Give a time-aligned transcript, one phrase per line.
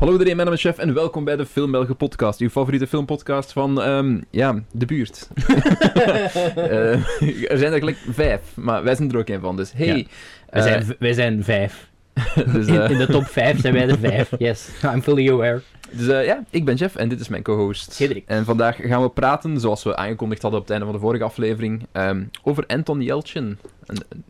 [0.00, 2.40] Hallo iedereen, mijn naam is Chef en welkom bij de Film Belgen podcast.
[2.40, 5.28] Uw favoriete filmpodcast van, ehm, ja, de buurt.
[6.54, 6.92] Eh,
[7.50, 9.86] er zijn er gelijk vijf, maar wij zijn er ook een van, dus hey.
[9.86, 9.92] Ja.
[9.94, 10.04] Wij,
[10.50, 11.88] Eh, zijn, wij zijn vijf.
[12.52, 14.30] dus, In, eh, in de top vijf zijn wij er vijf.
[14.38, 15.60] Yes, I'm fully aware.
[15.90, 17.92] dus eh, ja, ik ben Jeff en dit is mijn co-host.
[17.92, 18.24] Cedric.
[18.26, 21.24] En vandaag gaan we praten, zoals we aangekondigd hadden op het einde van de vorige
[21.24, 23.58] aflevering, ehm, over Anton Yelchin.
[23.86, 24.24] Een, een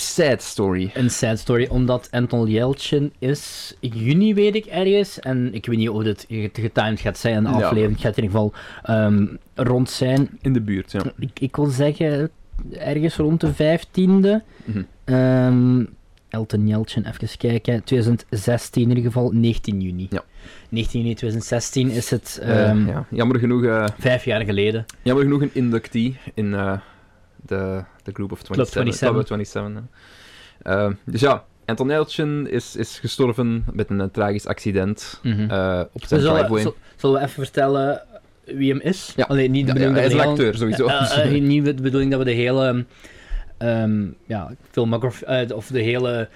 [0.00, 0.90] sad story.
[0.94, 5.18] Een sad story, omdat Anton Yelchin is in juni, weet ik, ergens.
[5.20, 7.92] En ik weet niet of het get- getimed gaat zijn, een aflevering.
[7.92, 10.28] Het gaat in ieder geval ehm, rond zijn.
[10.40, 11.02] In de buurt, ja.
[11.18, 12.30] Ik, ik wil zeggen,
[12.72, 14.42] ergens rond de vijftiende.
[14.64, 14.82] Mhm.
[15.04, 15.84] Ehm
[16.28, 17.84] Elton Yelchin, even kijken.
[17.84, 20.06] 2016 in ieder geval, 19 juni.
[20.10, 20.22] Ja.
[20.68, 23.06] 19 juni 2016 is het Eh, ehm, ja.
[23.10, 23.64] Jammer genoeg...
[23.64, 24.84] eh, vijf jaar geleden.
[25.02, 26.78] Jammer genoeg een inductee in eh,
[27.46, 28.94] de, de Group of 27.
[28.94, 29.08] 27.
[29.08, 29.82] Club of 27
[30.62, 30.86] ja.
[30.86, 35.50] Eh, dus ja, Anton Yelchin is, is gestorven met een, eh, tragisch accident Mhm.
[35.50, 36.62] eh, op zijn We zullen, driveway.
[36.62, 38.02] zul- zullen we even vertellen
[38.44, 39.12] wie hem is?
[39.16, 39.24] Ja.
[39.24, 40.86] Allee, niet de Ja, bedoeling ja, hij is een acteur, sowieso.
[41.22, 42.84] Eh, niet de bedoeling dat we de hele...
[43.58, 45.52] ehm ja, filmography...
[45.54, 46.28] of de hele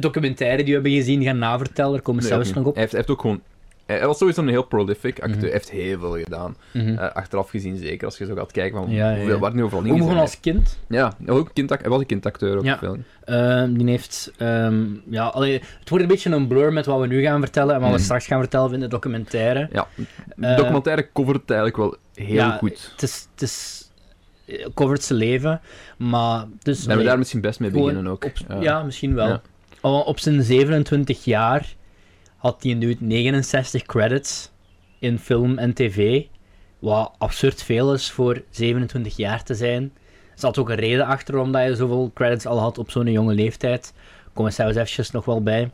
[0.00, 1.92] documentaire die we hebben gezien gaan navertellen.
[1.92, 2.72] Daar komen Nee, zelfs nog op.
[2.72, 3.42] Hij heeft, hij heeft ook gewoon...
[3.88, 5.36] Hij hij was sowieso een heel prolific acteur.
[5.42, 5.50] Mhm.
[5.52, 6.56] Heeft heel veel gedaan.
[6.72, 6.98] Mhm.
[6.98, 9.38] Eh, achteraf gezien zeker, als je zo gaat kijken van Ja, hoeveel, ja.
[9.38, 10.16] waar nu overal Ook zijn.
[10.18, 10.78] als kind.
[10.88, 12.64] Ja, ook, kindac- hij was een kindacteur ook.
[12.64, 12.78] Ja.
[12.78, 12.96] veel.
[13.24, 14.32] Ehm, die heeft...
[14.36, 17.74] ehm, ja, allee, het wordt een beetje een blur met wat we nu gaan vertellen
[17.74, 18.04] en wat we Mhm.
[18.04, 19.68] straks gaan vertellen in de documentaire.
[19.72, 19.86] Ja,
[20.36, 22.88] de Eh, documentaire covert het eigenlijk wel heel ja, goed.
[22.92, 23.28] Het is...
[23.32, 23.86] Het is
[24.46, 25.60] eh, covert zijn leven,
[25.98, 26.44] maar...
[26.62, 28.24] Dus, En we daar misschien best mee beginnen ook.
[28.24, 28.82] Op, Ja.
[28.82, 29.40] misschien wel.
[29.80, 31.76] Op zijn 27 jaar
[32.38, 34.50] had hij nu 69 credits
[34.98, 36.24] in film en tv.
[36.78, 39.82] Wat absurd veel is voor 27 jaar te zijn.
[40.32, 43.12] Er zat ook een reden achter waarom dat je zoveel credits al had op zo'n
[43.12, 43.94] jonge leeftijd.
[44.32, 45.70] Komen we zelfs nog wel bij.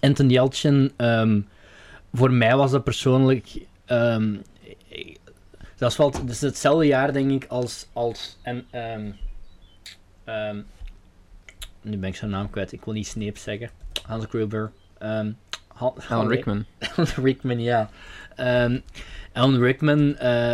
[0.00, 1.40] Anton Yelchin, ehm,
[2.12, 3.66] voor mij was dat persoonlijk...
[3.84, 4.34] ehm,
[4.88, 5.18] ik-
[5.76, 7.86] dat is wel het, hetzelfde jaar, denk ik, als...
[7.92, 9.10] als en, ehm,
[11.82, 12.72] nu ben ik zijn naam kwijt.
[12.72, 13.70] Ik wil niet Snape zeggen.
[14.06, 14.72] Hans Gruber.
[15.74, 16.64] Han- Alan Rickman.
[16.96, 17.90] Alan Rickman, ja.
[18.36, 18.78] Ehm,
[19.32, 20.52] Alan Rickman eh,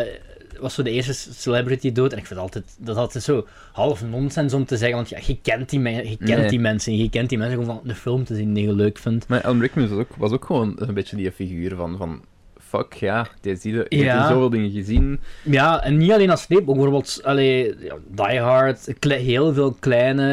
[0.60, 2.12] was zo de eerste celebrity dood.
[2.12, 4.96] En ik vind altijd, dat altijd zo half nonsens om te zeggen.
[4.96, 6.48] Want ja, je kent die, je kent Nee.
[6.48, 6.96] die mensen.
[6.96, 9.28] Je kent die mensen gewoon van een film te zien die je leuk vindt.
[9.28, 12.22] Maar Alan Rickman was ook, was ook gewoon een beetje die figuur van, van
[12.70, 14.28] fuck, ja, die die heeft Ja.
[14.28, 15.20] zoveel dingen gezien.
[15.42, 16.60] Ja, en niet alleen als sleep.
[16.68, 17.74] Ook bijvoorbeeld allee,
[18.14, 18.94] Die Hard.
[19.00, 20.24] heel veel kleine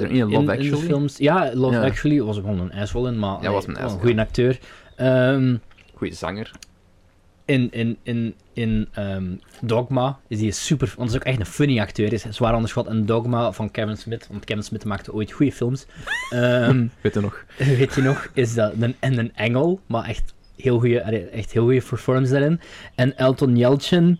[0.00, 0.76] niet in Love de Actually?
[0.86, 1.16] films.
[1.18, 1.82] Ja, Love Ja.
[1.84, 3.18] Actually was gewoon een asshole in.
[3.18, 4.58] Maar Ja, was een asshole, goede acteur.
[4.96, 5.56] Ehm,
[5.94, 6.50] Goeie zanger.
[7.44, 9.24] in, in, in, in ehm,
[9.60, 10.86] Dogma is hij super...
[10.96, 12.12] Want hij is ook echt een funny acteur.
[12.12, 12.86] Is zwaar onderschat.
[12.86, 14.26] En Dogma van Kevin Smith.
[14.30, 15.86] Want Kevin Smith maakte ooit goede films.
[16.30, 17.44] Ehm, Weet je nog?
[17.56, 18.28] weet je nog?
[18.34, 19.80] Is dat een, en een engel.
[19.86, 22.60] Maar echt heel goede, echt heel goede performance daarin.
[22.94, 24.18] En Elton Yelchin...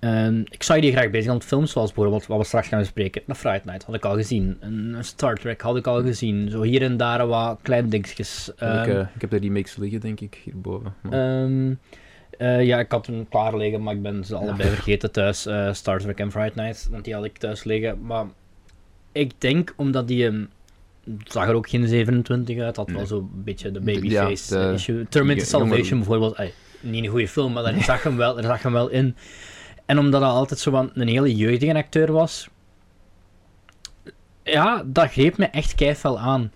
[0.00, 3.22] ehm, ik zou die graag bezig aan films, zoals bijvoorbeeld wat we straks gaan bespreken.
[3.26, 4.56] Een Friday Night had ik al gezien.
[4.60, 6.50] Een Star Trek had ik al gezien.
[6.50, 8.48] Zo hier en daar wat kleine dingetjes.
[8.48, 10.94] ik, Ehm, eh, ik heb de remakes liggen, denk ik, hierboven.
[11.02, 11.12] Maar-
[11.42, 11.74] Ehm,
[12.38, 15.46] eh, ja, ik had hem klaar liggen, maar ik ben ze allebei vergeten thuis.
[15.46, 18.02] eh, Star Trek en Friday Night, want die had ik thuis liggen.
[18.06, 18.24] Maar
[19.12, 20.48] ik denk omdat die
[21.24, 25.06] zag er ook geen 27 uit, had wel zo'n beetje de babyface ja, de- issue.
[25.08, 26.38] Terminator jongen- Salvation bijvoorbeeld,
[26.80, 29.16] niet een goede film, maar daar zag hem wel, daar zag hem wel in.
[29.86, 32.48] En omdat hij altijd zo van een hele jeugdige acteur was,
[34.42, 36.52] ja, dat greep me echt keifel aan.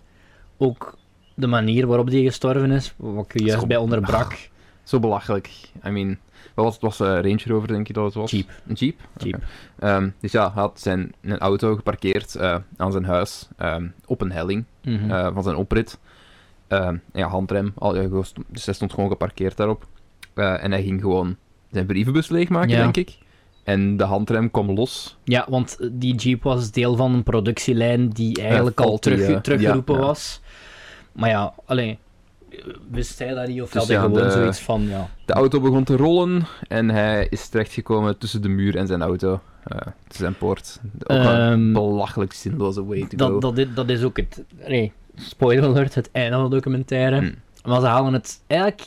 [0.57, 0.99] Ook
[1.35, 4.39] de manier waarop die gestorven is, wat ik juist Zo- bij onderbrak.
[4.85, 5.51] Zo belachelijk.
[5.87, 6.19] I mean,
[6.55, 6.83] wat was het?
[6.83, 8.31] was eh, Range Rover, denk je dat het was?
[8.31, 8.49] Jeep.
[8.67, 8.99] Een Jeep?
[9.17, 9.43] Jeep.
[9.79, 14.21] Ehm, dus ja, hij had zijn een auto geparkeerd eh, aan zijn huis ehm, op
[14.21, 15.11] een helling Mhm.
[15.11, 15.99] eh, van zijn oprit.
[16.69, 17.73] Ehm, ja, handrem.
[17.79, 17.93] Al,
[18.49, 19.87] dus hij stond gewoon geparkeerd daarop.
[20.35, 21.37] En hij ging gewoon
[21.71, 22.77] zijn brievenbus leegmaken, Ja.
[22.83, 23.19] denk ik.
[23.65, 25.17] En de handrem kwam los.
[25.25, 30.01] Ja, want die Jeep was deel van een productielijn die eigenlijk al terug, teruggeroepen ja,
[30.01, 30.07] ja.
[30.07, 30.41] was.
[31.13, 31.99] Maar ja, alleen
[32.91, 35.09] wist hij dat niet of Dus had hij ja, gewoon de- zoiets van, ja...
[35.25, 39.41] De auto begon te rollen en hij is terechtgekomen tussen de muur en zijn auto.
[39.65, 39.77] eh
[40.09, 40.81] zijn poort.
[41.07, 43.33] Ook een Ehm, belachelijk zinloze way to go.
[43.33, 44.45] dat, dat, is, dat is ook het...
[44.69, 47.17] Nee, spoiler alert, het einde van de documentaire.
[47.19, 47.33] Hm.
[47.69, 48.83] Maar ze halen het eigenlijk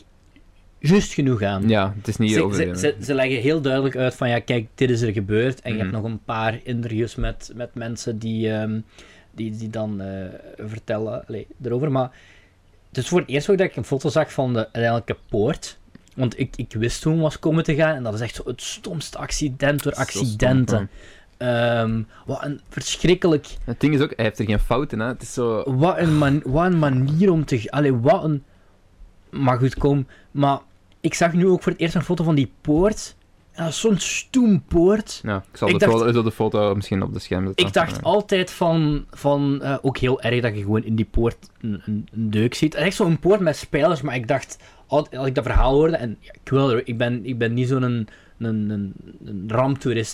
[0.79, 1.69] juist genoeg aan.
[1.69, 4.67] Ja, het is niet Ze, ze, ze, ze leggen heel duidelijk uit van, ja, kijk,
[4.75, 5.62] dit is er gebeurd.
[5.62, 8.79] En je hebt nog een paar interviews met, met mensen die, ehm,
[9.31, 10.25] die, die dan eh,
[10.57, 11.91] vertellen allee, erover.
[11.91, 12.12] Maar
[12.95, 15.77] het is voor het eerst ook dat ik een foto zag van de uiteindelijke poort.
[16.15, 17.95] Want ik, ik wist het was komen te gaan.
[17.95, 20.89] En dat is echt zo het stomste accident door accidenten.
[21.38, 23.47] Ehm, wat een verschrikkelijk...
[23.63, 25.00] Het ding is ook, hij heeft er geen fout in.
[25.00, 25.07] Hè.
[25.07, 25.63] Het is zo...
[25.77, 27.71] Wat een, man, wat een manier om te...
[27.71, 28.44] Allee, wat een
[29.30, 30.07] mag goed komen.
[30.31, 30.59] Maar
[31.01, 33.15] ik zag nu ook voor het eerst een foto van die poort.
[33.55, 35.19] En dat is zo'n stoem poort.
[35.23, 37.65] Ja, ik zal Ik de, dacht- foto, de foto misschien op de scherm zetten.
[37.65, 38.01] Ik dacht Ja.
[38.01, 42.07] altijd van, van eh, ook heel erg dat je gewoon in die poort een, een,
[42.13, 42.73] een deuk ziet.
[42.73, 44.57] Het is echt zo'n poort met spelers, maar ik dacht,
[44.87, 47.53] altijd, als ik dat verhaal hoorde, en ja, ik, wil, er- ik, ben, ik ben
[47.53, 48.07] niet zo'n een,
[48.39, 48.93] een, een.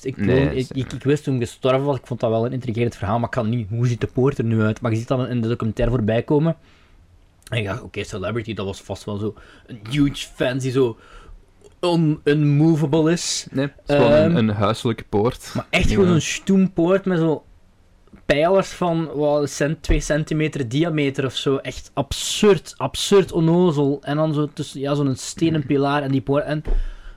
[0.01, 2.53] Ik, Nee, ik, ik, ik wist toen ik gestorven was, ik vond dat wel een
[2.53, 4.81] intrigerend verhaal, maar ik kan niet, hoe ziet de poort er nu uit?
[4.81, 6.55] Maar je ziet dat in de documentaire voorbij komen.
[7.49, 9.33] En ik dacht, oké, Celebrity, dat was vast wel zo
[9.67, 10.97] een huge fan die zo
[11.81, 13.47] un, unmovable is.
[13.51, 15.51] Nee, het is gewoon een, Ehm, een huiselijke poort.
[15.55, 15.95] Maar echt Ja.
[15.95, 17.43] gewoon een stoempoort met zo
[18.25, 21.55] pijlers van wat, cent, 2 centimeter diameter of zo.
[21.57, 23.99] Echt absurd, absurd onnozel.
[24.01, 26.43] En dan zo tussen, ja, zo'n stenen pilaar en die poort.
[26.45, 26.63] En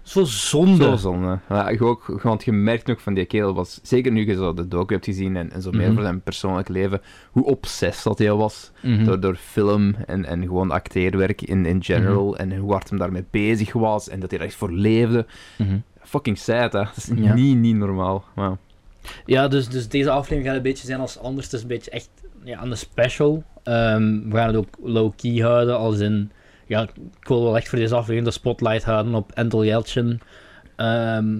[0.05, 0.85] zo zonde.
[0.85, 1.39] Zo zonde.
[1.49, 4.55] Ja, je ook, want je merkt ook van die kerel was, zeker nu je zo
[4.55, 5.93] de docu hebt gezien en, en zo meer Mhm.
[5.95, 9.05] voor zijn persoonlijk leven, hoe obsessief dat hij was Mhm.
[9.05, 13.25] door, door film en, en gewoon acteerwerk in, in general en hoe hard hem daarmee
[13.31, 15.27] bezig was en dat hij er echt voor leefde.
[15.59, 15.77] Mhm.
[16.03, 16.79] Fucking sad, hè.
[16.79, 17.35] Dat is Ja.
[17.35, 18.25] niet, niet normaal.
[19.27, 21.47] Ja, dus, dus deze aflevering gaat een beetje zijn als anders.
[21.47, 22.09] Het is een beetje echt
[22.45, 23.43] ja, aan de special.
[23.63, 26.31] Ehm, we gaan het ook low-key houden, als in...
[26.67, 30.21] Ja, ik wil wel echt voor deze aflevering de spotlight houden op Entel Yelchin.
[30.77, 31.39] Ehm,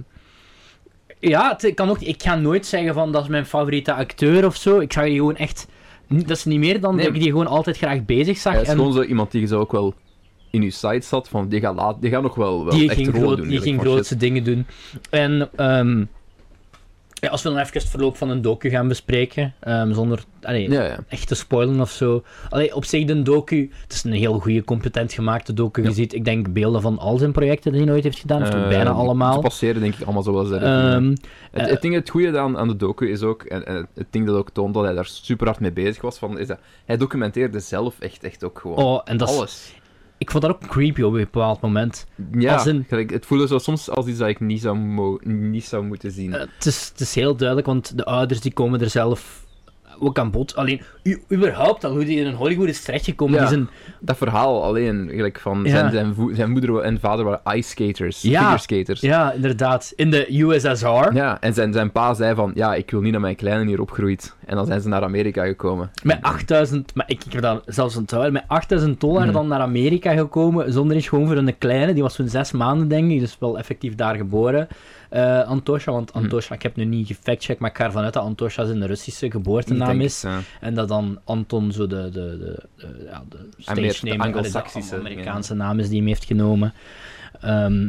[1.21, 4.47] ja, het, ik kan ook, ik ga nooit zeggen van dat is mijn favoriete acteur
[4.47, 4.79] of zo.
[4.79, 5.67] Ik zag die gewoon echt...
[6.09, 7.05] Dat is niet meer dan Nee.
[7.05, 8.53] dat ik die gewoon altijd graag bezig zag.
[8.53, 9.95] hij is en gewoon zo iemand die zo ook wel
[10.51, 12.99] in je site zat, van die gaat, laat, die gaat nog wel, wel die echt
[12.99, 13.49] ging, groot, doen.
[13.49, 13.89] die ging shit.
[13.89, 14.67] grootste dingen doen.
[15.11, 16.05] En ehm,
[17.15, 20.71] ja, als we dan even het verloop van een docu gaan bespreken, ehm, zonder allee,
[20.71, 20.99] Ja, ja.
[21.09, 22.23] echt te spoilen of zo.
[22.51, 25.83] Allee, op zich de docu, het is een heel goede, competent gemaakte docu.
[25.83, 28.43] Je ziet, ik denk, beelden van al zijn projecten die hij nooit heeft gedaan.
[28.43, 29.41] Of Eh, bijna Ze allemaal.
[29.41, 30.53] passeren denk ik allemaal zo wel.
[30.61, 31.19] Ehm, Het,
[31.63, 34.27] eh, het ding, het goede aan, aan de docu is ook, en, en het ding
[34.27, 36.97] dat ook toont dat hij daar super hard mee bezig was, van, is dat hij
[36.97, 39.75] documenteerde zelf echt, echt ook gewoon oh, en dat is, alles.
[40.25, 42.07] Ik vond dat ook creepy op een bepaald moment.
[42.33, 44.79] Ja, als in- gelijk, het voelde zo soms als iets dat ik niet zou,
[45.25, 46.33] niet zou moeten zien.
[46.33, 49.44] Eh, het, is, het is heel duidelijk, want de ouders die komen er zelf
[49.99, 50.57] ook aan bod.
[50.57, 53.41] Alleen, u, überhaupt al, hoe die in Hollywood is terechtgekomen.
[53.41, 53.47] Ja.
[53.47, 53.69] Zijn,
[54.01, 55.71] dat verhaal alleen, gelijk van Ja.
[55.71, 58.39] zijn, zijn, zijn moeder en vader waren ice skaters, Ja.
[58.41, 59.01] figure skaters.
[59.01, 59.93] ja, inderdaad.
[59.97, 61.13] In de USSR.
[61.15, 63.81] Ja, en zijn, zijn pa zei van, ja, ik wil niet dat mijn kleine hier
[63.81, 64.35] opgroeit.
[64.47, 65.91] En dan zijn ze naar Amerika gekomen.
[66.03, 69.33] Met 8000, maar ik, ik heb dat zelfs onthouden, met 8000 dollar Mhm.
[69.33, 72.89] dan naar Amerika gekomen, zonder eens gewoon voor een kleine, die was zo'n zes maanden
[72.89, 74.69] denk ik, dus wel effectief daar geboren.
[75.15, 76.23] Eh Antosha, want Mhm.
[76.23, 79.31] Antosha, ik heb nu niet gefactcheckt, maar ik ga ervan uit dat Antosha zijn Russische
[79.31, 80.23] geboortenaam is.
[80.23, 80.33] het.
[80.61, 83.77] En dat dan Anton zo de, de, de, de, ja, de stage
[84.95, 86.75] de Amerikaanse naam is die hem heeft genomen.
[87.41, 87.89] Ehm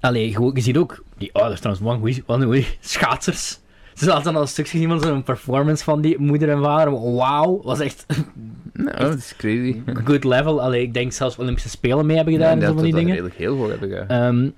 [0.00, 1.86] allee, gewoon, je ziet ook, die ouders trouwens,
[2.26, 3.58] wat een goeie schaatsers.
[3.98, 7.14] Ze hadden dan al een stukje gezien van zo'n performance van die moeder en vader.
[7.14, 8.06] Wauw, was echt
[8.72, 9.80] Nou, dat is crazy.
[10.04, 10.62] good level.
[10.62, 13.00] Allee, ik denk zelfs Olympische Spelen mee hebben gedaan Ja, en zo van die dat
[13.00, 13.14] dingen.
[13.14, 14.08] redelijk heel veel hebben gedaan.
[14.08, 14.50] Ehm,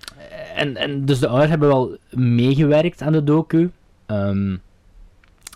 [0.57, 3.71] en, en dus de ouders hebben wel meegewerkt aan de docu.
[4.07, 4.57] Ehm,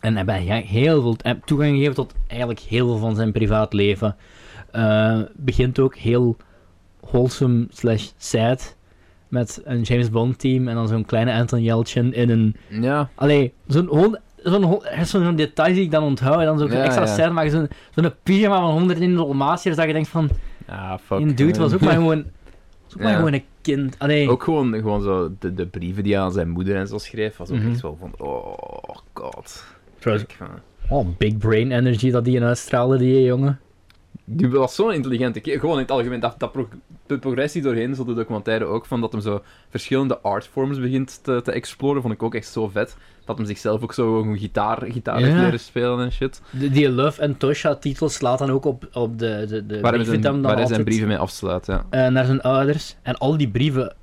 [0.01, 4.17] en hebben he- heel veel eh, toegang gegeven tot eigenlijk heel veel van zijn privaatleven.
[4.71, 6.37] Eh begint ook heel
[7.01, 8.77] wholesome slash sad
[9.35, 12.57] met een James Bond team en dan zo'n kleine Anton Yelchin in een...
[12.69, 14.19] Ja, Allee, zo'n hond...
[14.43, 17.15] Zo'n zo'n details die ik dan onthoud en dan zo Ja, extra ja.
[17.15, 20.29] sad, maar zo'n zo'n pyjama van 101 Dalmatiërs dat je denkt van...
[20.67, 21.19] ja fuck.
[21.19, 22.25] Die dude was ook maar gewoon...
[22.85, 23.99] was ook maar gewoon een kind.
[23.99, 26.99] Allee, Ook gewoon, gewoon zo de, de brieven die hij aan zijn moeder en zo
[26.99, 27.71] schreef, was ook Mhm.
[27.71, 29.65] echt wel van, oh god.
[29.99, 30.27] trouwens,
[30.89, 33.61] Oh, big brain energy dat die in uitstraalde, die jongen.
[34.25, 35.61] Die was zo'n intelligente kerel.
[35.61, 36.69] Gewoon in het algemeen, dat, dat pro-
[37.07, 41.41] de progressie doorheen, zo de documentaire ook, van dat hem zo verschillende artforms begint te,
[41.43, 42.97] te exploren, vond ik ook echt zo vet.
[43.25, 45.41] Dat hem zichzelf ook zo een gitaar, gitaar Ja.
[45.43, 46.43] leren spelen en shit.
[46.51, 50.05] De, die Love and Tosha titel slaat dan ook op, op de, de, de Waar
[50.05, 51.87] zijn, dan waar zijn brieven mee afsluit, ja.
[51.91, 52.97] eh, naar zijn ouders.
[53.03, 53.95] En al die brieven...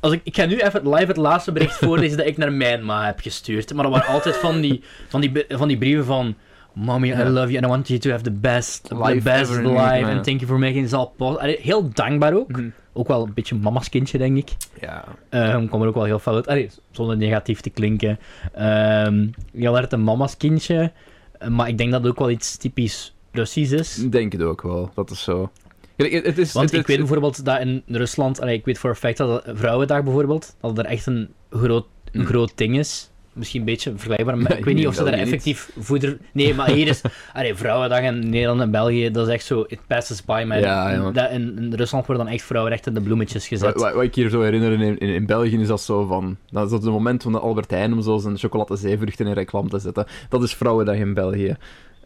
[0.00, 2.84] Als ik, ik ga nu even live het laatste bericht voorlezen dat ik naar mijn
[2.84, 3.74] ma heb gestuurd.
[3.74, 6.34] Maar dat waren altijd van die, van die, van die brieven van...
[6.84, 9.50] Mommy, I love you and I want you to have the best, the Life best
[9.50, 10.04] ever, life.
[10.04, 11.56] And thank you for making this all possible.
[11.60, 12.48] Heel dankbaar ook.
[12.50, 12.68] Mhm.
[12.92, 14.50] Ook wel een beetje mama's kindje, denk ik.
[14.80, 15.04] Ja.
[15.28, 16.46] Ehm kwam er ook wel heel fel uit.
[16.48, 18.18] Allee, zonder negatief te klinken.
[18.52, 20.92] Ehm heel erg een mama's kindje.
[21.38, 23.98] Eh, maar ik denk dat het ook wel iets typisch Russisch is.
[23.98, 25.50] Ik denk het ook wel, dat is zo.
[25.96, 29.44] Is, Want ik weet bijvoorbeeld dat in Rusland, allee, ik weet voor een fact dat
[29.44, 32.26] het Vrouwendag bijvoorbeeld, dat er echt een groot, een Mm.
[32.26, 33.09] groot ding is.
[33.32, 35.20] Misschien een beetje vergelijkbaar, maar ik weet niet of ze daar niet.
[35.20, 36.18] effectief voeder...
[36.32, 37.00] Nee, maar hier is...
[37.34, 39.64] Allee, Vrouwendag in Nederland en België, dat is echt zo...
[39.68, 41.10] It passes by, maar Ja, ja.
[41.10, 43.72] dat in, in Rusland worden dan echt vrouwenrechten de bloemetjes gezet.
[43.72, 46.36] Wat, wat, wat ik hier zo herinner in, in, in België is dat zo van.
[46.50, 49.32] Dat is op het moment van de Albert Heijn om zo zijn chocolade zeevruchten in
[49.32, 50.06] reclame te zetten.
[50.28, 51.56] Dat is Vrouwendag in België.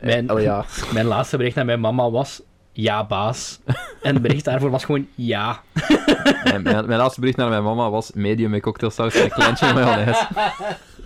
[0.00, 0.64] Mijn- Oh ja.
[0.94, 2.42] Mijn laatste bericht naar mijn mama was...
[2.72, 3.60] ja, baas.
[4.02, 5.60] En het bericht daarvoor was gewoon ja.
[6.44, 9.72] mijn, mijn, mijn laatste bericht naar mijn mama was medium met cocktailsaus en een kleintje
[9.74, 10.26] mayonaise.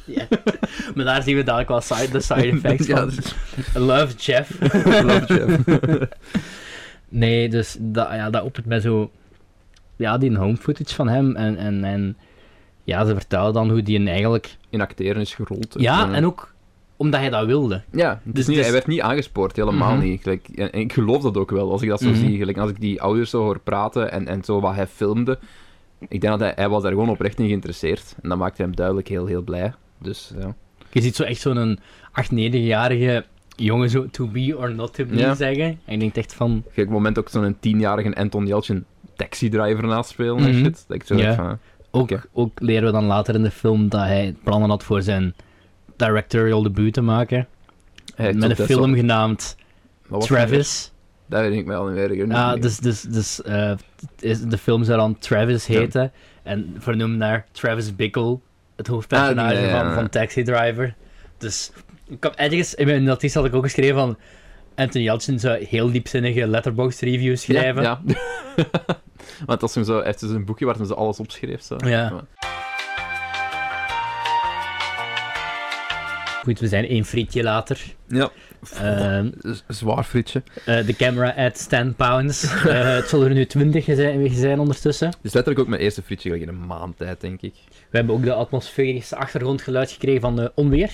[0.17, 0.27] ja.
[0.95, 3.09] Maar daar zien we dadelijk wel side, de side effects Ja, van.
[3.09, 3.35] dus-
[3.75, 4.51] Love Jeff.
[5.09, 5.61] Love Jeff.
[7.09, 9.11] Nee, dus dat, ja, dat opent met zo...
[9.97, 11.37] Ja, die home footage van hem.
[11.37, 12.17] En, en, en
[12.85, 14.57] ja, ze vertellen dan hoe die eigenlijk...
[14.71, 15.75] In acteren is gerold.
[15.79, 16.53] Ja, Eh, en ook
[16.97, 17.83] omdat hij dat wilde.
[17.93, 20.05] Ja, Dus- niet, dus- hij werd niet aangespoord, helemaal Mhm.
[20.05, 20.23] niet.
[20.23, 22.19] Gelijk, en, en ik geloof dat ook wel, als ik dat zo Mhm.
[22.19, 22.37] zie.
[22.37, 25.39] Gelijk, als ik die ouders zo hoor praten en, en zo wat hij filmde.
[26.09, 28.15] Ik denk dat hij, hij was daar gewoon oprecht in geïnteresseerd.
[28.23, 29.73] En dat maakte hem duidelijk heel, heel blij.
[30.03, 30.55] Dus ja.
[30.93, 31.79] Je ziet zo echt zo'n
[32.13, 33.25] 8, 9-jarige
[33.57, 35.35] jongen zo to be or not to be Ja.
[35.35, 35.65] zeggen.
[35.85, 36.51] En je denkt echt van...
[36.65, 38.85] Kijk, op het moment ook zo'n tienjarige Anton Yelchin
[39.17, 40.65] taxi-driver naast spelen en Mhm.
[40.65, 40.85] shit.
[40.89, 41.35] Dat ik zo Ja.
[41.35, 41.59] van,
[41.91, 42.23] Ook, Oké.
[42.33, 45.35] ook leren we dan later in de film dat hij plannen had voor zijn
[45.97, 47.47] directorial debuut te maken.
[48.17, 49.57] met een film genaamd?
[50.19, 50.93] Travis.
[51.27, 52.11] Dat weet ik al niet meer.
[52.11, 53.73] ik niet Ah, dus, dus, dus eh,
[54.49, 55.79] de film zou dan Travis Ja.
[55.79, 56.13] heten.
[56.43, 58.39] En vernoemd naar Travis Bickle,
[58.79, 59.81] het hoofdpersonage Ah.
[59.81, 60.95] Van, van Taxi Driver.
[61.39, 61.71] Dus
[62.09, 64.19] ik heb ergens, in mijn notitie had ik ook geschreven van...
[64.75, 67.83] Anthony Yelchin zou heel diepzinnige letterbox reviews schrijven.
[67.83, 68.17] Ja, ja.
[69.47, 71.63] Want als hij zo, hij heeft dus een boekje waar hij zo alles opschreef.
[71.63, 71.77] Zo.
[71.85, 72.25] Ja.
[76.43, 77.81] Goed, we zijn één frietje later.
[78.09, 78.31] Ja.
[78.81, 79.31] Ehm,
[79.69, 80.43] Zwaar frietje.
[80.65, 82.43] eh, de camera at 10 pounds.
[82.67, 85.11] Eh, het zullen er nu 20 zijn, zijn ondertussen.
[85.23, 87.55] Dus letterlijk ook mijn eerste frietje in een maand tijd, denk ik.
[87.91, 90.91] We hebben ook de atmosferische achtergrondgeluid gekregen van de onweer.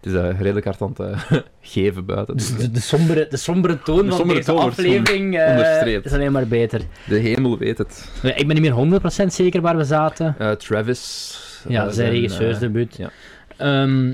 [0.00, 2.36] Het is eh, redelijk hard aan het eh, geven buiten.
[2.36, 6.12] Dus de, de, sombere, de sombere toon De van sombere deze toon aflevering eh, is
[6.12, 6.80] alleen maar beter.
[7.08, 8.10] De hemel weet het.
[8.22, 10.34] Eh, Ik ben niet meer 100% zeker waar we zaten.
[10.38, 11.38] Eh, Travis.
[11.68, 12.96] Ja, eh, zijn regisseursdebuut.
[12.96, 13.10] ja.
[13.56, 14.12] Ehm,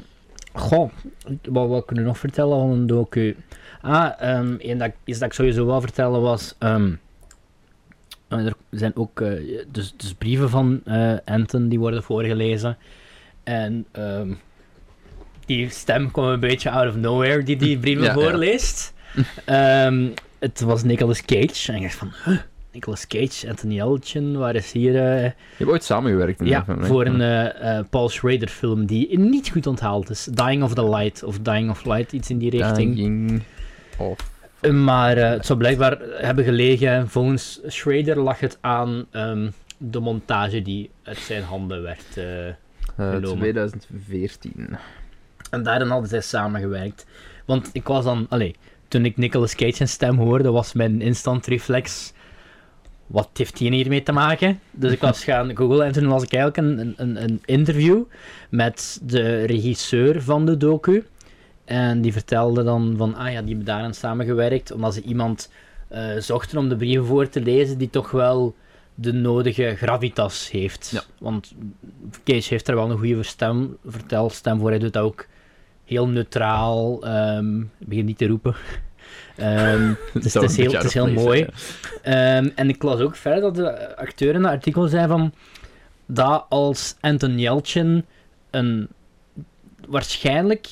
[0.52, 0.90] goh,
[1.42, 3.36] wat, wat kunnen we nog vertellen van een docu?
[3.80, 4.20] Ah,
[4.58, 6.54] één dat, iets dat ik sowieso wel vertellen was...
[6.58, 6.92] ehm,
[8.28, 12.76] eh, er zijn ook eh, dus, dus brieven van eh Anton die worden voorgelezen.
[13.42, 14.32] En ehm,
[15.46, 18.92] die stem kwam een beetje out of nowhere, die die brieven Ja, voorleest.
[20.38, 21.72] Het was Nicolas Cage.
[21.72, 22.12] En ik dacht van...
[22.24, 22.38] huh,
[22.72, 24.94] Nicolas Cage, Anthony Yelchin, waar is hier...
[24.94, 26.40] eh, Je hebt ooit samengewerkt.
[26.44, 30.24] ja, film, voor een eh, eh, Paul Schrader film die niet goed onthaald is.
[30.24, 32.94] Dying of the Light of Dying of Light, iets in die richting.
[32.96, 33.42] Dying
[33.98, 34.18] of...
[34.72, 40.62] Maar eh, het zou blijkbaar hebben gelegen, volgens Schrader lag het aan ehm, de montage
[40.62, 42.04] die uit zijn handen werd.
[42.96, 43.38] Genomen.
[43.38, 44.76] 2014.
[45.50, 47.06] en daarin hadden zij samengewerkt.
[47.44, 48.54] Want ik was dan, allee,
[48.88, 52.12] toen ik Nicolas Cage zijn stem hoorde, was mijn instant reflex.
[53.10, 54.60] Wat heeft die hiermee te maken?
[54.70, 58.02] Dus ik was gaan googlen en toen las ik eigenlijk een, een, een interview
[58.48, 61.06] met de regisseur van de docu.
[61.64, 65.50] En die vertelde dan van, ah ja, die hebben daaraan samengewerkt, omdat ze iemand
[65.88, 68.54] eh, zochten om de brieven voor te lezen die toch wel
[68.94, 70.90] de nodige gravitas heeft.
[70.92, 71.02] Ja.
[71.18, 71.54] Want
[72.24, 74.70] Cage heeft er wel een goede stem, vertelstem voor.
[74.70, 75.26] Hij doet dat ook
[75.84, 77.04] heel neutraal.
[77.04, 78.54] ehm begin niet te roepen.
[79.40, 81.46] Ehm, het is, zou het is heel, het is heel mooi.
[82.02, 85.32] Ehm, en ik las ook verder dat de acteur in het artikel zei van
[86.06, 88.04] dat als Anton Yelchin
[88.50, 88.88] een
[89.88, 90.68] waarschijnlijk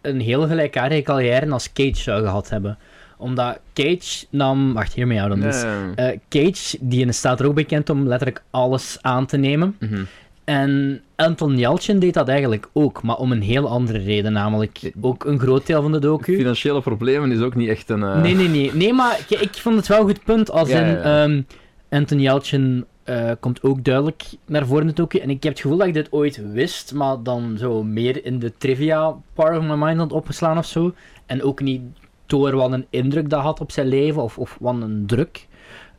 [0.00, 2.78] een heel gelijkaardige carrière als Cage zou gehad hebben.
[3.16, 4.72] Omdat Cage nam...
[4.74, 5.40] Wacht, hier mee houden.
[5.40, 5.92] Dus, Ja.
[5.94, 9.76] eh, Cage, die staat er ook bekend om letterlijk alles aan te nemen.
[9.80, 10.02] Mhm.
[10.48, 14.32] En Anton Yelchin deed dat eigenlijk ook, maar om een heel andere reden.
[14.32, 16.36] Namelijk ook een groot deel van de docu.
[16.36, 18.02] Financiële problemen is ook niet echt een...
[18.02, 18.70] eh, Nee, nee, nee.
[18.74, 20.50] Nee, maar ik, ik vond het wel een goed punt.
[20.50, 21.24] Als Ja, in, ja, ja.
[21.24, 21.42] ehm,
[21.88, 25.18] Anton Yelchin eh, komt ook duidelijk naar voren in het docu.
[25.18, 28.38] En ik heb het gevoel dat ik dit ooit wist, maar dan zo meer in
[28.38, 30.94] de trivia part of my mind had opgeslaan of zo.
[31.26, 31.80] En ook niet
[32.26, 35.46] door wat een indruk dat had op zijn leven, of, of wat een druk.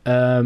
[0.02, 0.36] Eh,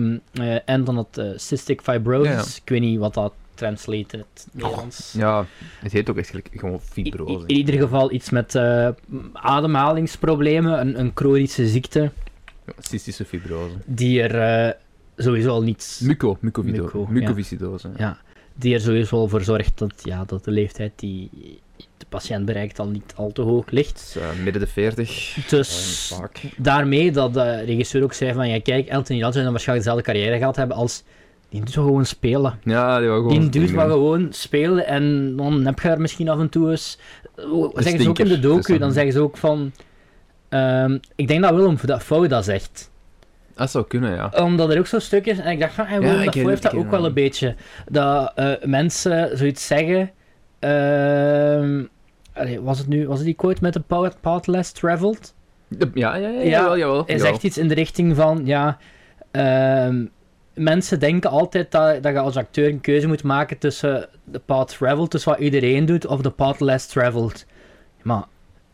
[0.65, 2.57] en dan eh, cystic fibrosis.
[2.57, 5.13] Ik weet niet wat dat translated in het Nederlands.
[5.17, 5.47] Ja,
[5.79, 7.47] het heet ook echt gelijk gewoon fibrose.
[7.47, 8.89] in ieder geval iets met eh,
[9.33, 12.11] ademhalingsproblemen, een, een chronische ziekte,
[12.67, 13.75] Ja, Cystische fibrose.
[13.87, 14.73] die er eh,
[15.25, 16.01] sowieso al niet...
[16.03, 17.11] Muco, mucovido- Muco, ja.
[17.13, 17.91] mucoviscidose.
[17.97, 18.19] Ja,
[18.55, 21.31] die er sowieso al voor zorgt dat, ja, dat de leeftijd die
[21.97, 24.11] de patiënt bereikt al niet al te hoog ligt.
[24.15, 25.37] Dus, eh, midden de 40.
[25.49, 26.41] Dus vaak.
[26.57, 30.13] daarmee dat de regisseur ook zei van, ja kijk, Elton John zou dan waarschijnlijk dezelfde
[30.13, 31.03] carrière gehad hebben als...
[31.55, 32.59] Die doet wel gewoon spelen.
[32.63, 33.29] Ja, die gewoon...
[33.29, 36.99] Die dingen maar gewoon spelen en dan heb je er misschien af en toe eens...
[37.37, 39.73] Oh, Zeggen ze ook in de docu, dan- zeggen ze ook van...
[40.49, 42.91] ehm, ik denk dat Willem Dafoe dat zegt.
[43.55, 44.33] Dat zou kunnen, ja.
[44.43, 46.51] Omdat er ook zo'n stuk is, en ik dacht van, hey, Willem ik Dafoe ken-
[46.51, 47.55] heeft dat ook wel een beetje.
[47.91, 50.11] Dat eh, mensen zoiets zeggen...
[50.59, 51.83] ehm,
[52.33, 55.35] allee, was het nu, was het die quote met de path, path less traveled?
[55.79, 57.03] Ja, ja, ja, Ja, jawel, jawel.
[57.07, 58.79] Hij zegt iets in de richting van, ja,
[59.31, 60.05] ehm,
[60.55, 64.69] mensen denken altijd dat, dat je als acteur een keuze moet maken tussen de path
[64.69, 67.47] traveled, tussen wat iedereen doet, of de path less traveled.
[68.03, 68.25] Maar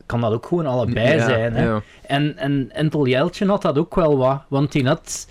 [0.07, 1.65] kan dat ook gewoon allebei Ja, zijn, hè?
[1.65, 1.83] ja.
[2.07, 5.29] En, en Entel Jeltje had dat ook wel wat, want die had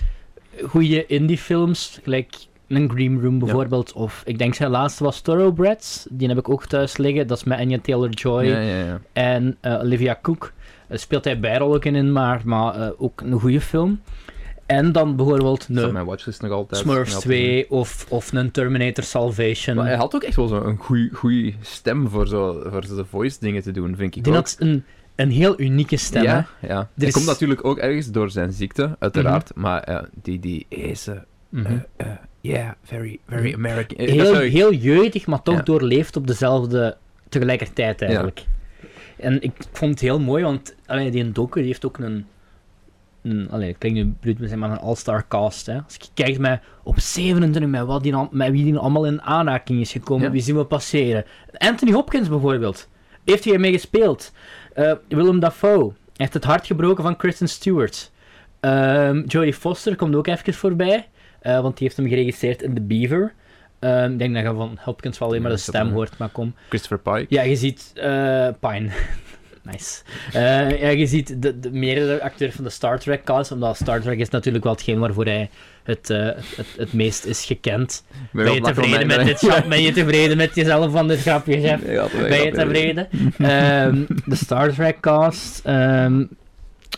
[0.68, 2.36] goede indie-films, gelijk
[2.68, 6.66] een Green Room bijvoorbeeld, of ik denk zijn laatste was Thoroughbreds, die heb ik ook
[6.66, 9.00] thuis liggen, dat is met Anya Taylor-Joy Ja, ja, ja.
[9.14, 10.54] en eh, Olivia Cook.
[10.88, 14.02] Daar speelt hij bijrol ook in, maar, maar eh, ook een goede film.
[14.70, 16.82] En dan bijvoorbeeld een mijn watchlist nog altijd.
[16.82, 19.76] Smurfs Ja, 2 of, of een Terminator Salvation.
[19.76, 20.78] Maar hij had ook echt wel zo'n
[21.14, 24.40] goede stem voor zo, voor de voice dingen te doen, vind ik die ook.
[24.40, 24.84] had een,
[25.16, 26.26] een heel unieke stem.
[26.26, 26.34] hè.
[26.34, 26.90] ja, ja.
[26.98, 27.12] Is- Mhm.
[27.12, 29.52] komt natuurlijk ook ergens door zijn ziekte, uiteraard.
[29.56, 31.08] Maar eh, die, die is...
[31.08, 31.16] eh,
[31.50, 31.66] Mhm.
[31.66, 32.08] eh, eh,
[32.42, 33.98] yeah, very, very American.
[33.98, 35.62] Eh, dat heel, heel jeugdig, maar toch Ja.
[35.62, 36.98] doorleefd op dezelfde
[37.30, 38.44] tegelijkertijd eigenlijk.
[39.18, 42.26] En ik vond het heel mooi, want allee, die docu heeft ook een,
[43.30, 45.66] een allee, klinkt nu bruut, maar een all-star cast.
[45.66, 45.76] Hè.
[45.84, 49.80] Als je kijkt met, op 27, met, wat die, met wie die allemaal in aanraking
[49.80, 50.32] is gekomen, Ja.
[50.32, 51.26] wie zien we passeren.
[51.58, 52.90] Anthony Hopkins bijvoorbeeld,
[53.26, 54.32] heeft hij ermee gespeeld.
[54.74, 58.12] Eh, Willem Dafoe heeft het hart gebroken van Kristen Stewart.
[59.26, 61.08] Jodie Foster komt ook even voorbij,
[61.42, 63.34] eh, want die heeft hem geregisseerd in The Beaver.
[63.80, 66.54] Ehm, ik denk dat je van Hopkins wel alleen maar de stem hoort, maar kom.
[66.70, 67.26] Christopher Pike.
[67.30, 68.90] Ja, je ziet eh Pine.
[69.72, 70.02] nice.
[70.34, 74.02] Eh, ja, je ziet de, de meerdere acteurs van de Star Trek cast, omdat Star
[74.02, 75.50] Trek is natuurlijk wel hetgeen waarvoor hij
[75.84, 78.04] het, eh, het, het meest is gekend.
[78.32, 79.70] Ben je tevreden met dit grap?
[79.70, 81.82] Ben je tevreden met jezelf van dit grapje, chef?
[82.30, 83.08] Ben je tevreden?
[83.38, 85.62] Ehm, de Star Trek cast.
[85.66, 86.24] ehm,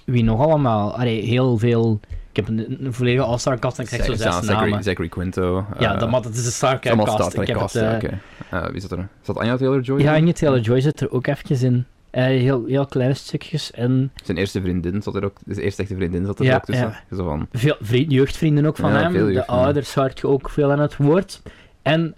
[0.06, 0.98] wie nog allemaal?
[0.98, 2.00] Allee, heel veel.
[2.30, 4.84] Ik heb een, een volledige All-Star cast en ik zeg zo zes Zachary, namen.
[4.84, 5.66] Zachary Quinto.
[5.80, 7.12] Ja, eh, dat, maar dat is de Star Trek cast.
[7.12, 8.72] Star Ik Trek heb cast, het, ja, oké.
[8.72, 9.08] Wie zat er?
[9.22, 10.02] Zat Anya Taylor-Joy?
[10.02, 10.14] Ja?
[10.14, 11.86] Anya Taylor-Joy zit er ook eventjes in.
[12.12, 15.38] Eh, heel, heel kleine stukjes en Zijn eerste vriendin zat er ook...
[15.48, 16.88] Zijn eerste echte vriendin zat er Ja, ook tussen.
[17.10, 17.16] ja.
[17.16, 17.48] Zo van...
[17.52, 19.34] veel vriend, jeugdvrienden ook van Ja, hem.
[19.34, 21.42] De ouders hoort je ook veel aan het woord.
[21.82, 22.16] En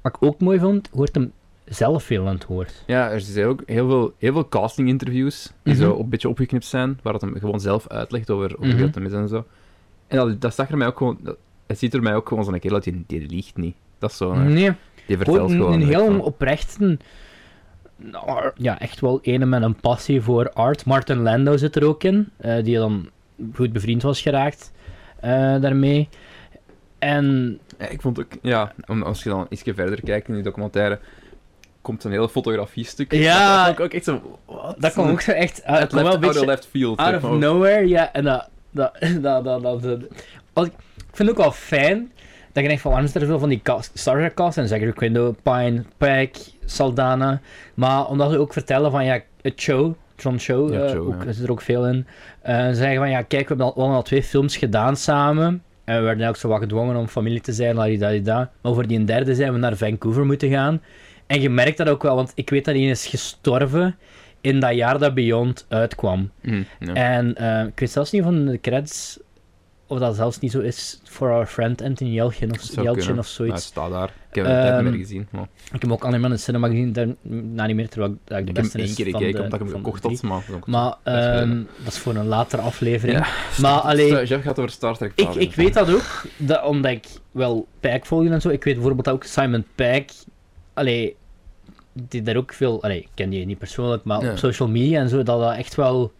[0.00, 1.32] wat ik ook mooi vond, hoort hem
[1.64, 2.82] zelf veel aan het woord.
[2.86, 5.82] Ja, er zijn ook heel veel, heel veel casting-interviews die Mhm.
[5.82, 9.12] zo een beetje opgeknipt zijn, waar het hem gewoon zelf uitlegt over, het hem is
[9.12, 9.44] en zo.
[10.06, 11.18] En dat, dat zag er mij ook gewoon...
[11.22, 13.74] Dat, het ziet er mij ook gewoon zo'n kerel uit, die, die liegt niet.
[13.98, 14.34] Dat is zo...
[14.34, 14.72] Nee,
[15.06, 15.72] Die vertelt gewoon...
[15.72, 16.98] een heel oprechte...
[18.00, 20.84] nou, Ja, echt wel ene met een passie voor art.
[20.84, 23.08] Martin Landau zit er ook in, eh, die dan
[23.54, 24.72] goed bevriend was geraakt
[25.20, 26.08] eh, daarmee.
[26.98, 28.32] En Ja, ik vond ook...
[28.42, 30.98] Ja, om- als je dan iets verder kijkt in die documentaire,
[31.82, 33.12] komt een hele fotografie-stuk.
[33.12, 33.56] Ja.
[33.56, 34.38] Dat vond ik ook echt zo...
[34.46, 34.76] What?
[34.80, 35.60] dat kwam ook zo echt...
[35.60, 36.98] Uh, Het left, wel een out of beetje left field.
[36.98, 38.12] out of nowhere, ja.
[38.12, 38.48] En dat...
[38.70, 40.00] dat, dat, dat, dat, dat-
[40.52, 42.12] als ik, ik vind het ook wel fijn
[42.52, 44.68] dat je denkt van waarom is er veel van die cast, Star Trek cast en
[44.68, 47.40] Zachary Quinto, Pine, Pike, Saldana.
[47.74, 51.32] Maar omdat ze ook vertellen van ja, het show, John Show, Ja, eh, ook, ja.
[51.32, 52.06] zit er ook veel in.
[52.42, 55.62] Eh, ze zeggen van ja, kijk, we hebben al, al twee films gedaan samen.
[55.84, 58.50] En we werden ook zo wat gedwongen om familie te zijn, ladidadida.
[58.62, 60.82] Maar voor die derde zijn we naar Vancouver moeten gaan.
[61.26, 63.96] En je merkt dat ook wel, want ik weet dat hij is gestorven
[64.40, 66.30] in dat jaar dat Beyond uitkwam.
[66.42, 66.94] Mm, ja.
[66.94, 69.18] En eh, ik weet zelfs niet van de credits
[69.90, 73.26] of dat zelfs niet zo is voor our friend Anthony Yelchin of, Dat Yelchin of
[73.26, 73.54] zoiets.
[73.54, 74.08] het staat daar.
[74.28, 75.28] Ik heb het net Ehm, niet meer gezien.
[75.30, 78.12] Maar Ik heb hem ook alleen maar in de cinema gezien, daarna niet meer, terwijl
[78.12, 80.02] ik- dat ik de ik heb beste hem één keer gekeken, omdat ik hem gekocht
[80.02, 80.22] had.
[80.66, 83.18] Maar, dat ehm, dat is voor een latere aflevering.
[83.18, 83.26] Ja,
[83.60, 85.40] Maar alleen, Jeff gaat over Star Trek ik, praten.
[85.40, 88.48] ik weet dat ook, dat, omdat ik wel Pijk volg en zo.
[88.48, 90.12] Ik weet bijvoorbeeld ook Simon Pijk,
[90.74, 91.16] allee,
[91.92, 94.30] die daar ook veel, allee, ik ken die niet persoonlijk, maar Ja.
[94.30, 96.12] op social media en zo, dat dat echt wel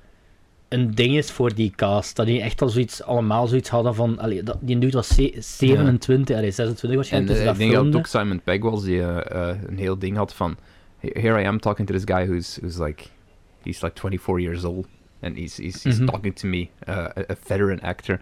[0.70, 2.16] een ding is voor die cast.
[2.16, 5.36] Dat die echt al zoiets, allemaal zoiets hadden van, allee, dat, die dude was ze-
[5.38, 8.82] 27, allee, 26 En waarschijnlijk, eh, dus ik denk dat het ook Simon Pegg was
[8.84, 10.56] die eh, eh, een heel ding had van...
[10.98, 13.04] Here I am talking to this guy who's, who's like...
[13.62, 14.86] He's like 24 years old.
[15.22, 16.06] And he's, he's, he's Mhm.
[16.06, 18.20] talking to me, uh, a, a veteran actor.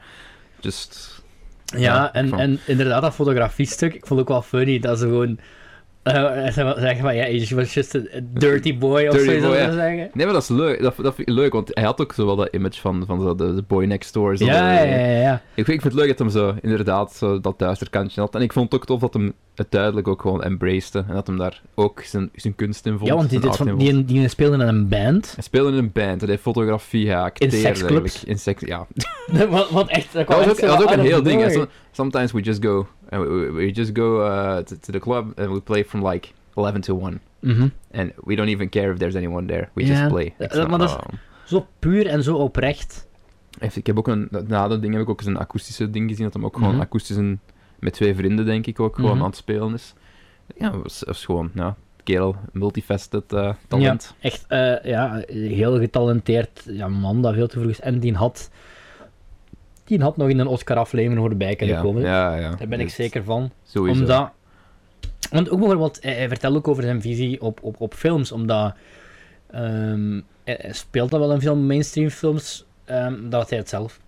[0.61, 1.23] Just...
[1.65, 4.99] Ja, Ja, en, van- en inderdaad, dat fotografiestuk, ik vond het ook wel funny dat
[4.99, 5.39] ze gewoon
[6.09, 8.01] eh, ze zeggen van, ja, he was just a,
[8.33, 9.71] dirty boy of Dirty boy, ja.
[9.71, 10.11] ze zeggen.
[10.13, 10.83] Nee, maar dat is leuk.
[10.83, 13.21] Dat, dat vind ik leuk, want hij had ook zo wel dat image van, van
[13.21, 14.37] zo de, de boy next door.
[14.37, 15.35] Zo Ja, de- ja, ja, ja.
[15.55, 18.35] Ik, vind, ik vind het leuk dat hem zo inderdaad zo dat duister kantje had.
[18.35, 20.95] En ik vond het ook tof dat hem het duidelijk ook gewoon embraced.
[20.95, 23.09] En dat hem daar ook zijn, zijn kunst in vond.
[23.09, 25.33] Ja, want die, dit van, in die, die speelde in een band.
[25.35, 28.25] Hij speelde in een band, hij deed fotografie, hij acteerde seksclubs?
[28.25, 28.87] In seks, ja.
[29.51, 30.13] wat, wat echt...
[30.13, 31.67] Dat, Dat was ook, dat was ook een heel ding.
[31.93, 35.61] Sometimes we just go, and we, just go uh, to, to the club and we
[35.61, 37.21] play from like 11 to 1.
[37.41, 37.71] Mhm.
[37.93, 39.69] And we don't even care if there's anyone there.
[39.75, 40.35] We Ja, just play.
[40.39, 43.07] snap- maar dat is- zo puur en zo oprecht.
[43.75, 46.25] Ik heb ook een, na dat ding heb ik ook eens een akoestische ding gezien,
[46.25, 46.81] dat hem ook gewoon Mhm.
[46.81, 47.41] akoestisch een-
[47.79, 49.21] met twee vrienden, denk ik, ook gewoon Mhm.
[49.21, 49.95] aan het spelen is.
[50.57, 51.77] Ja, dat was, was gewoon, ja.
[52.05, 52.37] kerel.
[52.53, 54.15] Multifaceted eh, talent.
[54.21, 57.81] Echt, eh, ja, heel getalenteerd ja, man dat veel te vroeg is.
[57.81, 58.51] En die had,
[59.89, 62.03] die had nog in een Oscar-aflevering voorbij kunnen ja, komen.
[62.03, 62.55] ja, ja.
[62.55, 63.51] Daar ben ik zeker van.
[63.65, 64.01] Sowieso.
[64.01, 64.31] Omdat,
[65.31, 68.75] want ook bijvoorbeeld, hij, hij vertelt ook over zijn visie op, op, op films, omdat
[69.51, 74.01] ehm, hij, hij speelt dat wel in veel mainstream films, ehm dat hij het zelf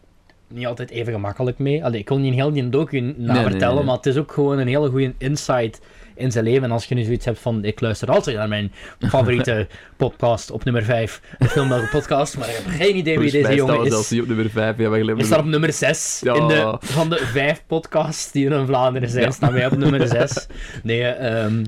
[0.49, 1.85] niet altijd even gemakkelijk mee.
[1.85, 3.85] Allee, ik wil niet heel die docu na nee, vertellen, nee.
[3.85, 5.81] maar het is ook gewoon een hele goede insight
[6.21, 6.63] in zijn leven.
[6.63, 10.65] En als je nu zoiets hebt van, ik luister altijd naar mijn favoriete podcast op
[10.65, 13.91] nummer 5, de Filmbelgen podcast, maar ik heb geen idee wie deze jongen is.
[13.93, 14.79] zelfs niet op nummer 5.
[14.79, 16.21] Ja, wij We staan op nummer 6.
[16.25, 16.35] Ja.
[16.35, 19.31] In de, van de vijf podcasts die er in Vlaanderen zijn, Ja.
[19.31, 20.47] staan wij op nummer 6.
[20.83, 21.65] Nee, ehm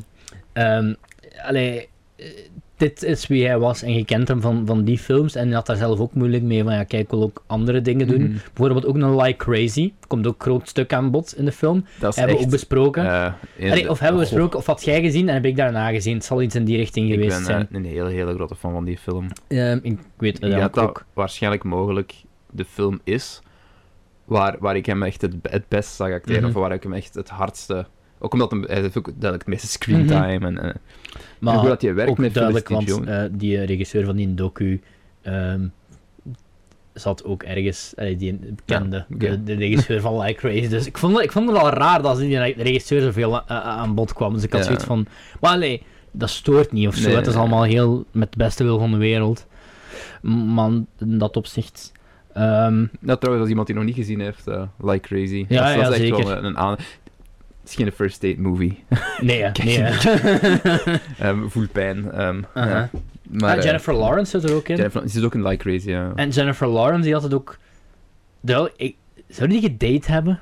[0.53, 0.95] ehm
[1.43, 2.27] allee, eh,
[2.83, 5.35] dit is wie hij was en je kent hem van, van die films.
[5.35, 7.81] En hij had daar zelf ook moeilijk mee van, ja, kijk, ik wil ook andere
[7.83, 8.23] dingen doen.
[8.23, 8.37] Mhm.
[8.55, 9.93] Bijvoorbeeld ook een Like Crazy.
[10.07, 11.85] Komt ook een groot stuk aan bod in de film.
[12.01, 13.05] Dat Hebben we ook besproken.
[13.07, 13.33] eh,
[13.71, 16.15] Allee, of hebben we Goh, besproken, of had jij gezien en heb ik daarna gezien.
[16.15, 17.69] Het zal iets in die richting Ik geweest ben zijn.
[17.71, 19.27] eh, een hele, hele grote fan van die film.
[19.49, 21.05] Ehm, ik weet het Ik denk dat ook.
[21.15, 22.15] waarschijnlijk mogelijk
[22.51, 23.41] de film is
[24.25, 26.49] waar, waar ik hem echt het, het best zag acteren, Mhm.
[26.51, 27.87] of waar ik hem echt het hardste...
[28.25, 30.59] Ook omdat hem, hij heeft ook duidelijk het meeste screentime en, en,
[31.41, 34.35] en hoe dat hij werkt ook met duidelijk, want eh, die eh, regisseur van die
[34.35, 34.81] docu
[35.23, 35.67] ehm,
[36.93, 40.69] zat ook ergens, eh, die bekende, Ja, de, de regisseur van Like Crazy.
[40.69, 43.95] Dus ik vond, het- ik vond het wel raar dat die regisseur zoveel a- aan
[43.95, 44.33] bod kwam.
[44.35, 44.67] Dus ik had Ja.
[44.67, 45.07] zoiets van,
[45.41, 47.07] maar nee, dat stoort niet of zo.
[47.09, 49.47] Nee, het is allemaal heel met de beste wil van de wereld.
[50.23, 51.93] Man, in dat opzicht.
[52.35, 55.45] Nou, trouwens, als iemand die nog niet gezien heeft, eh, Like Crazy.
[55.49, 56.25] Ja, dat, is- dat ja, is echt zeker.
[56.27, 56.77] wel een, een aan...
[57.63, 58.85] Het is geen first date movie.
[59.21, 59.79] nee, hè, Kijk, nee.
[59.79, 60.95] hè.
[61.29, 62.13] Ehm voel pijn.
[62.13, 62.91] ehm, ja.
[63.31, 64.77] Maar, Ah, Jennifer Lawrence zit er ook in.
[64.77, 66.13] Jennifer, ze is ook een Like Crazy, ja.
[66.15, 67.59] En Jennifer Lawrence, die had het ook...
[68.41, 68.97] De, ik,
[69.29, 70.41] zou die gedate hebben?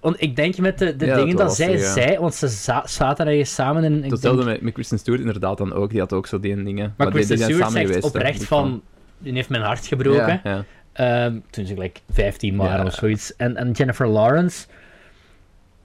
[0.00, 1.92] Want ik denk met de, de Ja, dingen dat zij ja.
[1.92, 4.04] zei, want ze za zaten ergens samen in...
[4.04, 5.90] ik Hetzelfde denk- met, met Kristen Stewart inderdaad dan ook.
[5.90, 6.94] Die had ook zo die dingen.
[6.96, 8.82] maar die, Kristen die Stewart zegt geweest, oprecht van...
[9.18, 10.40] Die heeft mijn hart gebroken.
[10.44, 11.24] Ja, ja.
[11.24, 12.84] Ehm, toen ze gelijk 15 waren Ja.
[12.86, 13.36] of zoiets.
[13.36, 14.66] En, en Jennifer Lawrence...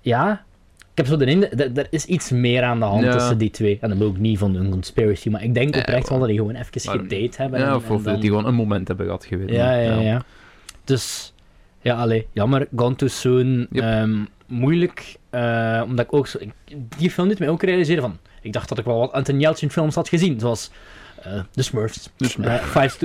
[0.08, 0.46] Ja...
[0.91, 1.78] Ik heb zo de indruk...
[1.78, 3.12] Er is iets meer aan de hand Ja.
[3.12, 3.78] tussen die twee.
[3.82, 6.38] En dat wil ook niet van een conspiracy, maar ik denk oprecht wel dat die
[6.38, 7.60] gewoon even Maar- gedate hebben.
[7.60, 9.50] Ja, en- of, en dan- die gewoon een moment hebben gehad geweest.
[9.50, 10.24] Ja, ja, ja.
[10.84, 11.34] Dus,
[11.82, 12.67] ja, allee, jammer.
[12.76, 13.67] Gone Too Soon.
[13.72, 13.84] Yep.
[13.84, 14.15] ehm,
[14.48, 16.38] moeilijk, eh, omdat ik ook zo...
[16.41, 18.17] ik- die film doet mij ook realiseren van...
[18.41, 20.72] Ik dacht dat ik wel wat Anton Yelchin films had gezien, zoals
[21.52, 22.10] The Smurfs.
[22.17, 22.98] Dus, Eh, Five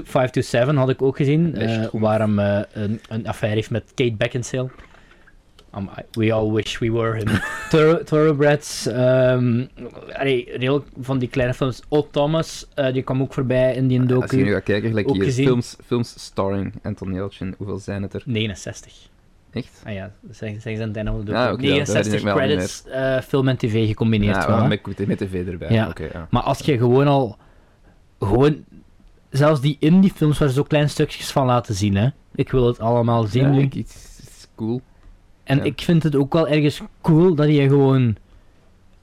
[0.64, 1.56] to, had ik ook gezien,
[1.92, 4.70] waar hem een, een affaire heeft met Kate Beckinsale.
[5.76, 7.26] Um, we all wish we were him.
[7.70, 8.86] Thorough- Thoroughbreds.
[10.12, 11.82] allee, heel van die kleine films.
[11.88, 14.52] Old Thomas, eh, die kwam ook voorbij in die Als je nu docu.
[14.52, 15.46] gaat kijken, gelijk Ook hier, gezien.
[15.46, 18.22] films, films starring Anton Yelchin, hoeveel zijn het er?
[18.26, 18.92] 69.
[19.52, 19.82] Echt?
[19.86, 21.38] Ah ja, zeggen ze aan het einde van de docu.
[21.38, 24.36] Ah, oké, dat herinner 69 ik me al niet credits, eh, film en tv gecombineerd
[24.36, 24.68] Ja, wel, hè.
[24.68, 25.70] met, met, tv erbij.
[25.70, 25.92] Ja.
[26.30, 27.36] Maar als je gewoon al...
[28.18, 28.64] Gewoon...
[29.30, 32.08] Zelfs die indie films waar ze zo kleine stukjes van laten zien, hè.
[32.34, 34.80] Ik wil het allemaal zien Ja, ik- iets cool.
[35.44, 35.62] En ja.
[35.62, 38.16] ik vind het ook wel ergens cool dat hij gewoon...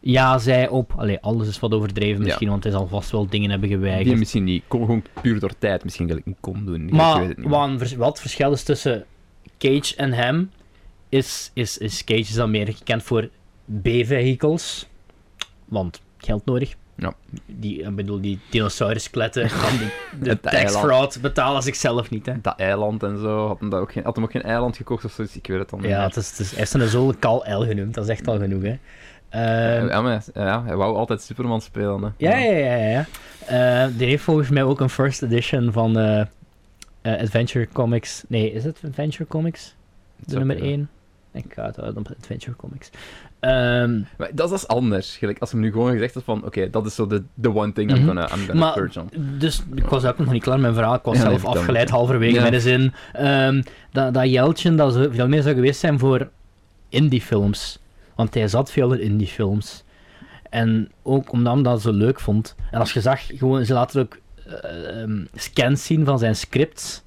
[0.01, 0.93] Ja zei op...
[0.97, 2.23] Allee, alles is wat overdreven Ja.
[2.23, 4.17] misschien, want hij zal vast wel dingen hebben Die geweigerd.
[4.17, 4.63] misschien niet.
[4.67, 5.83] Kom gewoon puur door tijd.
[5.83, 6.87] Misschien gelijk niet kom doen.
[6.87, 7.45] Ik Maar weet het niet.
[7.51, 9.05] een wat het verschil is tussen
[9.57, 10.51] Cage en hem,
[11.09, 13.29] is, is, is Cage is dan meer gekend voor
[13.81, 14.87] B-vehicles.
[15.65, 16.75] Want geld nodig.
[16.99, 17.13] Ja.
[17.45, 19.77] Die, ik bedoel, die dinosauruskletten van
[20.21, 22.33] de Het tax fraud betalen zichzelf niet, hè.
[22.41, 23.47] Dat eiland en zo.
[23.47, 25.35] Had hem, dat ook geen, had hem ook geen eiland gekocht of zoiets?
[25.35, 26.05] Ik weet het dan niet Ja, meer.
[26.05, 28.37] het is, het is, hij is een zo'n Kal El genoemd, dat is echt al
[28.39, 28.77] genoeg, hè.
[29.29, 32.01] Ehm, ja, maar, ja, hij wou altijd Superman spelen.
[32.03, 32.09] Hè.
[32.17, 32.89] ja, ja, ja, ja.
[32.89, 33.05] ja.
[33.85, 36.19] Eh, die heeft volgens mij ook een first edition van eh,
[37.01, 38.23] eh, Adventure Comics.
[38.27, 39.75] Nee, is het Adventure Comics?
[40.25, 40.73] De nummer kunnen.
[40.73, 40.89] 1.
[41.31, 42.89] Ik ga het houden op Adventure Comics.
[43.39, 45.17] Ehm, Maar dat, is anders.
[45.17, 47.73] Gelijk, als hem nu gewoon gezegd had van, oké, dat is zo de the one
[47.73, 48.05] thing I'm Mhm.
[48.07, 49.09] gonna, I'm gonna Maar- purge on.
[49.37, 50.95] dus ik was ook nog niet klaar met mijn verhaal.
[50.95, 52.41] Ik was Ja, zelf afgeleid halverwege Ja.
[52.41, 52.93] met de zin.
[53.13, 53.61] ehm,
[53.91, 56.29] dat, dat Jeltsin dat zo veel meer zou geweest zijn voor
[56.89, 57.79] indie films.
[58.15, 59.83] Want hij zat veel in indie films.
[60.49, 62.55] En ook omdat hij dat zo leuk vond.
[62.71, 64.17] En als je zag, gewoon, ze laten ook
[64.61, 67.01] ehm, scans zien van zijn scripts.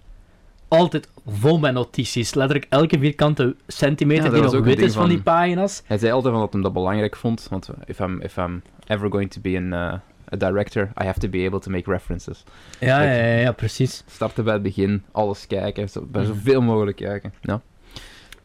[0.68, 2.34] Altijd vol met notities.
[2.34, 5.82] Letterlijk elke vierkante centimeter Ja, die nog wit is van die pagina's.
[5.86, 9.10] Hij zei altijd van dat hij dat belangrijk vond, want if I'm, if I'm ever
[9.10, 9.92] going to be an, uh,
[10.32, 12.44] a director, I have to be able to make references.
[12.80, 14.04] Ja, ja, ja, ja, precies.
[14.10, 16.32] Starten bij het begin, alles kijken, bij Mhm.
[16.32, 17.32] zoveel mogelijk kijken.
[17.40, 17.60] Ja.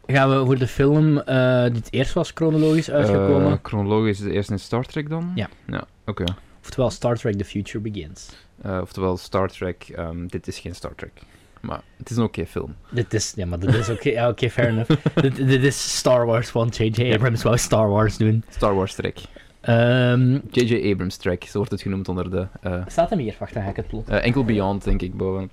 [0.06, 3.52] Gaan we voor de film eh, die het eerst was chronologisch uitgekomen?
[3.52, 5.32] Eh, chronologisch is eerst in Star Trek dan?
[5.34, 5.48] Ja.
[5.66, 6.24] Ja, oké.
[6.62, 8.28] Oftewel Star Trek The Future Begins.
[8.62, 11.12] Eh, oftewel Star Trek, ehm, dit is geen Star Trek.
[11.60, 12.74] Maar het is een oké film.
[12.90, 14.90] Dit is, ja, maar dit is oké, ja, oké, fair enough.
[15.14, 17.12] dit, dit is Star Wars van J.J.
[17.12, 18.44] Abrams wou Star Wars doen.
[18.48, 19.18] Star Wars Trek.
[19.60, 20.90] Ehm, J.J.
[20.92, 22.46] Abrams track, zo wordt het genoemd onder de...
[22.60, 23.36] eh, staat hem hier?
[23.38, 24.08] Wacht, dan ga ik het plot.
[24.08, 25.50] eh, enkel Beyond, denk ik, boven.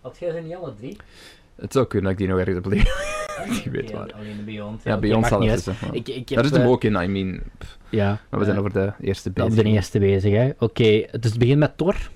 [0.00, 0.96] Had jij ze niet alle drie?
[1.56, 2.94] Het zou kunnen dat ik die nog ergens heb liggen.
[3.64, 4.12] Je weet waar.
[4.12, 4.82] Alleen de Beyond.
[4.82, 5.26] Ja, Beyond.
[5.92, 7.40] Ik, ik heb, Daar is hem ook in, I mean...
[7.58, 8.20] pff, Ja.
[8.30, 9.58] maar we zijn eh, over de eerste Dat bezig.
[9.64, 10.50] is de eerste bezig, hè.
[10.58, 12.10] Oké, dus het begint met Thor.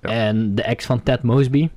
[0.00, 0.08] Ja.
[0.10, 1.68] En de ex van Ted Mosby.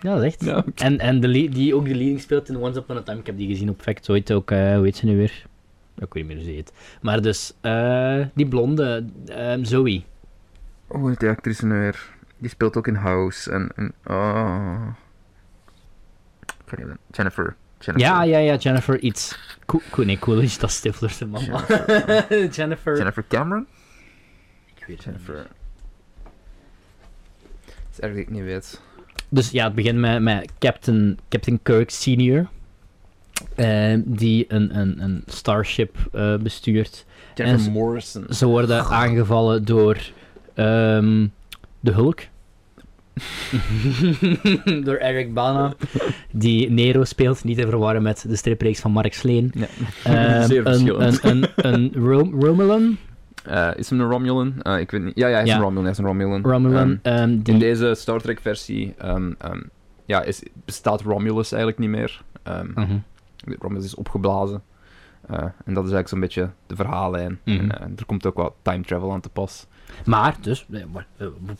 [0.00, 0.44] Ja, dat is echt.
[0.44, 0.84] Ja, oké.
[0.84, 3.18] En, en de die ook de leading speelt in Once Upon a Time.
[3.18, 4.50] Ik heb die gezien op Factoid ook.
[4.50, 5.44] eh hoe heet ze nu weer?
[5.98, 6.72] Ik weet niet meer hoe ze heet.
[7.00, 10.02] Maar dus, eh, die blonde, ehm, Zoe.
[10.86, 12.14] Hoe heet die actrice nu weer?
[12.38, 13.70] Die speelt ook in House en...
[13.74, 14.86] en oh...
[16.46, 16.96] Ik weet niet meer.
[17.10, 17.56] Jennifer.
[17.78, 18.08] Jennifer.
[18.10, 19.38] Ja, ja, ja, Jennifer iets.
[19.66, 21.42] Cool, cool, nee, Coolidge, dat is Stifler's man.
[22.56, 22.96] Jennifer.
[22.96, 23.66] Jennifer Cameron?
[24.74, 25.34] Ik weet het Jennifer.
[25.34, 25.44] niet.
[27.64, 28.80] Dat is erg dat ik niet weet.
[29.36, 32.46] Dus ja, het begint met, met Captain, Captain Kirk Senior.
[33.54, 37.04] eh, die een, een, een Starship eh, bestuurt.
[37.34, 38.24] Jennifer En ze- Morrison.
[38.30, 39.96] Ze worden aangevallen door
[40.54, 41.26] ehm,
[41.80, 42.20] de Hulk.
[44.84, 45.74] door Eric Bana,
[46.32, 49.52] die Nero speelt, niet te verwarren met de stripreeks van Mark Sleen.
[49.54, 49.66] Ja.
[50.04, 52.96] Ehm, Zeer een, een, een, een Rom- Romulan,
[53.46, 54.62] Eh, is hem een Romulan?
[54.62, 55.16] Eh, ik weet niet.
[55.16, 55.54] Ja, ja, hij is Ja.
[55.56, 55.82] een Romulan.
[55.82, 56.42] Hij is een Romulan.
[56.42, 59.32] Romulan Ehm, ehm, die, in deze Star Trek versie ehm,
[60.04, 62.22] ja, is, bestaat Romulus eigenlijk niet meer.
[62.74, 62.98] Mhm.
[63.58, 64.62] Romulus is opgeblazen.
[65.26, 67.38] Eh, en dat is eigenlijk zo'n beetje de verhaallijn.
[67.44, 67.70] Mhm.
[67.70, 69.66] En er komt ook wat time travel aan te pas.
[70.04, 70.66] Maar, dus,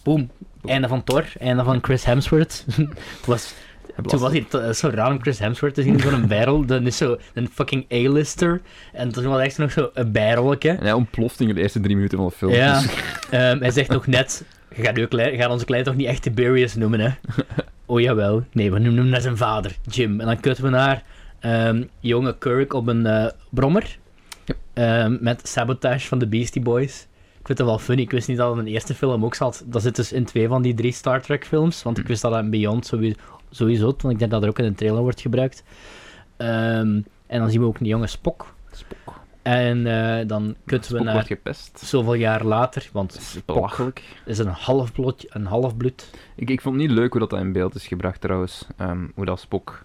[0.02, 0.30] boom,
[0.64, 2.64] einde van Thor, einde van Chris Hemsworth.
[3.16, 3.54] Het was,
[4.02, 6.64] toen was hij t- eh, zo raar om Chris Hemsworth te zien in zo'n barrel.
[6.66, 8.60] Dan is zo een fucking A-lister.
[8.92, 10.68] En toen was echt nog zo een barrelke.
[10.70, 12.52] En hij ontploft in de eerste drie minuten van de film.
[12.52, 12.90] Ja, Dus-
[13.30, 14.44] ehm, hij zegt nog net,
[14.76, 17.08] je gaat, uw gaat onze klein toch niet echt Tiberius noemen, hè?
[17.88, 20.20] Oh jawel, nee, we noemen hem naar zijn vader, Jim.
[20.20, 21.02] En dan kutten we naar
[21.40, 23.98] ehm, jonge Kirk op een eh, brommer.
[24.74, 27.06] Ehm, met Sabotage van de Beastie Boys.
[27.40, 29.34] Ik vind het wel funny, ik wist niet dat het in de eerste film ook
[29.34, 29.64] zat.
[29.66, 31.82] Dat zit dus in twee van die drie Star Trek films.
[31.82, 32.08] Want ik Hm.
[32.10, 33.16] wist dat dat in Beyond sowieso,
[33.56, 35.62] sowieso want ik denk dat er ook in een trailer wordt gebruikt.
[36.36, 38.54] Ehm, en dan zien we ook een jonge Spock.
[38.72, 39.14] Spock.
[39.42, 41.78] En eh, dan kutten we Spock naar wordt gepest.
[41.78, 44.02] zoveel jaar later, want is Spock belachelijk.
[44.24, 46.10] is een halfbloed, een halfbloed.
[46.34, 48.66] Ik, ik vond het niet leuk hoe dat, dat in beeld is gebracht trouwens.
[48.76, 49.82] Ehm, hoe dat Spock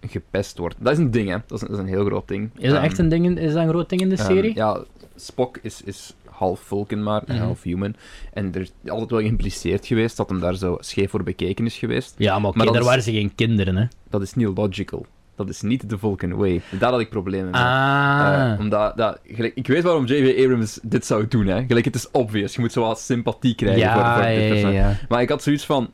[0.00, 0.76] gepest wordt.
[0.78, 1.36] Dat is een ding, hè.
[1.46, 2.50] Dat is een, dat is een heel groot ding.
[2.56, 4.54] Is dat Ehm, echt een ding, in- is dat een groot ding in de serie?
[4.54, 4.84] ja,
[5.16, 7.44] Spock is, is half Vulcan maar, en Mhm.
[7.44, 7.94] half human.
[8.32, 11.76] En er is altijd wel geïmpliceerd geweest dat hem daar zo scheef voor bekeken is
[11.78, 12.14] geweest.
[12.18, 13.84] Ja, maar oké, daar is- waren ze geen kinderen, hè.
[14.10, 15.06] Dat is niet logical.
[15.36, 16.60] Dat is niet de Vulcan way.
[16.78, 17.60] Daar had ik problemen mee.
[17.60, 18.52] Ah.
[18.52, 20.42] Eh, omdat, dat, gelijk, ik weet waarom J.J.
[20.44, 21.46] Abrams dit zou doen.
[21.46, 21.64] Hè.
[21.66, 22.54] Gelijk, het is obvious.
[22.54, 24.72] Je moet zo wat sympathie krijgen ja, voor, voor dit ja, ja, persoon.
[24.72, 24.96] ja.
[25.08, 25.90] Maar ik had zoiets van...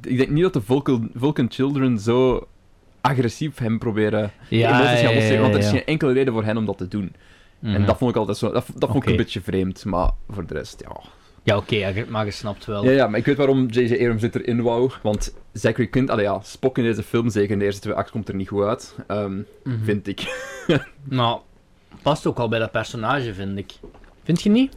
[0.00, 2.46] Ik denk niet dat de Vulcan, Vulcan Children zo
[3.00, 5.40] agressief hem proberen Ja, emoties gaan ja, lossen.
[5.40, 5.76] Want er is ja, ja.
[5.76, 7.12] geen enkele reden voor hen om dat te doen.
[7.62, 7.84] En Mhm.
[7.86, 8.52] dat vond ik altijd zo...
[8.52, 9.84] Dat, dat vond ik een beetje vreemd.
[9.84, 11.00] Maar voor de rest, ja...
[11.42, 12.84] Ja, oké, maar je snapt wel.
[12.84, 13.92] Ja, ja, maar ik weet waarom J.J.
[13.92, 14.90] Abrams dit erin wou.
[15.02, 16.10] Want Zachary Quint...
[16.10, 18.48] Allee, ja, Spock in deze film, zeker in de eerste twee acts, komt er niet
[18.48, 18.94] goed uit.
[19.06, 19.84] ehm, Mhm.
[19.84, 20.20] Vind ik.
[21.02, 21.40] Nou,
[22.02, 23.72] past ook al bij dat personage, vind ik.
[24.24, 24.74] Vind je niet?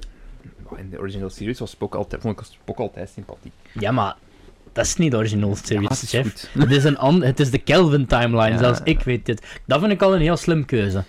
[0.76, 3.52] In de original series was Spock altijd, vond ik Spock altijd sympathiek.
[3.74, 4.15] Ja, maar
[4.72, 6.50] dat is niet de original series, Ja, het is.
[6.54, 8.58] Het is, een het is de Kelvin timeline, Ja.
[8.58, 9.60] zelfs ik weet dit.
[9.65, 11.04] Dat vind ik al een heel slim keuze.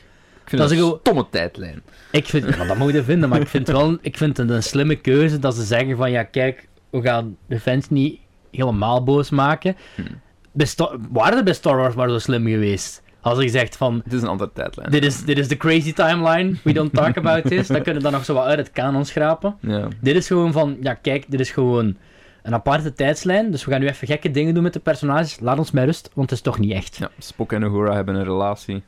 [0.44, 1.82] Ik vind Dat dat, is een stomme tijdlijn.
[2.10, 4.62] Ik vind, maar dat moet je vinden, maar ik vind, wel, ik vind het een
[4.62, 8.18] slimme keuze dat ze zeggen van, ja kijk, we gaan de fans niet
[8.50, 9.76] helemaal boos maken.
[9.94, 10.06] Hmm.
[10.52, 13.02] Bij Sta- waren er bij Star Wars maar zo slim geweest?
[13.20, 14.90] Als je zegt van, Het is een andere tijdlijn.
[14.90, 18.08] dit is, dit is de crazy timeline, we don't talk about this, dan kunnen we
[18.08, 19.56] dat nog zo wat uit het kanon schrapen.
[19.60, 19.88] Ja.
[20.00, 21.96] Dit is gewoon van, ja kijk, dit is gewoon
[22.42, 25.58] een aparte tijdslijn, dus we gaan nu even gekke dingen doen met de personages, laat
[25.58, 26.96] ons met rust, want het is toch niet echt.
[26.96, 28.82] ja, Spock en Uhura hebben een relatie.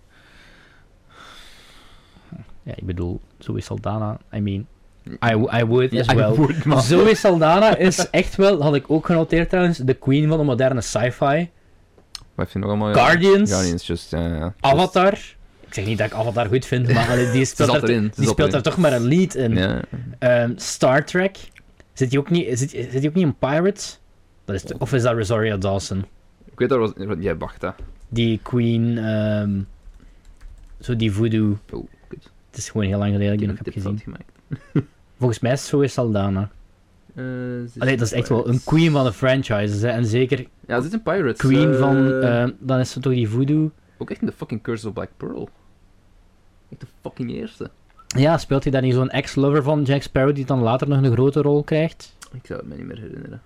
[2.66, 4.66] Ja, ik bedoel, zo is Saldana, I mean,
[5.06, 6.34] I, I would as Ja, well.
[6.34, 10.38] woord, maar- Zoe Saldana is echt wel, had ik ook genoteerd trouwens, de queen van
[10.38, 11.48] de moderne sci-fi.
[12.34, 12.92] Wat vind je nog allemaal?
[12.94, 14.10] Guardians, Guardians, just...
[14.10, 15.12] ja, ja, just- Avatar.
[15.66, 18.12] Ik zeg niet dat ik Avatar goed vind, maar allee, die Ze speelt, er, erin.
[18.16, 19.54] die speelt er toch maar een lead in.
[19.56, 19.80] Ja.
[20.18, 21.36] Ehm, Star Trek.
[21.92, 23.98] Zit hij ook niet, zit, zit hij ook niet in Pirates?
[24.44, 26.04] Dat is de- of is dat Rosario Dawson?
[26.44, 26.92] Ik weet dat was...
[27.18, 27.68] Jij wacht, hè.
[28.08, 29.60] Die queen, ehm,
[30.80, 31.58] zo die voodoo.
[31.72, 31.86] Oh.
[32.56, 34.16] Het is gewoon heel lang geleden dat ik die nog heb gezien.
[35.18, 36.50] Volgens mij is Zoe Saldana.
[37.14, 39.80] Eh, ze Allee, dat is echt wel een queen van de franchises.
[39.80, 39.88] Hè.
[39.88, 41.38] En zeker Ja, ze zit in Pirates.
[41.38, 42.12] queen eh, van...
[42.12, 43.70] ehm, dan is ze toch die voodoo...
[43.98, 45.48] Ook echt in de fucking Curse of Black Pearl.
[46.70, 47.70] Echt de fucking eerste.
[48.06, 51.12] Ja, speelt hij daar niet zo'n ex-lover van Jack Sparrow die dan later nog een
[51.12, 52.16] grote rol krijgt?
[52.32, 53.42] Ik zou het me niet meer herinneren.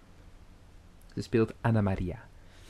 [1.14, 2.18] Ze speelt Anna Maria.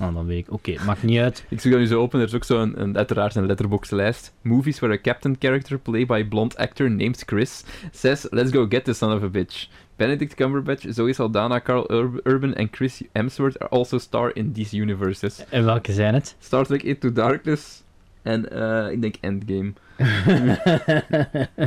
[0.00, 0.52] Nou, dan weet ik.
[0.52, 1.44] Oké, maakt niet uit.
[1.48, 2.20] Ik zoek dat nu zo open.
[2.20, 4.32] Er is ook zo een, een, uiteraard een letterbox-lijst.
[4.42, 8.66] Movies where a captain character played by a blonde actor named Chris says, let's go
[8.68, 9.68] get this son of a bitch.
[9.96, 14.76] Benedict Cumberbatch, Zoe Saldana, Carl Ur- Urban en Chris Hemsworth are also star in these
[14.76, 15.44] universes.
[15.48, 16.36] En welke zijn het?
[16.38, 17.82] Star Trek Into Darkness
[18.22, 19.72] en eh, ik denk Endgame.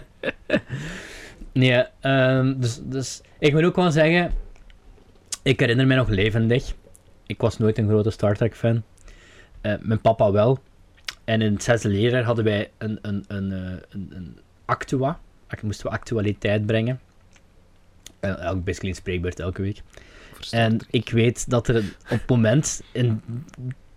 [1.52, 4.32] nee, ehm, dus, dus ik moet ook wel zeggen,
[5.43, 6.74] ik herinner me nog levendig.
[7.34, 8.84] Ik was nooit een grote Star Trek fan.
[9.62, 10.60] Eh, mijn papa wel.
[11.24, 15.19] En in het zesde leerjaar hadden wij een, een, een, eh, een, een actua.
[15.48, 17.00] Ac- Moesten we actualiteit brengen.
[18.19, 19.82] Elk basically een spreekbeurt elke week.
[20.52, 23.22] En ik weet dat er op het moment, in,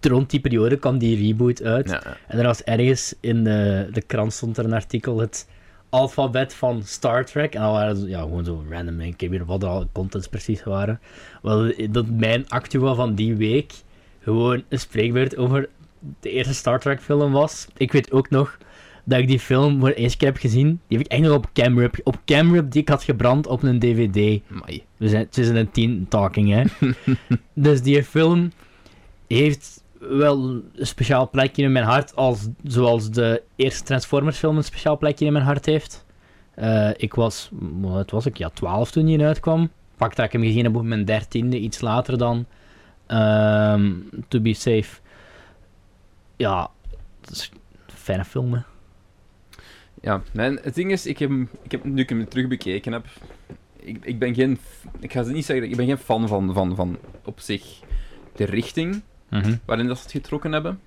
[0.01, 1.89] rond die periode kwam die reboot uit.
[1.91, 2.17] Ja.
[2.29, 5.49] En er was ergens in de, de krant stond er een artikel, het
[5.89, 7.55] alfabet van Star Trek.
[7.55, 10.65] En dan waren ze ja, gewoon zo random, ik weet niet wat de contents precies
[10.65, 11.01] waren.
[11.43, 13.73] Wel, dat mijn actua van die week
[14.21, 15.69] gewoon een spreekbeurt over
[16.21, 17.67] de eerste Star Trek film was.
[17.77, 18.59] Ik weet ook nog
[19.05, 20.81] dat ik die film voor de eerste keer heb gezien.
[20.87, 23.79] Die heb ik echt nog op camrip, op camrip die ik had gebrand op een
[23.79, 24.43] dvd.
[24.51, 24.83] Amai.
[24.97, 26.65] We zijn tussen een tien talking, hè.
[27.67, 28.53] dus die film
[29.27, 34.65] heeft wel een speciaal plekje in mijn hart, als, zoals de eerste Transformers film een
[34.65, 36.05] speciaal plekje in mijn hart heeft.
[36.55, 37.49] Eh, ik was,
[37.81, 39.71] wat was ik, ja, 12 toen die uitkwam.
[39.97, 42.47] Pak dat ik hem gezien heb op mijn dertiende, iets later dan.
[43.07, 43.93] Ehm,
[44.29, 45.01] to be safe.
[46.37, 46.71] Ja,
[47.21, 47.51] het is
[47.87, 48.65] fijne film.
[50.01, 51.31] Ja, mijn, het ding is, ik heb,
[51.63, 53.07] ik heb nu ik hem terug bekeken heb,
[53.77, 54.59] ik, ik ben geen,
[55.01, 57.81] ik ga het niet zeggen, ik ben geen fan van, van, van op zich
[58.35, 59.03] de richting
[59.65, 60.81] waarin dat ze het getrokken hebben.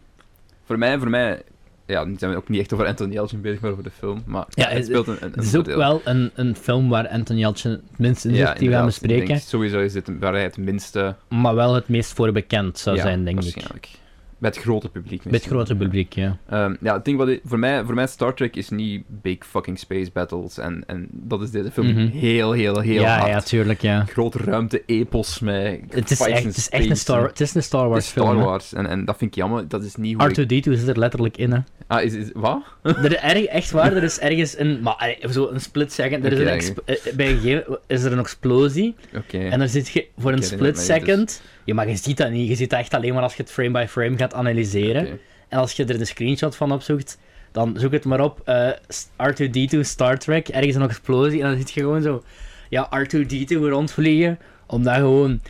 [0.66, 1.42] Voor mij, voor mij,
[1.86, 4.24] ja, nu zijn we ook niet echt over Anthony Elgin bezig, maar over de film,
[4.26, 7.44] maar Ja, het speelt een, een, Het is ook wel een, een film waar Anthony
[7.44, 9.40] Elchin het minst in zit, die we gaan bespreken.
[9.40, 11.16] Sowieso is dit waar hij het minste...
[11.30, 13.99] Maar wel het meest voor bekend zou ja, zijn, denk ik.
[14.42, 16.38] Het grote publiek het grote publiek, ja.
[16.50, 19.38] Ehm, ja, het ding wat ik- voor mij, voor mij Star Trek is niet big
[19.46, 20.58] fucking space battles.
[20.58, 22.08] En, en dat is deze film Mhm.
[22.08, 23.30] heel, heel, heel ja, hard.
[23.30, 24.06] ja, tuurlijk, ja.
[24.06, 27.64] Grote ruimte, epos met Het is echt, het is echt een Star, het is een
[27.64, 28.26] Star Wars film.
[28.26, 28.44] Star hè.
[28.46, 28.74] Wars.
[28.74, 29.68] En, en dat vind ik jammer.
[29.68, 30.38] Dat is niet hoe ik...
[30.66, 31.60] R2-D2 zit er letterlijk in, hè.
[31.88, 32.30] Ah, is, is...
[32.34, 32.62] Wat?
[32.84, 34.80] Er is erg, echt waar, er is ergens een...
[34.82, 36.26] Maar eh, zo een split second...
[36.26, 38.96] Er is een eh, bij een gegeven is er een explosie.
[39.16, 39.38] Oké.
[39.38, 41.42] En dan zit je voor een split niet, dus- second...
[41.70, 42.48] Ja, maar je ziet dat niet.
[42.48, 45.20] Je ziet dat echt alleen maar als je het frame by frame gaat analyseren.
[45.48, 47.18] En als je er een screenshot van opzoekt,
[47.52, 48.42] dan zoek het maar op.
[48.46, 48.70] eh,
[49.18, 51.42] R2D2 Star Trek, ergens een explosie.
[51.42, 52.24] En dan zie je gewoon zo
[52.70, 54.40] ja, R2D2 rondvliegen.
[54.68, 55.42] Omdat gewoon...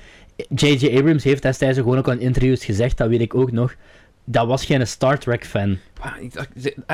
[0.55, 0.97] J.J.
[0.97, 3.75] Abrams heeft destijds gewoon ook al in interviews gezegd, dat weet ik ook nog.
[4.23, 5.77] Dat was geen Star Trek fan.
[5.99, 6.11] Ah,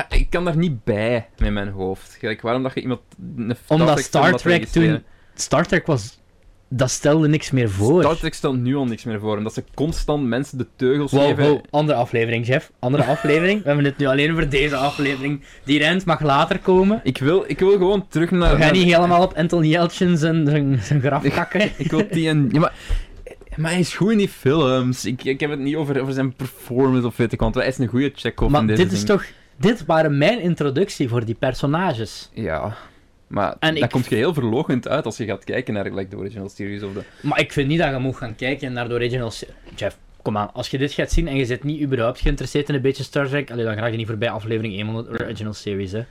[0.08, 2.16] ik, kan daar niet bij met mijn hoofd.
[2.18, 3.00] Gelijk, waarom dat je iemand...
[3.36, 5.02] Een Omdat Star Trek toen...
[5.34, 6.18] Star Trek was...
[6.68, 8.02] Dat stelde niks meer voor.
[8.02, 9.36] Star Trek stelt nu al niks meer voor.
[9.36, 11.48] Omdat ze constant mensen de teugels Wow, geven.
[11.48, 12.70] wow, andere aflevering, Jeff.
[12.78, 13.60] Andere aflevering.
[13.62, 15.40] We hebben het nu alleen over deze aflevering.
[15.64, 17.00] Die rent mag later komen.
[17.02, 18.40] Ik wil, ik wil gewoon terug naar...
[18.40, 21.60] We gaan naar- niet helemaal op Anthony Yelchin zijn, zijn, zijn graf kakken.
[21.76, 22.48] Ik wil die en...
[22.52, 22.72] Ja, maar...
[23.56, 25.04] Maar hij is goed in die films.
[25.04, 27.54] Ik, ik heb het niet over, over zijn performance of weet ik wat.
[27.54, 29.24] Hij is een goede check-off in Maar deze dit is toch...
[29.56, 32.30] Dit waren mijn introductie voor die personages.
[32.34, 32.76] Ja.
[33.26, 36.08] Maar En dat ik- komt je heel verlogend uit als je gaat kijken naar like,
[36.10, 37.02] de original series of de...
[37.22, 39.30] Maar ik vind niet dat je moet gaan kijken naar de original...
[39.30, 40.52] se- Jeff, kom aan.
[40.52, 43.28] Als je dit gaat zien en je zit niet überhaupt geïnteresseerd in een beetje Star
[43.28, 46.02] Trek, allee, dan ga je niet voorbij aflevering 1 van de original series, hè.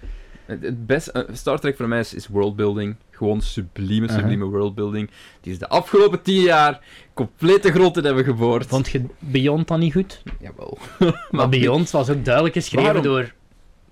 [0.46, 2.96] Het, het best, eh, Star Trek voor mij is, is worldbuilding.
[3.12, 4.20] Gewoon sublieme, Uh-huh.
[4.20, 5.10] sublieme worldbuilding.
[5.42, 6.80] Die is de afgelopen tien jaar
[7.14, 8.66] complete in hebben geboord.
[8.66, 10.22] Vond je Beyond dan niet goed?
[10.40, 10.78] Jawel.
[11.32, 13.04] Maar Beyond was ook duidelijk geschreven Waarom?
[13.04, 13.34] door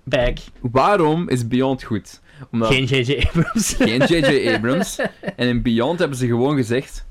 [0.04, 0.32] Bag.
[0.60, 2.20] Waarom is Beyond goed?
[2.50, 3.26] Omdat Geen J.J.
[3.26, 3.74] Abrams.
[3.74, 4.48] geen J.J.
[4.54, 4.98] Abrams.
[5.36, 7.06] En in Beyond hebben ze gewoon gezegd: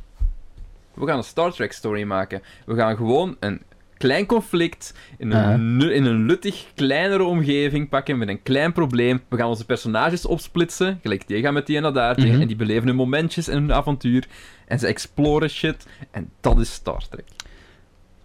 [0.93, 2.41] We gaan een Star Trek story maken.
[2.65, 3.62] We gaan gewoon een
[3.98, 5.96] klein conflict in een, Uh-huh.
[5.96, 9.22] in een luttig, kleinere omgeving pakken met een klein probleem.
[9.28, 11.00] We gaan onze personages opsplitsen.
[11.02, 12.19] Gelijk, die gaan met die en naar daar.
[12.19, 12.41] Mhm.
[12.41, 14.27] En die beleven hun momentjes en hun avontuur.
[14.67, 15.86] En ze exploren shit.
[16.12, 17.25] En dat is Star Trek.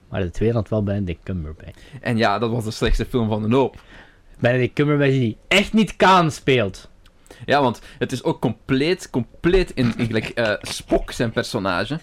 [0.09, 1.79] Maar de tweede had wel Benedict Cumberbatch.
[2.01, 3.83] En ja, dat was de slechtste film van de hoop.
[4.41, 6.91] Benedict Cumberbatch die echt niet Kaan speelt.
[7.47, 11.99] Ja, want het is ook compleet, compleet in, in gelijk, eh, Spock zijn personage.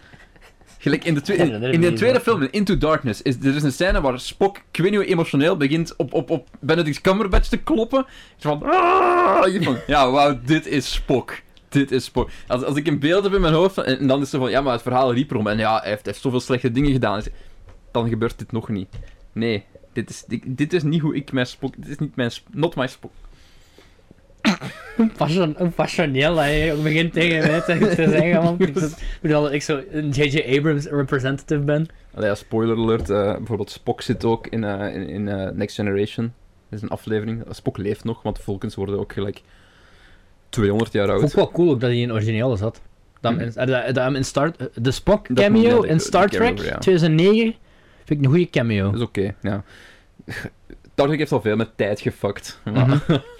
[0.78, 3.64] Gelijk in de, twe- in, in de tweede film, in Into Darkness, is er is
[3.64, 7.48] een scène waar Spock, ik weet niet hoe emotioneel, begint op, op, op Benedict Cumberbatch
[7.50, 8.06] te kloppen.
[8.38, 11.42] Van, "Ah!" Van, ja, wauw, dit is Spock.
[11.70, 12.30] Dit is Spock.
[12.48, 14.50] Als, als ik een beeld heb in mijn hoofd, en, en dan is het van,
[14.50, 15.48] ja, maar het verhaal liep erom.
[15.48, 17.16] En ja, hij heeft, hij heeft zoveel slechte dingen gedaan.
[17.20, 17.28] Dus
[17.92, 18.88] Dan gebeurt dit nog niet.
[19.32, 19.64] Nee,
[19.94, 21.74] dit is, dit, dit is niet hoe ik mijn Spock...
[21.78, 22.32] Dit is niet mijn...
[22.52, 23.12] Not my Spock.
[24.96, 25.10] Hoe
[25.76, 26.42] passioneel
[26.72, 28.56] ook begint tegen mij te, te zeggen, man.
[28.60, 30.58] Ik, ik bedoel dat ik zo een J.J.
[30.58, 31.88] Abrams representative ben.
[32.14, 35.76] Allee, ja, spoiler alert, eh, bijvoorbeeld Spock zit ook in, eh, in, in eh, Next
[35.76, 36.34] Generation.
[36.70, 37.44] Dat is een aflevering.
[37.50, 39.42] Spock leeft nog, want Vulcans worden ook gelijk
[40.50, 41.34] 200 jaar oud.
[41.34, 42.82] wel cool ook dat hij in origineel zat.
[43.22, 46.36] Dat in, dat, dat hem in Star, de Spock cameo ja, in de- Star de
[46.36, 46.78] Trek cameo, ja.
[46.78, 47.56] 2009
[48.04, 48.86] vind ik een goede cameo.
[48.92, 49.64] Dat is oké, ja.
[50.94, 52.06] Star Trek heeft al veel met tijd.
[52.64, 52.88] Maar...
[52.88, 52.98] Mhm.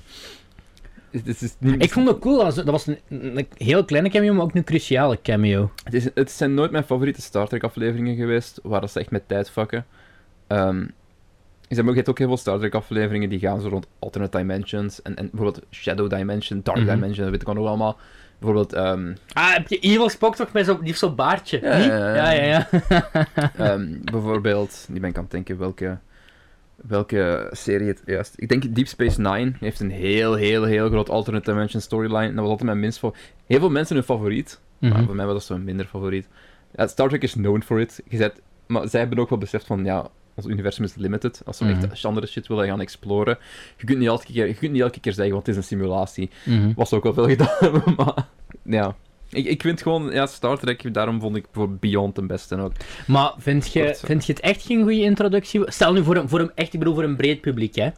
[1.26, 1.84] het is niet...
[1.84, 4.56] Ik vond het cool, dat was- dat was een, een heel kleine cameo, maar ook
[4.56, 5.72] een cruciale cameo.
[5.84, 9.12] Het, is, het zijn nooit mijn favoriete Star Trek afleveringen geweest, waar dat ze echt
[9.12, 9.86] met tijd fucken.
[10.48, 10.86] Ehm
[11.68, 15.02] je hebt ook- heel veel Star Trek afleveringen die gaan zo rond alternate dimensions.
[15.02, 16.88] En, en bijvoorbeeld Shadow Dimension, Dark Mhm.
[16.90, 17.98] Dimension, dat weet ik wel nog allemaal.
[18.40, 21.60] Bijvoorbeeld ehm, Ah, heb je Evil Spock toch met zo'n heeft zo'n baardje?
[21.62, 21.86] Ja, niet?
[21.88, 22.32] ja, ja.
[22.32, 22.68] ja, ja.
[23.36, 23.52] ja.
[23.58, 25.98] Ehm, bijvoorbeeld, die ben ik aan het denken welke,
[26.76, 28.34] welke serie het juist.
[28.36, 32.28] Ik denk Deep Space Nine heeft een heel, heel, heel groot alternate dimension storyline.
[32.28, 33.16] Dat was altijd mijn minst voor.
[33.46, 35.06] Heel veel mensen hun favoriet, maar Mhm.
[35.06, 36.28] voor mij was dat zo'n minder favoriet.
[36.76, 38.02] Ja, Star Trek is known for it.
[38.10, 40.08] Je zet, maar zij hebben ook wel beseft van ja.
[40.38, 41.42] Ons universum is limited.
[41.46, 41.84] Als we Mhm.
[41.92, 43.38] echt andere shit willen gaan exploren.
[43.78, 45.68] Je kunt, niet elke keer, je kunt niet elke keer zeggen, want het is een
[45.68, 46.30] simulatie.
[46.46, 46.74] Mhm.
[46.76, 48.28] Was ook wel veel gedaan hebben, maar
[48.64, 48.96] ja.
[49.36, 52.72] Ik, ik vind gewoon, ja, Star Trek, daarom vond ik voor Beyond de beste ook.
[53.08, 55.62] Maar vind je, vind je het echt geen goede introductie?
[55.66, 57.90] Stel nu voor een, voor een echt, ik bedoel voor een breed publiek, hè?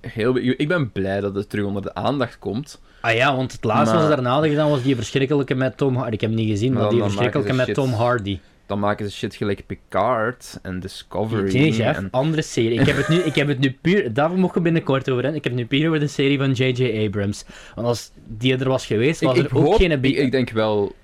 [0.00, 2.80] Heel, ik ben blij dat het terug onder de aandacht komt.
[3.00, 5.96] Ah ja, want het laatste Maar- wat ze daarna gedaan was die verschrikkelijke met Tom
[5.96, 6.14] Hardy.
[6.14, 7.74] Ik heb hem niet gezien, Maar die verschrikkelijke met shit.
[7.74, 8.38] Tom Hardy.
[8.66, 11.52] Dan maken ze shit gelijk Picard en Discovery.
[11.52, 12.08] Nee, chef, en...
[12.10, 12.80] andere serie.
[12.80, 15.38] Ik heb het nu, ik heb het nu puur, daar mogen we binnenkort over hebben.
[15.42, 17.06] Ik heb het nu puur over de serie van J.J.
[17.06, 17.44] Abrams.
[17.74, 19.90] Want als die er was geweest, was ik, er ik ook hoop, geen...
[20.04, 20.94] ik, ik denk wel...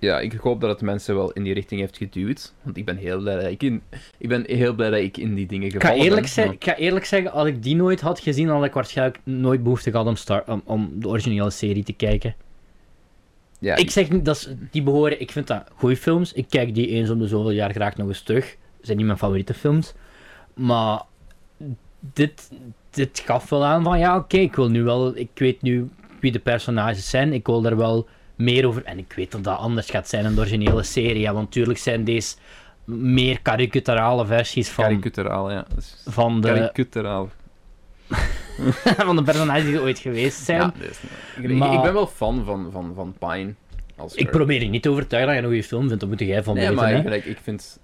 [0.00, 2.54] Ja, ik hoop dat het mensen wel in die richting heeft geduwd.
[2.62, 3.82] Want ik ben heel blij dat ik in,
[4.18, 6.30] ik ben heel blij dat ik in die dingen Ik ga, gevallen eerlijk ben.
[6.30, 9.18] zijn, maar- ik ga eerlijk zeggen, als ik die nooit had gezien, had ik waarschijnlijk
[9.24, 12.34] nooit behoefte gehad om, Star, om, om de originele serie te kijken.
[13.58, 16.32] Ja, Ik zeg niet, dat is, die behoren, ik vind dat goede films.
[16.32, 18.56] Ik kijk die eens om de zoveel jaar graag nog eens terug.
[18.80, 19.94] Zijn niet mijn favoriete films.
[20.54, 21.02] Maar
[22.00, 22.50] dit,
[22.90, 25.88] dit gaf wel aan van, ja oké, ik wil nu wel, ik weet nu
[26.20, 27.32] wie de personages zijn.
[27.32, 30.34] Ik wil daar wel meer over, en ik weet dat dat anders gaat zijn in
[30.34, 31.20] de originele serie.
[31.20, 32.36] Ja, want natuurlijk zijn deze
[32.84, 35.66] meer karikaturale versies van, Karikaturaal, ja.
[36.06, 37.28] Van, de, Karikaturaal.
[39.06, 40.60] van de personages die er ooit geweest zijn.
[40.60, 40.98] Ja, dat is-
[41.36, 43.54] ik, ik- Maar- ik ben wel fan van, van, van Pine.
[43.96, 46.18] Als Ik probeer je niet te overtuigen dat je een goede film vindt, dat moet
[46.20, 46.76] jij van Nee, weten.
[47.04, 47.16] maar hè.
[47.16, 47.78] ik vind...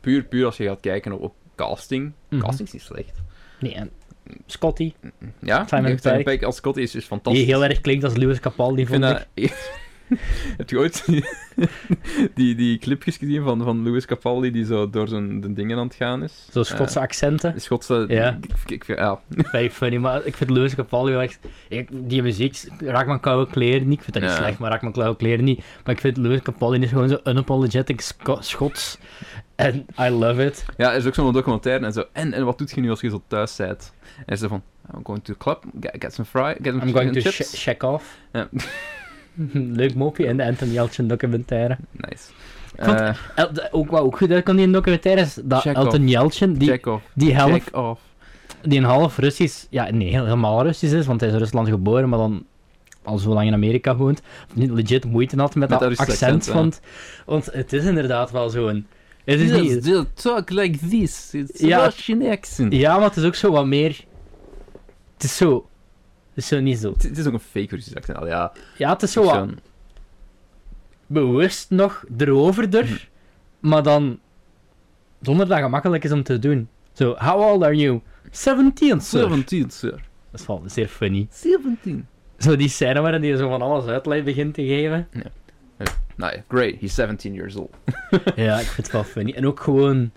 [0.00, 2.12] Puur, puur als je gaat kijken op, op casting...
[2.28, 2.40] Mhm.
[2.42, 3.20] Casting is niet slecht.
[3.60, 3.90] Nee, en
[4.46, 4.92] Scotty,
[5.40, 6.42] Ja, Simon ik- Pegg.
[6.42, 7.44] Als Scotty is, is fantastisch.
[7.44, 9.48] die heel erg klinkt als Lewis Capaldi, Ik vond vind ik.
[9.48, 9.52] dat...
[10.56, 11.04] Heb je ooit
[12.34, 15.86] die, die clipjes gezien van, van Louis Capaldi die zo door zijn de dingen aan
[15.86, 16.46] het gaan is?
[16.52, 17.48] Zo Schotse accenten.
[17.48, 18.04] Eh, de Schotse...
[18.08, 18.38] Ja.
[18.66, 19.20] Ik, ik, ja.
[19.52, 21.38] Very funny, maar ik vind Lewis Capaldi wel echt...
[21.68, 23.98] Ik, die muziek, raak mijn koude kleren niet.
[23.98, 24.38] Ik vind dat niet Ja.
[24.38, 25.58] slecht, maar raak mijn koude kleren niet.
[25.84, 28.98] Maar ik vind Lewis Capaldi is gewoon zo unapologetic Sco- Schots.
[29.56, 30.64] En I love it.
[30.76, 32.04] ja, er is ook zo'n documentaire en zo.
[32.12, 33.92] En, en wat doet je nu als je zo thuis bent?
[34.26, 34.62] En zo van...
[34.94, 37.42] I'm going to the club, get, get some fry, get some I'm going to sh-
[37.54, 38.18] check off.
[38.32, 38.48] Ja.
[39.80, 41.76] Leuk mopje in de Anton Yelchin documentaire.
[41.90, 42.24] Nice.
[42.76, 46.06] vond- Eh, El- ook wat ook goed uit kan die in documentaire is dat Elton
[46.58, 46.68] die,
[47.14, 47.32] die
[47.72, 48.00] off.
[48.62, 52.08] die een half Russisch, ja, nee, helemaal Russisch is, want hij is in Rusland geboren,
[52.08, 52.44] maar dan
[53.02, 54.22] al zo lang in Amerika woont,
[54.54, 56.46] niet legit moeite had met, Met dat accent.
[56.46, 56.80] Want,
[57.26, 58.86] want het is inderdaad wel zo'n...
[59.24, 61.28] Het is Yes, niet, they'll talk like this.
[61.32, 61.84] It's Ja.
[61.84, 62.72] Russian accent.
[62.72, 63.96] ja, maar het is ook zo wat meer...
[65.14, 65.68] Het is zo...
[66.38, 66.92] Het is zo niet zo...
[66.92, 68.14] Het, het is ook een fake accent.
[68.14, 69.48] al, Ja, Ja, het is zo wat
[71.06, 73.08] bewust nog eroverder,
[73.60, 74.18] maar dan
[75.20, 76.68] zonder dat gemakkelijk is om te doen.
[76.92, 78.00] Zo, how old are you?
[78.30, 79.20] 17, sir.
[79.20, 79.90] 17, sir.
[80.30, 81.26] Dat is wel zeer funny.
[81.30, 82.06] 17.
[82.38, 85.08] Zo die scène waarin hij zo van alles uitleg begint te geven.
[86.16, 86.74] Nou ja, great.
[86.80, 87.76] He's 17 years old.
[88.36, 89.32] Ja, ik vind het wel funny.
[89.32, 90.10] En ook gewoon...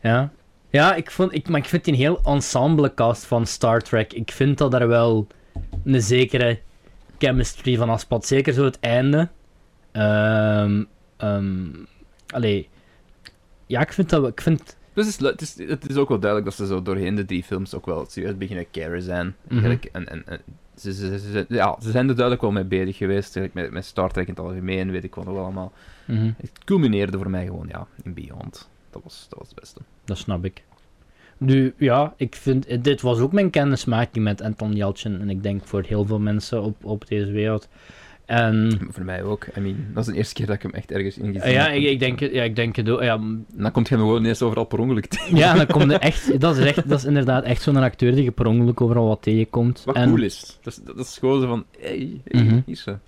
[0.00, 0.32] Ja.
[0.70, 1.34] Ja, ik vond...
[1.34, 4.12] Ik, maar ik vind die heel ensemble cast van Star Trek.
[4.12, 5.26] Ik vind dat er wel
[5.84, 6.58] een zekere
[7.18, 8.26] chemistry van afspat.
[8.26, 9.28] Zeker zo het einde.
[9.92, 10.84] Ehm...
[11.16, 11.66] ehm
[12.26, 12.68] allee...
[13.66, 14.20] Ja, ik vind dat...
[14.20, 14.76] wel- Ik vind...
[14.92, 17.24] Dus het is, het, is, het is ook wel duidelijk dat ze zo doorheen de
[17.24, 19.36] drie films ook wel serieus beginnen caren zijn.
[19.48, 19.76] Mhm.
[19.92, 20.40] En, en, en
[20.76, 23.38] ze, ze, ze, ja, ze zijn er duidelijk wel mee bezig geweest.
[23.52, 25.72] Met, met Star Trek in het algemeen, weet ik wat nog wel allemaal.
[26.04, 28.68] mhm, Het culmineerde voor mij gewoon ja, in Beyond.
[28.90, 29.80] Dat was, dat was het beste.
[30.08, 30.62] Dat snap ik.
[31.38, 32.84] Nu, ja, ik vind...
[32.84, 35.20] Dit was ook mijn kennismaking met Anton Yelchin.
[35.20, 37.68] En ik denk voor heel veel mensen op, op deze wereld.
[38.26, 39.46] En Voor mij ook.
[39.56, 41.52] I mean, dat is de eerste keer dat ik hem echt ergens in gezien eh,
[41.52, 41.74] ja, heb.
[41.74, 43.02] ik, ik denk, ja, ik denk het ook.
[43.02, 45.36] Ja, En dan komt hem gewoon ineens overal per ongeluk tegen.
[45.36, 48.24] ja, dan komt er echt, dat, is echt, dat is inderdaad echt zo'n acteur die
[48.24, 49.82] je per ongeluk overal wat tegenkomt.
[49.84, 50.58] Wat en, cool is.
[50.62, 52.98] Dat is, dat is gewoon zo van, hey, hey hier zo.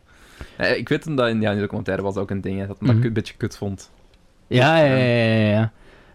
[0.56, 2.76] Eh, ik weet dat in, ja, in de documentaire was ook een ding, hè, dat
[2.80, 3.02] ik Mhm.
[3.06, 3.90] een beetje kut vond.
[4.46, 5.04] Ja, ja, ja,
[5.36, 5.50] ja.
[5.50, 5.72] ja.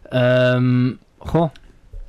[0.10, 1.50] Ehm, goh.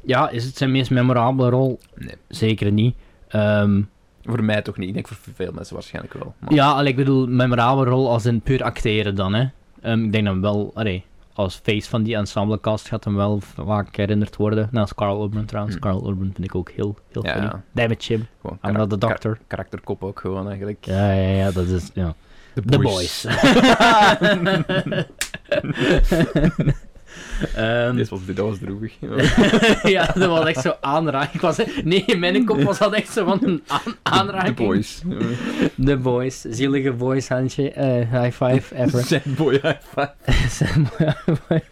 [0.02, 1.78] Ja, is het zijn meest memorabele rol?
[1.94, 2.14] Nee.
[2.28, 2.94] Zeker niet.
[3.28, 3.80] Ehm,
[4.24, 4.88] Voor mij toch niet.
[4.88, 6.34] Ik denk voor veel mensen waarschijnlijk wel.
[6.38, 9.46] Maar ja, allee, ik bedoel, memorabele rol als in puur acteren dan, hè.
[9.82, 13.96] Ehm, ik denk dan wel, allee, als face van die ensemblecast gaat hem wel vaak
[13.96, 14.68] herinnerd worden.
[14.70, 15.74] Naast Carl Urban trouwens.
[15.76, 15.82] Hm.
[15.82, 17.50] Carl Urban vind ik ook heel, heel Ja, funny.
[17.74, 17.88] ja.
[17.98, 19.34] Chim, gewoon I'm not the doctor.
[19.36, 20.84] ka- karakterkop ook gewoon eigenlijk.
[20.84, 22.14] Ja, ja, ja, dat is, ja.
[22.54, 23.26] The The Boys.
[27.54, 28.92] Ehm, Dit was, dit was droevig.
[29.96, 31.32] ja, dat was echt zo aanraking.
[31.34, 34.56] Ik was, nee, in mijn kop was dat echt zo van een aan, The aanraking.
[34.56, 35.02] boys.
[35.84, 36.40] The boys.
[36.40, 37.70] Zielige boys, handje.
[37.70, 39.02] eh, high five, ever.
[39.12, 40.12] Zijn boy high five.
[40.98, 41.62] High five.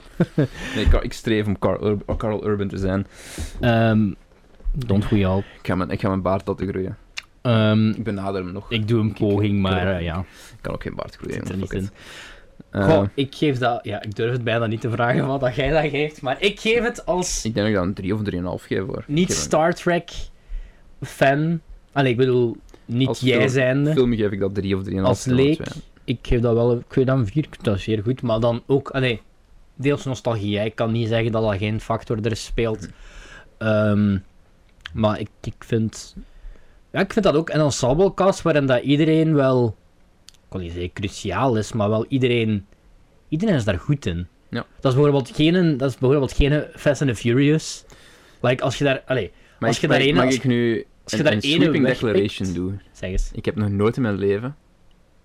[0.74, 3.06] Nee, ik, ik streef om Carl, Ur- Carl Urban te zijn.
[3.60, 4.12] Ehm,
[4.72, 5.38] don't we all.
[5.38, 6.96] Ik ga mijn, ik ga mijn baard laten groeien.
[7.42, 8.70] Ehm, Ik benader hem nog.
[8.70, 10.24] Ik ik doe een poging, maar eh, ja,
[10.60, 11.34] kan ook geen baard groeien.
[11.34, 11.90] zit er jongen, niet fuck in.
[12.74, 13.80] Eh, Goh, ik geef dat...
[13.82, 16.60] Ja, ik durf het bijna niet te vragen wat dat jij dat geeft, maar ik
[16.60, 19.04] geef het als ik denk dat ik dat een 3 of 3,5 geef hoor.
[19.06, 20.10] niet Star Trek
[21.00, 21.60] fan.
[21.92, 23.92] Allee, ik bedoel, niet Als jij zijnde.
[23.92, 24.94] film geef ik dat 3 of 3,5.
[25.00, 25.60] Als leek,
[26.04, 28.62] ik geef dat wel, ik geef dat een 4, dat is zeer goed, maar dan
[28.66, 29.20] ook, allee,
[29.74, 30.64] deels nostalgie, hè.
[30.64, 32.88] ik kan niet zeggen dat dat geen factor er speelt.
[33.58, 34.18] Ehm,
[34.92, 36.16] maar ik, ik vind,
[36.92, 39.76] ja, ik vind dat ook een ensemblecast waarin dat iedereen wel,
[40.60, 42.66] niet zeggen cruciaal is, maar wel iedereen,
[43.28, 44.26] iedereen is daar goed in.
[44.50, 44.66] Ja.
[44.80, 47.84] Dat is bijvoorbeeld geen, dat is bijvoorbeeld geen Fast and the Furious.
[48.40, 51.12] Like, als je daar, Maar Als ik, je daar ene- mag als- ik nu als
[51.12, 52.80] je een, daar een ene sweeping declaration doen?
[52.92, 53.30] zeg eens.
[53.32, 54.56] Ik heb nog nooit in mijn leven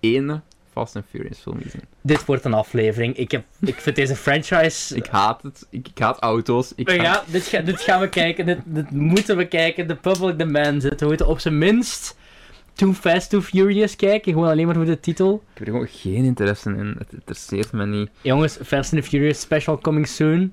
[0.00, 1.80] één Fast and Furious film gezien.
[2.00, 3.16] Dit wordt een aflevering.
[3.16, 5.66] Ik, heb, ik vind deze franchise Ik haat het.
[5.70, 6.72] Ik, ik haat auto's.
[6.76, 8.46] Ik haat- ja, dit, ga- dit gaan we kijken.
[8.46, 9.88] Dit, dit moeten we kijken.
[9.88, 11.00] De public demand zit.
[11.00, 12.16] We moeten op zijn minst
[12.74, 14.32] Too Fast, Too Furious kijken.
[14.32, 15.34] Gewoon alleen maar voor de titel.
[15.52, 16.94] Ik heb er gewoon geen interesse in.
[16.98, 18.10] Het interesseert me niet.
[18.22, 20.52] Jongens, Fast and the Furious special coming soon.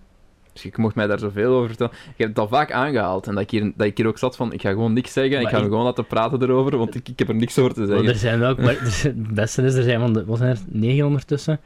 [0.53, 1.91] Dus ik mocht mij daar zoveel over vertellen.
[1.93, 3.28] Ik heb het al vaak aangehaald.
[3.28, 5.41] En dat ik hier, dat ik hier ook zat van, ik ga gewoon niks zeggen.
[5.41, 7.80] ik ga ik- gewoon laten praten erover, want ik, ik heb er niks over te
[7.80, 8.07] Want zeggen.
[8.09, 11.05] er zijn ook, maar het beste is, er zijn van de, wat zijn er, negen
[11.05, 11.59] ondertussen?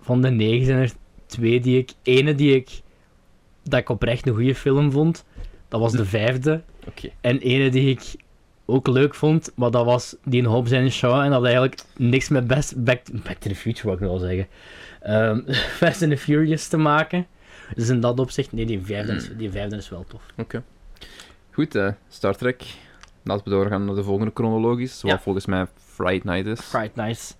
[0.00, 0.92] Van de negen zijn er
[1.26, 2.68] twee die ik, ene die ik,
[3.62, 5.24] dat ik oprecht een goede film vond.
[5.68, 6.62] Dat was de vijfde.
[6.88, 7.08] Oké.
[7.20, 8.14] En ene die ik
[8.66, 11.20] ook leuk vond, maar dat was die in Hobbs en Shaw.
[11.24, 14.46] En dat eigenlijk niks met best, back, back to the Future, wat ik wel zeggen.
[15.00, 15.40] Ehm,
[15.80, 17.26] Fast and the Furious te maken.
[17.74, 20.22] Dus in dat opzicht, nee, die vijfde is, die vijfde is wel tof.
[21.50, 22.62] Goed, eh, Star Trek.
[23.22, 25.02] Laten we doorgaan naar de volgende chronologisch.
[25.02, 25.18] Wat Ja.
[25.20, 26.60] volgens mij Fright Night is.
[26.60, 27.34] Fright Nights.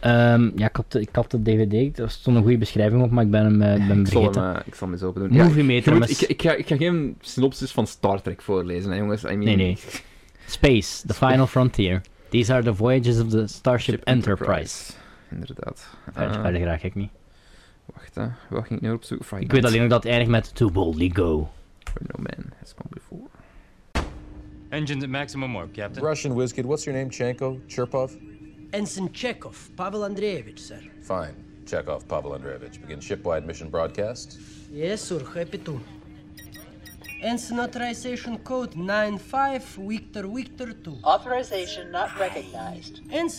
[0.00, 3.10] Ehm, ja, ik had, de, ik had de DVD, er stond een goede beschrijving op,
[3.10, 4.54] maar ik ben hem, eh, ben ik, zal hem, vergeten.
[4.54, 5.32] eh, ik zal hem eens open doen.
[5.32, 8.96] Ja, Movie met ik, ik, ga, ik ga geen synopsis van Star Trek voorlezen, hè,
[8.96, 9.22] jongens.
[9.22, 9.78] I mean, Nee, nee.
[10.50, 12.02] Space, the final frontier.
[12.30, 14.92] These are the voyages of the Starship Ship Enterprise.
[15.30, 15.86] Inderdaad.
[16.12, 17.10] Verder, Eh, verder graag ik niet.
[17.94, 18.26] wacht, hè.
[18.50, 19.20] wat ging ik nu op zoek?
[19.38, 21.48] Ik weet alleen nog dat het eindigt met To Boldly Go.
[21.84, 23.22] Where no man has gone before.
[24.68, 26.04] Engines at maximum warp, Captain.
[26.06, 27.10] Russian whiz kid, what's your name?
[27.12, 27.58] Chanko?
[27.66, 28.12] Chirpov?
[28.70, 30.80] Ensign Chekhov, Pavel Andreevich, sir.
[31.02, 31.34] Fine.
[31.66, 32.80] Chekhov, Pavel Andreevich.
[32.80, 34.38] Begin shipwide mission broadcast.
[34.72, 35.80] Yes, sir, happy to
[37.22, 40.98] and authorization code 95 Victor Victor 2.
[41.04, 43.00] Authorization not recognized.
[43.12, 43.30] And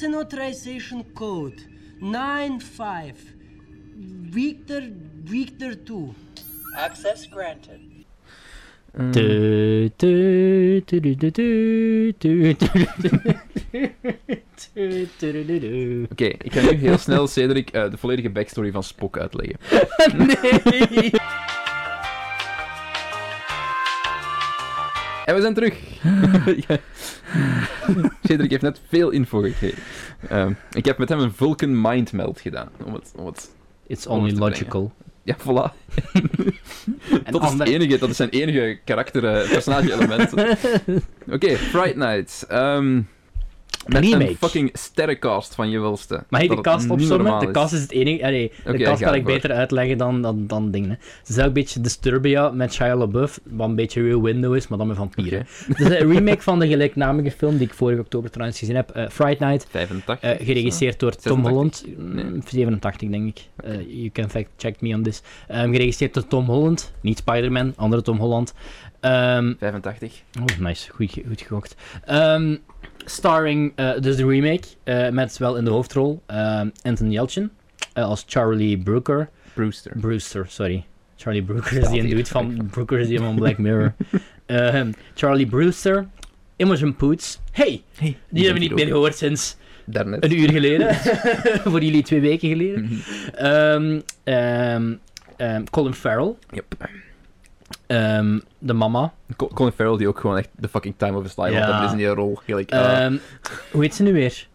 [1.15, 1.61] code
[2.01, 3.17] 95
[3.95, 4.82] Victor
[5.23, 6.15] Victor 2.
[6.77, 7.79] Access granted.
[8.93, 9.09] Oké,
[16.11, 19.57] okay, ik ga nu heel snel Cedric de volledige backstory van Spock uitleggen.
[20.27, 21.11] nee!
[25.32, 25.73] En we zijn terug.
[28.23, 29.84] Cedric heeft net veel info gegeven.
[30.29, 32.69] Ehm, ik heb met hem een Vulcan Mind Meld gedaan.
[32.84, 33.51] Om het, om het...
[33.88, 34.91] It's only logical.
[35.23, 35.73] Ja, voilà.
[37.23, 39.49] En Dat is, het enige, dat is zijn enige karakter, eh.
[41.36, 42.45] Oké, Fright Night.
[42.47, 43.01] Ehm
[43.88, 44.29] met Remake.
[44.29, 46.23] een fucking sterrencast van je welste.
[46.29, 47.39] Mag je de cast opzommen?
[47.39, 48.25] De cast is het enige...
[48.25, 50.89] Allee, de cast kan ik beter uitleggen dan, dan, dan dingen.
[50.89, 54.67] Het is ook een beetje Disturbia met Shia LaBeouf, wat een beetje Rear Window is,
[54.67, 55.47] maar dan met vampieren.
[55.67, 58.89] Het is een remake van de gelijknamige film die ik vorige oktober trouwens gezien heb,
[58.89, 59.67] eh, Fright Night.
[59.69, 60.19] 85.
[60.29, 61.51] Eh, geregisseerd door Tom 86?
[61.51, 61.84] Holland.
[61.97, 62.23] Nee.
[62.25, 63.45] Mm, 87, denk ik.
[63.55, 65.21] Eh, you can fact check me on this.
[65.47, 66.93] Ehm, geregisseerd door Tom Holland.
[67.01, 68.53] Niet Spider-Man, andere Tom Holland.
[68.99, 70.21] Ehm, 85.
[70.39, 70.91] oh, nice.
[70.91, 71.75] Goed, goed gegokt.
[72.05, 72.55] Ehm,
[73.05, 77.51] starring, eh, dus de remake, eh, met wel in de hoofdrol eh, Anthony Yelchin
[77.93, 79.29] als Charlie Brooker.
[79.53, 79.91] Brewster.
[79.99, 80.85] Brewster, sorry.
[81.17, 83.93] Charlie Brooker is die een dude van Brooker is die van Black Mirror.
[85.15, 86.07] Charlie Brewster,
[86.55, 87.39] Imogen Poots.
[87.51, 90.23] Hey, Hey, die hebben we niet meer gehoord sinds Daarnet.
[90.23, 90.95] een uur geleden.
[91.71, 92.83] Voor jullie twee weken geleden.
[92.83, 93.35] Mhm.
[93.35, 94.93] Ehm, ehm,
[95.37, 96.75] ehm, Colin Farrell, Yep.
[97.88, 99.13] Ehm, de mama.
[99.36, 101.59] Co- Colin Farrell, die ook gewoon echt de fucking time of his life Ja.
[101.65, 101.74] had.
[101.76, 102.36] Dat is in die rol.
[102.45, 103.17] Gelijk, ah, Ehm,
[103.72, 104.47] hoe heet ze nu weer?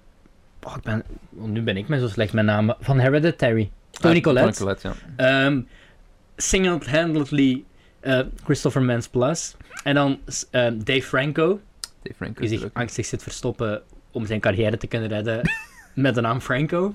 [0.62, 2.77] Oh, ik ben, want nu ben ik me zo slecht met namen.
[2.81, 3.71] Van Hereditary.
[3.91, 4.53] Tony Collette.
[4.53, 5.45] Tony Collette, ja.
[5.47, 5.61] Ehm,
[6.37, 7.64] Single-handedly
[8.01, 9.57] eh, Christopher Mans Plus.
[9.85, 10.19] En dan
[10.85, 11.61] Dave Franco,
[12.03, 12.71] Dave Franco die zich ook.
[12.73, 15.41] angstig zit verstoppen om zijn carrière te kunnen redden
[15.95, 16.95] met de naam Franco.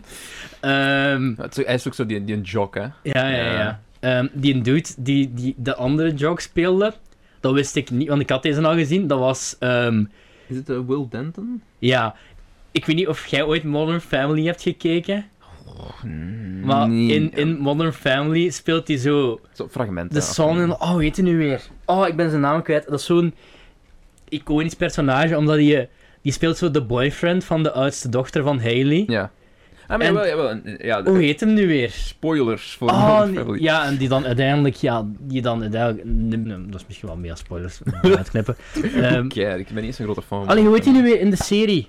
[0.60, 2.82] Hij is ook zo die, die een jock, hè.
[2.82, 3.54] ja, ja, ja.
[3.54, 3.80] Ja.
[4.02, 6.94] Ehm, die een dude die, die de andere joke speelde,
[7.40, 9.08] dat wist ik niet, want ik had deze al gezien.
[9.08, 10.04] Dat was, ehm,
[10.48, 11.62] Is het eh, Will Denton?
[11.80, 12.16] ja,
[12.72, 15.26] ik weet niet of jij ooit Modern Family hebt gekeken.
[16.02, 17.08] Hmm, Maar nee.
[17.16, 20.16] in, in Modern Family speelt hij zo Zo fragmenten.
[20.16, 20.72] de son in...
[20.72, 21.62] Oh, heet hij nu weer?
[21.86, 22.86] Oh, ik ben zijn naam kwijt.
[22.90, 23.34] Dat is zo'n
[24.30, 25.90] iconisch personage, omdat hij...
[26.22, 29.04] Die speelt zo de boyfriend van de oudste dochter van Haley.
[29.08, 29.32] Ja.
[29.92, 30.60] Ah, maar En- jawel.
[30.78, 31.90] Ja, Hoe heet hem nu weer?
[31.90, 33.62] spoilers voor Oh, nee, Family.
[33.62, 34.76] ja, en die dan uiteindelijk...
[34.76, 36.72] Ja, die dan uiteindelijk...
[36.72, 37.82] dat is misschien wel meer spoilers.
[38.04, 38.56] om uit te knippen.
[39.04, 41.20] Ehm, Oké, ik ben niet eens een grote fan allee, hoe heet hij nu weer
[41.20, 41.88] in de serie?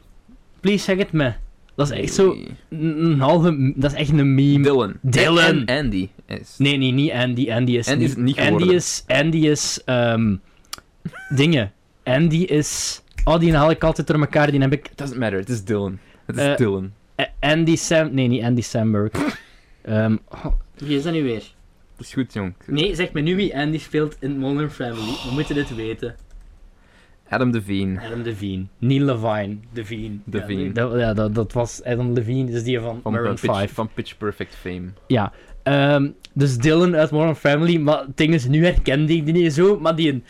[0.61, 1.33] Please, zeg het me.
[1.75, 2.37] Dat is echt zo...
[2.69, 3.73] Een, halve...
[3.77, 4.63] Dat is echt een meme.
[4.63, 4.95] Dylan.
[5.01, 5.39] Dylan.
[5.45, 6.09] En, en Andy.
[6.27, 6.55] Is...
[6.59, 7.51] Nee, nee, niet Andy.
[7.53, 8.75] Andy is Andy is niet Andy geworden.
[8.75, 9.05] is...
[9.07, 9.81] Andy is...
[9.85, 10.35] ehm,
[11.35, 11.73] dingen.
[12.05, 13.03] Andy is...
[13.25, 14.51] Oh, die haal ik altijd door elkaar.
[14.51, 14.89] Die heb ik...
[14.89, 15.99] It doesn't matter, het is Dylan.
[16.27, 16.93] Het is Eh, Dylan.
[17.41, 18.15] Andy Sam...
[18.15, 19.13] Nee, niet Andy Samberg.
[19.83, 20.47] Ehm, oh,
[20.77, 21.43] wie is dat nu weer?
[21.97, 22.55] Dat is goed, jong.
[22.67, 25.13] Nee, zeg me nu wie Andy speelt in Modern Family.
[25.25, 26.15] We moeten dit weten.
[27.33, 28.01] Adam Devine.
[28.01, 28.67] Adam Devine.
[28.79, 29.57] Neil Levine.
[29.73, 30.19] Devine.
[30.25, 30.63] Devine.
[30.63, 32.51] Ja, dat, ja, dat, dat was Adam Levine.
[32.51, 33.73] Dus die van, Van, Maroon Pitch, 5.
[33.73, 34.89] van Pitch Perfect fame.
[35.07, 35.33] Ja.
[35.63, 37.77] Ehm, dus Dylan uit Modern Family.
[37.77, 39.81] Maar het ding is, nu herkende ik die niet zo.
[39.81, 40.23] Maar die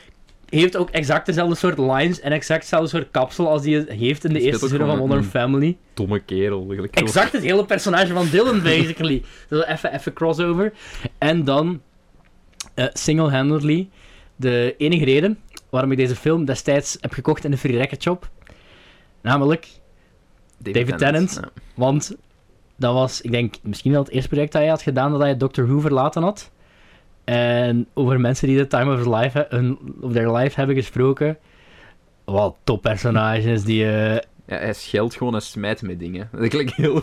[0.61, 4.33] heeft ook exact dezelfde soort lines en exact dezelfde soort kapsel als die heeft in
[4.33, 5.77] de eerste seizoen van Modern Family.
[5.95, 6.97] Domme kerel, eigenlijk.
[6.97, 9.23] Exact het hele personage van Dylan, basically.
[9.49, 10.73] Dus even, even crossover.
[11.19, 11.81] En dan,
[12.75, 13.89] eh, single-handedly,
[14.37, 15.39] de enige reden
[15.71, 18.31] waarom ik deze film destijds heb gekocht in de Free Record Shop.
[19.21, 19.69] Namelijk,
[20.59, 21.39] David Tennant.
[21.43, 21.51] Ja.
[21.75, 22.17] want
[22.77, 25.37] dat was, ik denk, misschien wel het eerste project dat hij had gedaan dat hij
[25.37, 26.51] Doctor Who verlaten had.
[27.25, 31.39] En over mensen die de time of, life, hun, of their life hebben gesproken.
[32.25, 33.85] Wat toppersonages die...
[33.85, 34.15] eh,
[34.47, 36.29] Ja, hij scheldt gewoon en smijt met dingen.
[36.33, 37.03] Dat klinkt heel.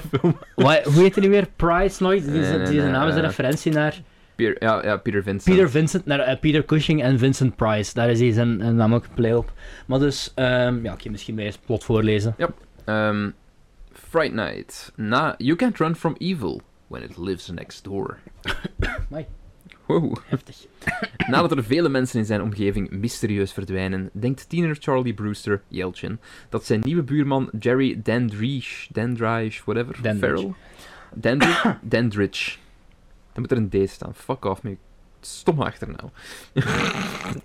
[0.55, 1.47] Wa- hoe heet hij nu weer?
[1.55, 2.23] Price nooit?
[2.23, 4.01] Die, Nee, is- nee, die zijn nee, naam is een eh, referentie naar
[4.35, 5.55] Peter, ja, ja, Peter Vincent.
[5.55, 7.93] Peter Vincent, naar eh, Peter Cushing en Vincent Price.
[7.93, 9.51] Daar is hij zijn zijn naam ook play op.
[9.85, 12.35] Maar dus, ehm, ja, oké, misschien wil je eens plot voorlezen.
[12.85, 13.29] Ehm,
[13.93, 14.91] Fright Night.
[14.95, 18.17] Na, you can't run from evil when it lives next door.
[19.09, 19.25] Amai.
[19.89, 20.15] Wow.
[20.25, 20.65] Heftig.
[21.31, 26.19] Nadat er vele mensen in zijn omgeving mysterieus verdwijnen, denkt tiener Charlie Brewster, Yelchin,
[26.49, 30.35] dat zijn nieuwe buurman Jerry Dandridge, Dandridge, whatever, Dandridge.
[30.35, 30.53] Farrell,
[31.13, 32.57] Dandridge, Dandridge.
[33.33, 34.15] Dan moet er een D staan.
[34.15, 34.77] Fuck off, je
[35.19, 36.11] stomme achternaam.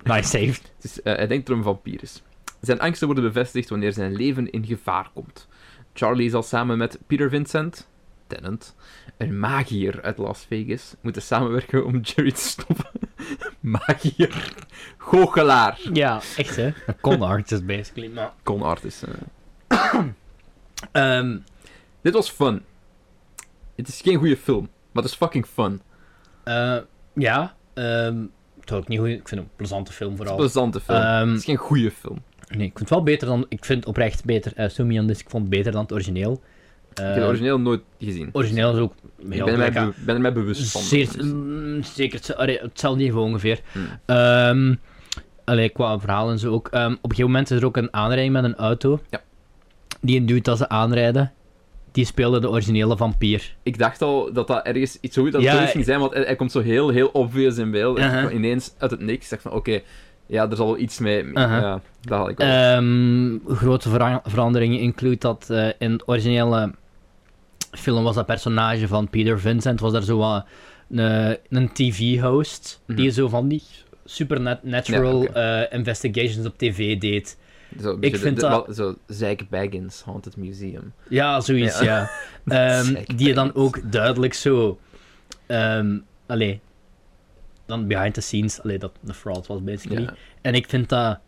[0.03, 0.73] Nice saved.
[0.81, 2.23] Is, eh, hij denkt dat er een vampier is.
[2.61, 5.49] Zijn angsten worden bevestigd wanneer zijn leven in gevaar komt.
[5.93, 7.89] Charlie zal samen met Peter Vincent,
[8.27, 8.75] Tennant,
[9.17, 12.87] een magier uit Las Vegas, moeten samenwerken om Jerry te stoppen.
[13.61, 14.53] magier.
[14.99, 15.81] Goochelaar.
[15.93, 16.67] Ja, echt hè.
[16.87, 18.09] Een con artist, basically.
[18.13, 19.03] Maar, Con artist.
[19.03, 19.95] eh.
[20.93, 21.39] ehm,
[22.03, 22.63] Dit was fun.
[23.77, 25.81] Het is geen goede film, maar het is fucking fun.
[26.45, 26.77] eh,
[27.15, 28.17] ja, ehm,
[28.61, 29.09] het ook niet goed.
[29.09, 30.45] Ik vind het een plezante film Het is vooral.
[30.45, 30.99] een plezante film.
[30.99, 32.23] Ehm, het is geen goede film.
[32.49, 33.47] Nee, ik vind het wel beter dan...
[33.49, 34.53] Ik vind het oprecht beter.
[34.57, 36.43] Uh, Sumi on this, ik vond het beter dan het origineel.
[36.95, 38.29] Ik heb Eh, het origineel nooit gezien.
[38.33, 40.81] origineel is ook ik ben er, mij ben er mij bewust van.
[40.83, 43.61] Zeer, mm, zeker, allee, hetzelfde niveau ongeveer.
[44.07, 44.79] Hmm.
[45.45, 46.69] Allee, qua verhaal en zo ook.
[46.69, 49.01] Ehm, op een gegeven moment is er ook een aanrijding met een auto.
[49.11, 49.21] Ja.
[50.01, 51.33] Die een dude dat ze aanrijden,
[51.93, 53.55] die speelde de originele vampier.
[53.63, 56.37] Ik dacht al dat dat ergens iets zoiets, dat Ja, ging zijn, want hij, hij
[56.37, 57.99] komt zo heel, heel obvious in beeld.
[57.99, 58.35] Uh-huh.
[58.35, 59.25] ineens uit het niks.
[59.25, 59.81] Ik dacht van, oké,
[60.27, 61.25] ja, er zal wel iets mee...
[61.25, 61.51] Uh-huh.
[61.51, 62.47] Ja, dat had ik wel.
[62.49, 66.73] Ehm, grote vera- veranderingen include dat eh, in het originele
[67.75, 70.47] film was dat personage van Peter Vincent, was daar zo wat
[70.91, 72.99] een, een TV-host, Mhm.
[72.99, 73.63] die zo van die
[74.05, 77.39] supernatural Ja, eh, investigations op tv deed.
[77.81, 80.93] zo, een beetje vind de, dat- Zo, Zack Baggins, Haunted Museum.
[81.09, 81.85] Ja, zoiets, ja.
[81.85, 82.11] Ja.
[82.81, 84.79] Ehm, die je dan ook duidelijk zo...
[85.47, 86.61] ehm allee,
[87.67, 90.03] dan behind the scenes, allee, dat de fraud was, basically.
[90.03, 90.15] Ja.
[90.43, 91.19] En ik vind dat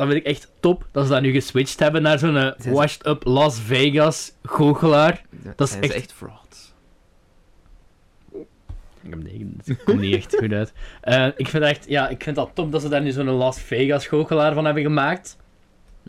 [0.00, 3.24] dat vind ik echt top, dat ze dat nu geswitcht hebben naar zo'n eh, washed-up
[3.24, 5.22] Las Vegas goochelaar.
[5.56, 6.72] Dat is echt- echt frauds.
[9.02, 10.72] Ik heb nee, het komt niet echt goed uit.
[11.00, 13.60] Eh, ik vind echt, ja, ik vind dat top dat ze daar nu zo'n Las
[13.60, 15.36] Vegas goochelaar van hebben gemaakt.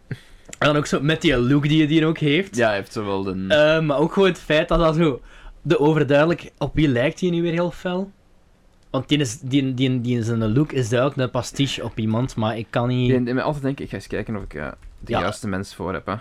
[0.08, 2.56] En dan ook zo met die look die je die ook heeft.
[2.56, 3.46] Ja, hij heeft zowel de...
[3.48, 5.22] Eh, maar ook gewoon het feit dat dat zo...
[5.62, 6.52] De overduidelijk...
[6.58, 8.12] Op wie lijkt hij nu weer heel fel?
[8.92, 12.58] Want die, is, die, die, die zijn look is duidelijk een pastiche op iemand, maar
[12.58, 13.10] ik kan niet...
[13.26, 15.20] Deed mij altijd denken, ik ga eens kijken of ik eh, de Ja.
[15.20, 16.06] juiste mens voor heb.
[16.06, 16.16] Hè.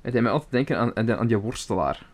[0.00, 2.06] Het deed mij altijd denken aan, aan die worstelaar.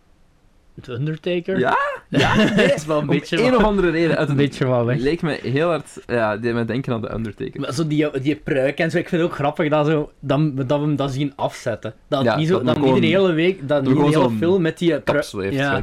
[0.75, 1.59] De Undertaker?
[1.59, 1.77] Ja?
[2.09, 3.37] Ja, dat is wel een Om beetje...
[3.39, 4.17] een wat- of andere reden.
[4.17, 4.99] Uit een beetje wat weg.
[4.99, 5.99] leek me heel hard...
[6.07, 7.61] Ja, die mij denken aan de Undertaker.
[7.61, 10.57] Maar zo die, die pruik en zo, ik vind het ook grappig dat, zo, dat,
[10.69, 11.95] dat we hem dat zien afzetten.
[12.09, 14.63] Dat, Ja, niet, zo, dat niet de hele week, dat niet de gewoon hele film
[14.63, 15.25] met die pruik.
[15.53, 15.83] Ja.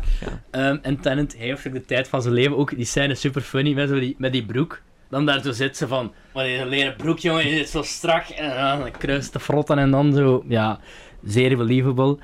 [0.51, 3.19] Ehm, en Tennant hij heeft ook de tijd van zijn leven, ook die scène is
[3.19, 4.81] super funny met, zo die, met die broek.
[5.09, 8.27] Dan daar zo zit ze van, wanneer een leren broek, jongen, je zit zo strak
[8.27, 10.79] en dan kruist te frotten en dan zo, ja,
[11.23, 12.17] zeer believable.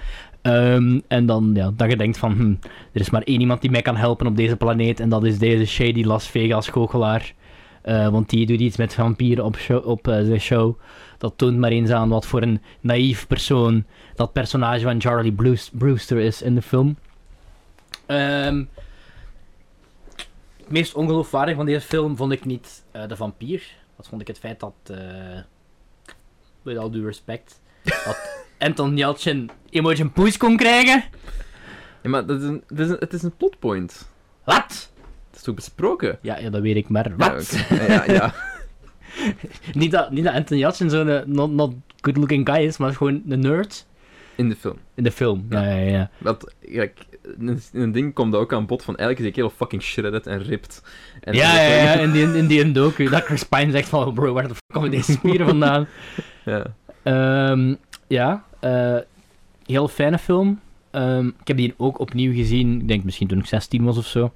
[0.44, 2.56] Ehm, en dan, ja, dat je denkt van, hm,
[2.92, 5.40] er is maar één iemand die mij kan helpen op deze planeet en dat is
[5.40, 7.34] deze shady Las Vegas goochelaar.
[7.82, 10.80] Eh, want die doet iets met vampieren op, show, op eh, zijn show.
[11.18, 13.86] Dat toont maar eens aan wat voor een naïef persoon
[14.16, 15.36] dat personage van Charlie
[15.72, 16.98] Brewster is in de film.
[18.06, 18.64] Ehm,
[20.58, 23.64] het meest ongeloofwaardig van deze film vond ik niet eh, de vampier.
[23.98, 24.74] Dat vond ik het feit dat,
[26.62, 31.04] with all due respect, dat Anton Yelchin Imogen Poes kon krijgen.
[32.04, 34.10] Ja, maar dat is een, dat is een, het is een plotpoint.
[34.44, 34.92] Wat?
[35.30, 36.20] Dat is toch besproken?
[36.22, 37.66] Ja, ja, dat weet ik, maar Ja, wat?
[37.88, 38.34] ja, ja.
[39.74, 42.94] niet, dat, niet dat Anton Yelchin zo'n eh, not, not good looking guy is, maar
[42.94, 43.86] gewoon een nerd
[44.36, 44.78] In de film.
[44.96, 45.46] in de film.
[45.50, 46.10] Ja, ja, ja.
[46.18, 47.00] Want, kijk,
[47.40, 50.28] in een ding komt dat ook aan bod van eigenlijk is die kerel fucking shredded
[50.28, 50.82] en ripped.
[51.22, 53.10] En Ja, ja, ja, in die, in die docu.
[53.10, 55.88] Dat Chris Pine zegt van, oh, bro, waar de fuck komen deze spieren vandaan?
[56.46, 56.66] ja.
[57.04, 57.76] Ehm,
[58.14, 58.98] ja, eh,
[59.66, 60.60] heel fijne film.
[60.92, 64.06] Ehm, ik heb die ook opnieuw gezien, ik denk misschien toen ik 16 was of
[64.06, 64.34] zo.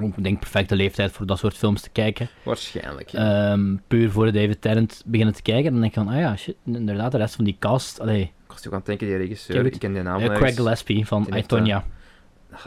[0.00, 2.28] Ik denk perfecte leeftijd voor dat soort films te kijken.
[2.42, 3.08] Waarschijnlijk.
[3.08, 3.50] Ja.
[3.50, 5.72] Ehm, puur voor David Tennant beginnen te kijken.
[5.72, 8.00] Dan denk ik van, ah ja, shit, inderdaad, de rest van die cast.
[8.00, 10.38] Allee, ik was ook aan het denken, die regisseur, Ik ken die naam eh, nergens.
[10.38, 11.84] Craig Gillespie van heeft, Itonia.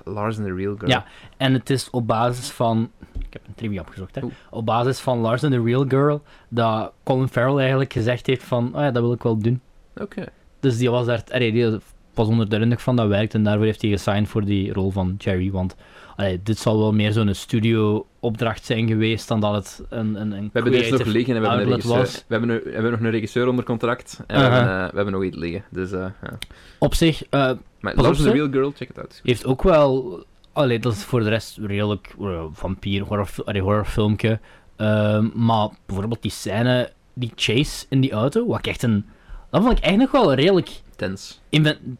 [0.03, 0.89] Lars and the Real Girl.
[0.89, 1.05] Ja.
[1.37, 2.91] En het is op basis van.
[3.19, 4.23] Ik heb een trivia opgezocht, hè.
[4.23, 4.33] Oeh.
[4.49, 6.23] Op basis van Lars and the Real Girl.
[6.49, 8.73] Dat Colin Farrell eigenlijk gezegd heeft van.
[8.73, 9.61] Ah ja, dat wil ik wel doen.
[9.95, 10.25] Oké.
[10.59, 11.23] Dus die was daar.
[11.31, 11.79] allee, die
[12.13, 13.33] was onder de indruk van dat werkt.
[13.33, 15.51] En daarvoor heeft hij gesigned voor die rol van Jerry.
[15.51, 15.75] Want
[16.15, 19.27] allee, dit zal wel meer zo'n studio-opdracht zijn geweest.
[19.27, 20.15] dan dat het een.
[20.21, 22.15] een, een We hebben eerst nog liggen en we hebben, een regisseur, was.
[22.15, 24.23] we, hebben nu, we hebben nog een regisseur onder contract.
[24.27, 25.63] En we, hebben, eh, we hebben nog iets liggen.
[25.69, 26.37] Dus, eh ja.
[26.79, 27.23] Op zich.
[27.29, 28.31] eh, Maar and the.
[28.31, 29.21] Real Girl, check het uit.
[29.23, 30.23] heeft ook wel.
[30.53, 34.39] Allee, dat is voor de rest redelijk uh, vampier, horror, horrorfilmpje.
[34.75, 39.05] Ehm, maar bijvoorbeeld die scène, die chase in die auto, wat ik echt een.
[39.51, 41.41] Dat vond ik eigenlijk nog wel redelijk Tens.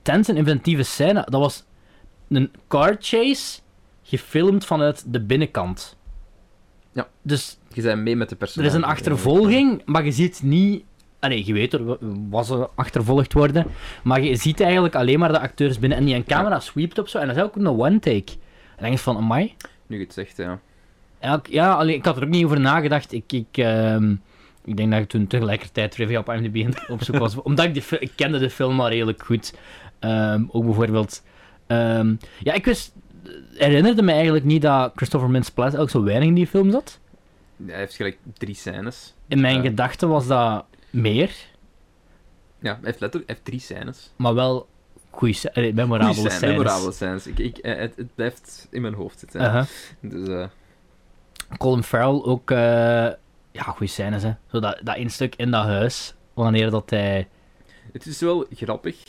[0.02, 1.26] tense en inventieve scène.
[1.30, 1.64] Dat was
[2.30, 3.60] een car chase,
[4.04, 5.98] gefilmd vanuit de binnenkant.
[6.92, 7.08] Ja.
[7.22, 8.70] Dus Je bent mee met de er personage.
[8.72, 10.84] is een achtervolging, maar je ziet niet.
[11.20, 11.98] Allee, je weet, er wa-
[12.30, 13.66] was er achtervolgd worden.
[14.04, 15.98] Maar je ziet eigenlijk alleen maar de acteurs binnen.
[15.98, 17.18] En die een camera sweept op zo.
[17.18, 18.32] En dat is ook een one-take.
[18.76, 19.56] En denk je van, amai.
[19.88, 20.60] Nu je het zegt, ja.
[21.50, 23.12] Ja, alleen, ik had er ook niet over nagedacht.
[23.12, 24.16] Ik, ik, ehm,
[24.66, 27.36] ik denk dat ik toen tegelijkertijd trivia op IMDb het opzoeken was.
[27.42, 29.54] omdat ik, de, ik kende de film al redelijk goed.
[30.00, 31.24] Ehm, ook bijvoorbeeld...
[31.68, 32.94] ehm, ja, ik wist...
[33.54, 37.00] herinnerde me eigenlijk niet dat Christopher Mintz-Plasse ook zo weinig in die film zat.
[37.66, 39.14] Hij heeft gelijk drie scènes.
[39.28, 39.62] In mijn Ja.
[39.62, 41.32] gedachten was dat meer,
[42.60, 44.12] Ja, hij heeft letterlijk hij heeft drie scènes.
[44.16, 44.68] maar wel
[45.10, 46.56] goede, memorabele Goeie scènes, scènes.
[46.58, 47.28] memorabele scènes.
[47.28, 49.68] Ik, ik, eh, het, het blijft in mijn hoofd zitten.
[50.02, 50.46] Dus, eh,
[51.58, 52.52] Colin Farrell ook...
[53.52, 54.32] ja, goede scènes, hè.
[54.52, 57.28] Zo dat, dat één stuk in dat huis, wanneer dat hij...
[57.92, 59.04] Het is wel grappig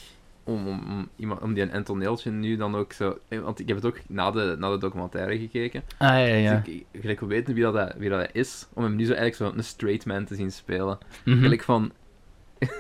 [0.44, 3.18] om, om, om, iemand, om die Anton Yelchin nu dan ook zo...
[3.28, 5.82] eh, Want ik heb het ook na de, na de documentaire gekeken.
[5.98, 6.62] Ah, ja, ja.
[6.64, 9.58] Dus ik, wil weten wie dat, wie dat is, om hem nu zo eigenlijk zo
[9.58, 10.98] een straight man te zien spelen.
[11.24, 11.38] Mhm.
[11.38, 11.92] Gelijk van...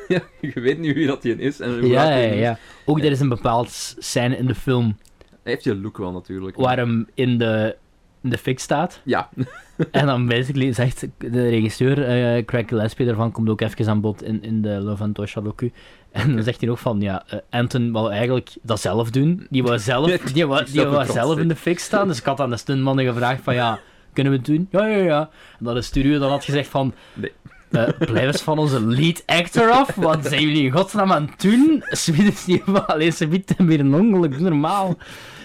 [0.08, 0.20] ja,
[0.54, 2.58] je weet nu wie dat hij is en hoe Ja, ja, ja.
[2.84, 4.96] Ook er is een bepaald scène in de film
[5.42, 6.56] Hij heeft je look wel natuurlijk.
[6.56, 7.76] waar hem in de,
[8.22, 9.00] in de fik staat.
[9.04, 9.28] Ja.
[9.90, 14.22] En dan basically zegt de regisseur, eh, Craig Gillespie, daarvan komt ook even aan bod
[14.22, 15.72] in, in de Love and Tosha docu.
[16.10, 19.46] En dan zegt hij ook van, ja, eh, Anton wou eigenlijk dat zelf doen.
[19.50, 22.08] Die wou zelf, die wou, die zelf in de fik staan.
[22.08, 23.78] Dus ik had aan de stuntmannen gevraagd van, ja,
[24.12, 24.68] kunnen we het doen?
[24.70, 25.30] Ja, ja, ja.
[25.58, 26.94] En dat de studio dan had gezegd van...
[27.14, 27.32] Nee.
[27.70, 31.40] eh, blijf eens van onze lead actor af, wat zijn jullie in godsnaam aan het
[31.40, 31.84] doen?
[31.90, 34.96] Sweden is niet alleen ze biedt hem weer een ongeluk, normaal.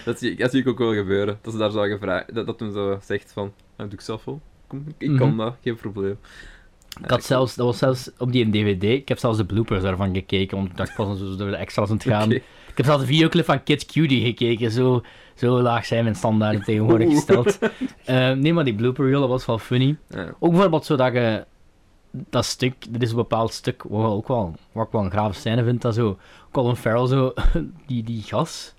[0.08, 1.38] Dat zie, ik- dat zie ik ook wel gebeuren.
[1.42, 2.34] Dat ze daar zou gevraagd...
[2.34, 3.52] Dat, dat hem zo zegt van...
[3.76, 4.40] Nou, doe ik zelf wel.
[4.66, 5.18] Kom, ik Mhm.
[5.18, 6.18] kan dat, geen probleem.
[7.02, 10.14] Ik had zelfs, dat was zelfs op die DVD, ik heb zelfs de bloopers daarvan
[10.14, 12.30] gekeken, want ik dacht pas zo door de extra's aan het gaan.
[12.32, 12.42] Ik
[12.74, 15.02] heb zelfs de videoclip van Kids Cutie gekeken, zo,
[15.34, 17.58] zo laag zijn mijn standaarden tegenwoordig gesteld.
[18.04, 19.96] Eh, nee, maar die blooper reel, dat was wel funny.
[20.08, 20.34] Ja.
[20.38, 21.44] Ook bijvoorbeeld zo dat je
[22.10, 25.34] dat stuk, er is een bepaald stuk wat, ook wel, wat ik wel een grave
[25.38, 26.18] scène vind, dat zo
[26.52, 27.32] Colin Farrell zo,
[27.86, 28.77] die, die gas, Mhm.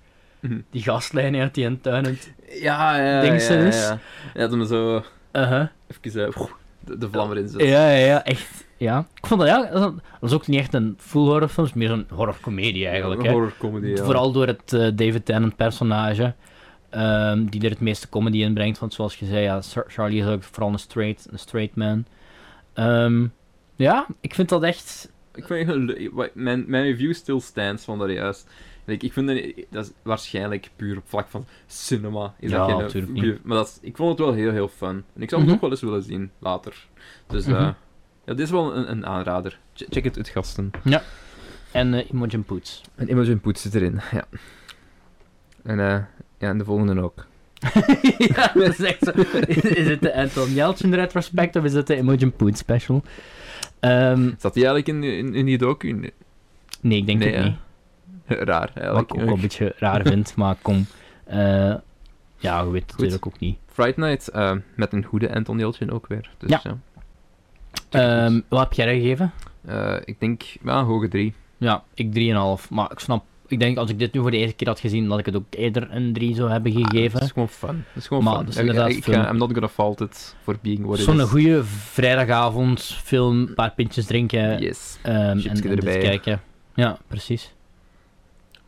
[0.70, 3.48] Die gaslijn uit die en Ja, ja, ja, ja, is.
[3.48, 3.98] ja.
[4.34, 5.66] Ja, dat hem zo Uh-huh.
[6.02, 6.40] even eh,
[6.84, 7.60] de, de vlam erin zet.
[7.60, 8.64] Ja, ja, ja, echt.
[8.76, 9.06] Ja.
[9.14, 11.88] Ik vond dat, ja, dat is- ook niet echt een full horrorfilm, het is meer
[11.88, 13.20] zo'n horrorcomedie eigenlijk.
[13.20, 13.32] Een Hè.
[13.32, 14.04] horror comedy, ja.
[14.04, 16.34] Vooral door het eh, David Tennant personage,
[16.90, 18.78] ehm, die er het meeste comedy in brengt.
[18.78, 22.04] Want zoals je zei, ja, Char- Charlie is ook vooral een straight, een straight man.
[22.74, 23.26] Ehm,
[23.76, 25.12] ja, ik vind dat echt...
[25.34, 28.50] Ik vind mijn, mijn review still stands van dat juist.
[28.90, 32.34] Like, ik vind dat, dat is waarschijnlijk puur op vlak van cinema.
[32.38, 33.44] Is Ja, dat geen niet.
[33.44, 35.04] Maar dat is, ik vond het wel heel, heel fun.
[35.14, 35.54] En ik zou het Mhm.
[35.54, 36.86] ook wel eens willen zien, later.
[37.26, 37.62] Dus eh Mhm.
[37.62, 37.76] ja,
[38.24, 39.58] dit is wel een, een aanrader.
[39.74, 40.70] Che- Check het uit, gasten.
[41.72, 42.80] En eh Imogen Poots.
[42.94, 44.24] En Imogen Poots zit erin, ja.
[45.62, 45.86] En, eh,
[46.38, 47.26] ja, en de volgende ook.
[48.34, 49.10] ja, dat is echt zo.
[49.46, 53.02] Is, is het de Anton Yelchin retrospect of is het de Imogen Poots special?
[53.80, 55.92] Ehm, Zat die eigenlijk in, in, in die docu?
[55.92, 56.12] Nee.
[56.80, 57.54] nee, ik denk Nee, het niet.
[58.50, 60.86] Raar, Wat ik ook wel een beetje raar vind, maar kom.
[61.24, 61.74] eh,
[62.36, 63.58] ja, weet het natuurlijk ook niet.
[63.66, 66.30] Fright Night, eh, met een goede Anton Yelchin ook weer.
[66.38, 66.78] Dus, Ja.
[67.90, 69.32] Ehm, wat heb jij er gegeven?
[69.66, 71.34] Eh, ik denk, ja, hoge drie.
[71.58, 72.70] Ja, ik 3,5.
[72.70, 75.08] Maar ik snap, ik denk als ik dit nu voor de eerste keer had gezien,
[75.08, 77.18] dat ik het ook eerder een 3 zou hebben gegeven.
[77.18, 77.84] Het is gewoon fun.
[77.92, 78.46] Het is gewoon Maar fun.
[78.48, 79.06] is Ik- inderdaad ik.
[79.06, 83.72] I'm not gonna fault it for being what it Zo'n goede vrijdagavond film, een paar
[83.72, 84.98] pintjes drinken Yes.
[85.02, 86.40] ehm, en, en kijken.
[86.74, 87.54] Ja, precies.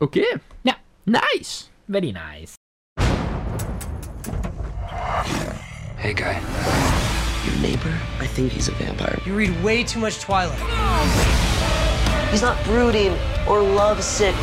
[0.03, 0.39] Oké.
[0.61, 0.75] Ja.
[1.03, 1.69] Nice.
[1.85, 2.55] Very nice.
[5.95, 6.41] Hey, guy.
[7.45, 7.93] Your neighbor?
[8.19, 9.17] I think he's a vampire.
[9.25, 10.59] You read way too much Twilight.
[12.31, 14.35] He's not brooding or lovesick.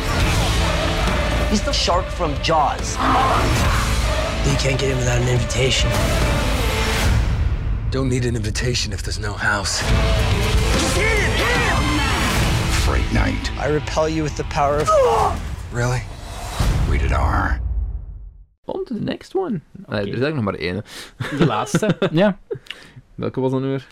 [1.51, 2.95] He's the shark from Jaws.
[4.45, 5.91] You can't get in without an invitation.
[7.91, 9.81] Don't need an invitation if there's no house.
[12.83, 13.51] Fright Night.
[13.59, 15.47] I repel you with the power of.
[15.73, 16.01] Really?
[16.89, 17.59] Rated R.
[18.65, 19.61] On to the next one.
[19.87, 20.75] Nee, er is eigenlijk nog maar één.
[20.75, 21.37] hè.
[21.37, 21.97] De laatste.
[22.11, 22.39] ja.
[23.15, 23.87] Welke was dat nu weer?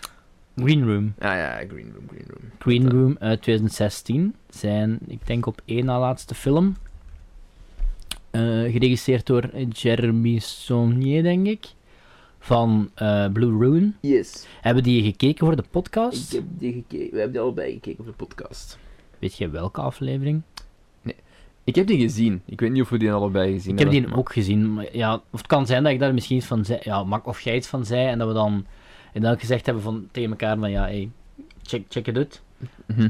[0.56, 1.14] Green Room.
[1.18, 2.50] Ah ja, Green Room, Green Room.
[2.58, 4.34] Green Room uit 2016.
[4.48, 6.76] Zijn, ik denk, op één na laatste film.
[8.30, 11.66] Eh, geregisseerd door Jeremy Saunier, denk ik.
[12.38, 13.96] Van eh, Blue Ruin.
[14.00, 14.46] Yes.
[14.60, 16.32] Hebben die gekeken voor de podcast?
[16.32, 17.10] Ik heb die gekeken.
[17.10, 18.78] We hebben die allebei gekeken op de podcast.
[19.18, 20.42] Weet je welke aflevering?
[21.70, 22.42] Ik heb die gezien.
[22.46, 24.08] Ik weet niet of we die allebei gezien Ik heb hebben.
[24.10, 24.74] die ook gezien.
[24.74, 26.78] Maar ja, of het kan zijn dat ik daar misschien iets van zei.
[26.82, 28.06] Ja, mak- of jij iets van zei.
[28.08, 28.66] En dat we dan
[29.12, 31.10] en dan gezegd hebben van, tegen elkaar van ja, hey,
[31.62, 32.42] check, check it out.
[32.86, 33.08] Mhm.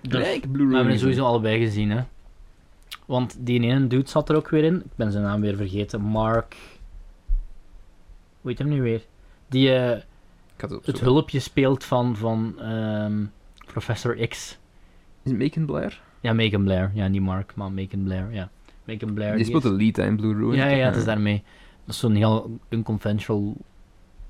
[0.00, 2.02] Dus Nee, ik heb Blue we hebben er sowieso allebei gezien, hè.
[3.06, 4.74] Want die ene dude zat er ook weer in.
[4.76, 6.00] Ik ben zijn naam weer vergeten.
[6.00, 6.56] Mark...
[8.40, 9.02] Hoe heet hem nu weer?
[9.48, 9.96] Die eh,
[10.54, 13.24] Ik had het het hulpje speelt van, van ehm,
[13.66, 14.58] Professor X.
[15.22, 16.02] Is het Macon Blair?
[16.24, 16.90] Ja, Megan Blair.
[16.94, 18.26] Ja, niet Mark, maar Megan Blair.
[18.32, 18.50] Ja,
[18.84, 19.36] Megan Blair.
[19.36, 20.54] Die speelt is- de lead in Blue Ruin.
[20.54, 21.42] Ja, ja, ja, het is daarmee.
[21.84, 23.56] Dat is zo'n heel unconventional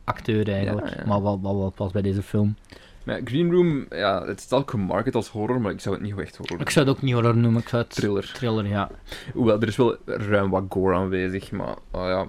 [0.04, 0.88] acteur eigenlijk.
[0.88, 1.06] Ja, ja.
[1.06, 2.56] Maar wat, wat, wat past bij deze film.
[3.04, 6.18] Maar Green Room, ja, het staat ook gemarket als horror, maar ik zou het niet
[6.18, 7.60] echt horror Ik zou het ook niet horror noemen.
[7.60, 8.30] Ik zou het Thriller.
[8.34, 8.90] thriller, ja.
[9.32, 12.26] Hoewel, er is wel ruim wat gore aanwezig, maar oh ja.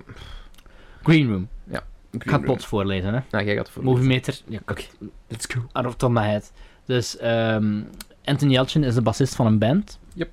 [1.04, 1.48] Green Room.
[1.68, 3.20] Green Ik ga het plots voorlezen, hè.
[3.32, 3.84] Nou, jij gaat voor.
[3.84, 4.40] Movie Meter.
[4.48, 4.82] Ja, Oké,
[5.28, 5.60] let's go.
[5.72, 6.52] out of the top of my head.
[6.86, 7.82] Dus ehm
[8.26, 10.00] Anthony Yelchin is de bassist van een band.
[10.14, 10.30] Yep.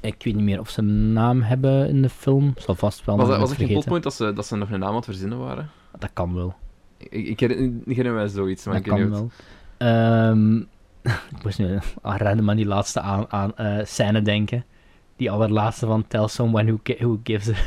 [0.00, 2.54] Ik weet niet meer of ze een naam hebben in de film.
[2.56, 3.16] Zal vast wel.
[3.16, 5.38] Was, was het geen plotpoint dat ze, dat ze nog een naam aan het verzinnen
[5.38, 5.70] waren?
[5.98, 6.54] Dat kan wel.
[6.96, 9.30] Ik, ik herinner, mij zoiets, maar dat ik kan wel.
[9.76, 10.56] Ehm,
[11.36, 14.64] ik moest nu aan random aan die laatste aan, aan, eh, scène denken.
[15.16, 17.58] Die allerlaatste van Tell Someone Who, who Gives a...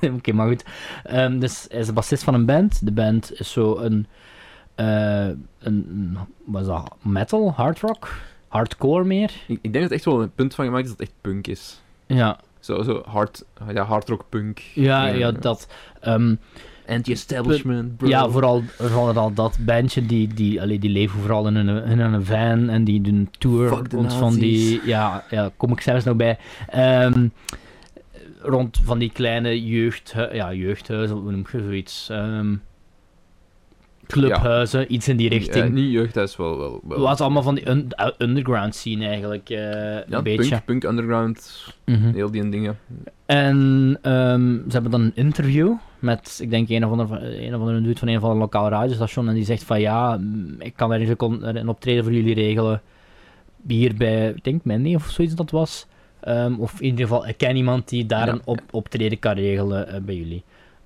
[0.16, 0.64] Oké, maar goed.
[1.04, 2.84] Ehm, dus hij is de bassist van een band.
[2.84, 4.06] De band is zo een...
[4.74, 6.96] een, een wat is dat?
[7.02, 7.52] Metal?
[7.52, 8.08] Hard rock?
[8.56, 9.30] Hardcore meer?
[9.46, 11.16] Ik, ik denk dat het echt wel een punt van gemaakt is dat het echt
[11.20, 11.80] punk is.
[12.06, 14.58] Ja, Zo, zo hard, ja, hard rock punk.
[14.74, 15.68] ja, ja dat...
[16.00, 16.34] ehm,
[16.88, 18.08] Anti-establishment, bro.
[18.08, 22.24] Ja, vooral, vooral dat bandje, die, die, allee, die leven vooral in een, in een
[22.24, 24.80] van en die doen tour rond van die...
[24.84, 26.38] Ja, ja, kom ik zelfs nog bij.
[26.68, 27.28] Ehm,
[28.40, 32.08] rond van die kleine jeugd, ja, jeugdhuizen, hoe noem je zoiets?
[32.10, 32.54] Ehm,
[34.06, 35.72] clubhuizen, iets in die richting.
[35.72, 36.58] Niet jeugdhuis, wel.
[36.58, 37.00] wel, wel.
[37.00, 40.48] Wat allemaal van die un- uh, underground scene eigenlijk, Ja, een beetje.
[40.48, 42.12] punk, punk underground, Mhm.
[42.12, 42.78] heel die dingen.
[43.26, 47.60] En ehm, ze hebben dan een interview met, ik denk, een of andere, een of
[47.60, 49.28] andere dude van een of ander lokaal radiostation.
[49.28, 51.16] En die zegt van ja, mm, ik kan er
[51.56, 52.82] een, optreden voor jullie regelen.
[53.66, 55.86] Hier bij, ik denk Mandy of zoiets dat was.
[56.20, 59.34] Ehm, of in ieder geval, ik ken iemand die daar Ja, een op, optreden kan
[59.34, 60.42] regelen eh, bij jullie.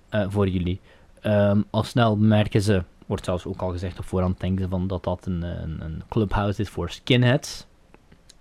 [0.09, 0.81] eh, voor jullie.
[1.21, 5.05] Ehm, al snel merken ze, wordt zelfs ook al gezegd op voorhand, denken van dat
[5.05, 7.67] dat een, een, een clubhouse is voor skinheads.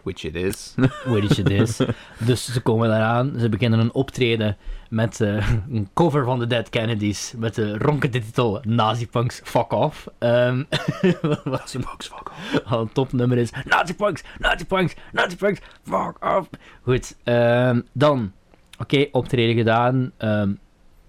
[0.01, 0.75] Which it is.
[1.05, 1.79] Which it is.
[2.17, 4.57] dus ze komen daaraan, ze beginnen een optreden
[4.89, 10.07] met eh, een cover van de Dead Kennedys met de ronkende titel Nazi-punks fuck off.
[10.17, 10.63] Ehm
[11.43, 12.31] wat fuck
[12.65, 13.51] al een topnummer is.
[13.65, 16.49] Nazi-punks, Nazi-punks, Nazi-punks, fuck off.
[16.81, 18.31] Goed, ehm, dan,
[18.77, 20.11] oké, optreden gedaan.
[20.17, 20.53] ehm,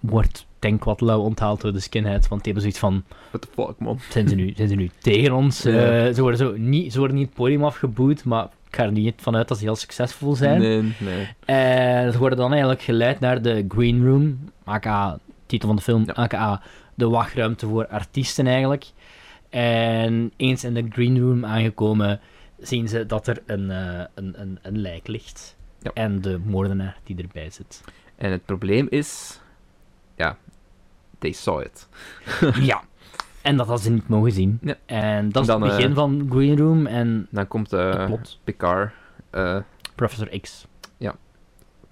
[0.01, 3.49] wordt denk wat lauw onthaald door de skinheads, want die hebben zoiets van, What the
[3.53, 3.99] fuck, man.
[4.11, 5.65] zijn ze nu, zijn ze nu tegen ons?
[5.65, 5.73] Eh,
[6.13, 9.15] ze, worden zo niet, ze worden niet het podium afgeboet, maar ik ga er niet
[9.23, 10.61] vanuit dat ze heel succesvol zijn.
[10.61, 11.29] Nee, nee.
[11.45, 16.03] En ze worden dan eigenlijk geleid naar de Green Room, aka, titel van de film,
[16.07, 16.13] Ja.
[16.13, 16.63] aka
[16.95, 18.85] de wachtruimte voor artiesten eigenlijk.
[19.49, 22.21] En eens in de Green Room aangekomen,
[22.59, 25.57] zien ze dat er een, eh, een, een, een lijk ligt.
[25.83, 25.91] Ja.
[25.95, 27.85] En de moordenaar die erbij zit.
[28.17, 29.41] En het probleem is...
[30.17, 30.37] Ja,
[31.21, 31.89] they saw it.
[32.71, 32.83] ja.
[33.43, 34.59] En dat hadden ze niet mogen zien.
[34.63, 34.75] Ja.
[34.87, 38.39] En dat is Dan, het begin eh, van Green Room en Dan komt eh plot.
[38.45, 38.93] Picard.
[39.31, 39.57] eh,
[39.95, 40.67] Professor X.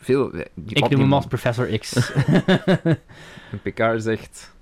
[0.01, 0.31] veel...
[0.55, 1.93] die Ik noem hem als Professor X.
[3.51, 4.57] En Picard zegt...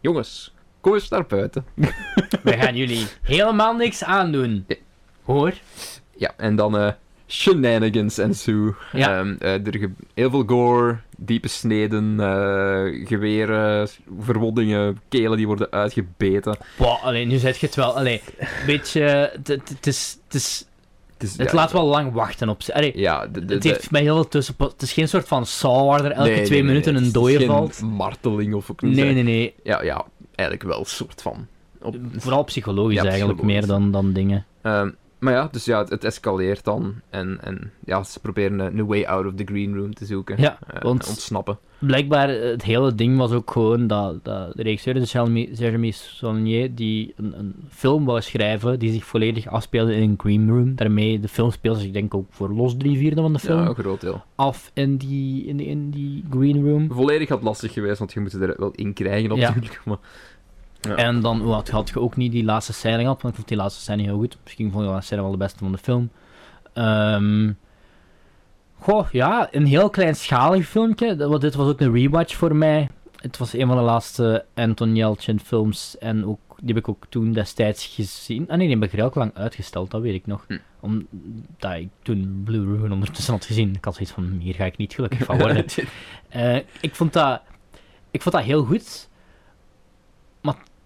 [0.00, 1.64] Jongens, kom eens naar buiten.
[2.42, 4.64] We gaan jullie helemaal niks aandoen.
[4.66, 4.76] Ja.
[5.24, 5.52] Hoor.
[6.16, 6.94] Ja, en dan
[7.32, 8.74] shenanigans en zo.
[8.92, 9.18] Ja.
[9.18, 13.88] Ehm, eh, er heel veel gore, diepe sneden, eh, geweren,
[14.20, 16.56] verwondingen, kelen die worden uitgebeten.
[16.76, 17.96] Wow, alleen nu zet je het wel.
[17.96, 19.00] Allee, een beetje.
[19.02, 19.48] Het-
[19.86, 20.18] is.
[20.26, 20.66] Het, is,
[21.12, 22.94] Het, is, het ja, laat wel lang wachten op zich.
[22.94, 24.54] Ja, de, de, het heeft mij heel veel tussen.
[24.58, 27.38] Het is geen soort van saw waar er elke nee, twee nee, minuten een dooie
[27.38, 27.80] geen valt.
[27.82, 29.54] marteling of ook Nee, nee, nee.
[29.62, 30.04] Ja, ja,
[30.34, 31.46] eigenlijk wel, een soort van.
[31.82, 33.60] Op, Vooral psychologisch Ja, eigenlijk psychologisch.
[33.68, 34.46] meer dan, dan dingen.
[34.62, 34.90] Ehm,
[35.22, 36.94] maar ja, dus ja, het, het escaleert dan.
[37.10, 40.40] En, en ja, ze proberen een, een way out of the green room te zoeken.
[40.40, 41.58] Ja, want- ontsnappen.
[41.78, 45.12] Blijkbaar, eh, het hele ding was ook gewoon dat, dat de regisseur, dus
[45.58, 50.48] Jeremy, Saulnier, die een, een film wou schrijven die zich volledig afspeelde in een green
[50.48, 50.74] room.
[50.76, 53.58] Daarmee, de film speelde zich denk ik ook voor los drie vierde van de film
[53.60, 54.22] Ja, een groot deel.
[54.34, 56.92] af in die, in, die, in die green room.
[56.92, 59.48] Volledig had lastig geweest, want je moet er wel in krijgen Ja.
[59.48, 59.80] natuurlijk.
[59.86, 59.98] Maar,
[60.88, 60.94] Ja.
[60.94, 63.56] En dan wat, had je ook niet die laatste scène gehad, want ik vond die
[63.56, 64.36] laatste scène heel goed.
[64.42, 66.10] Misschien vond ik die laatste scène wel de beste van de film.
[66.72, 67.50] Ehm
[68.82, 71.16] goh, ja, een heel kleinschalig filmpje.
[71.16, 72.88] Dat, dit was ook een rewatch voor mij.
[73.16, 77.04] Het was een van de laatste Anton Yelchin films en ook, die heb ik ook
[77.08, 78.48] toen destijds gezien.
[78.48, 80.44] Ah nee, die heb ik heel lang uitgesteld, dat weet ik nog.
[80.48, 80.58] Hm.
[80.80, 83.74] Omdat ik toen Blue Ruin ondertussen had gezien.
[83.74, 85.64] Ik had zoiets van, hier ga ik niet gelukkig van worden.
[86.28, 87.40] Eh, ik, vond dat,
[88.10, 89.08] ik vond dat heel goed.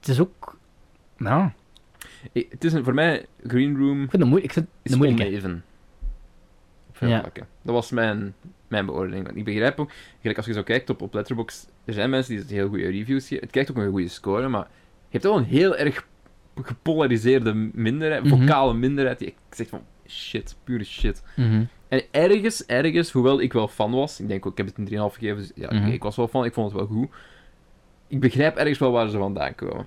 [0.06, 0.56] Het is ook...
[1.16, 1.50] Nou,
[2.32, 4.44] het is een, voor mij, Green Room ik vind het moeilijk.
[4.44, 5.20] Ik vind het is moeilijk.
[5.20, 5.64] oneven.
[7.00, 7.18] Ja.
[7.20, 7.46] vlakken.
[7.62, 8.34] Dat was mijn,
[8.68, 9.24] mijn beoordeling.
[9.24, 9.90] Want ik begrijp ook,
[10.20, 12.88] gelijk als je zo kijkt op, op Letterboxd, er zijn mensen die het heel goede
[12.88, 13.42] reviews geven.
[13.42, 14.66] Het krijgt ook een goede score, maar
[15.08, 16.06] je hebt wel een heel erg
[16.62, 18.38] gepolariseerde minderheid, Mhm.
[18.40, 21.22] vocale minderheid, die zegt van, shit, pure shit.
[21.36, 21.64] Mhm.
[21.88, 24.84] En ergens, ergens, hoewel ik wel fan was, ik denk ook, ik heb het een
[24.84, 25.86] 3,5 gegeven, dus ja, Mhm.
[25.86, 27.08] ik was wel fan, ik vond het wel goed.
[28.08, 29.86] Ik begrijp ergens wel waar ze vandaan komen.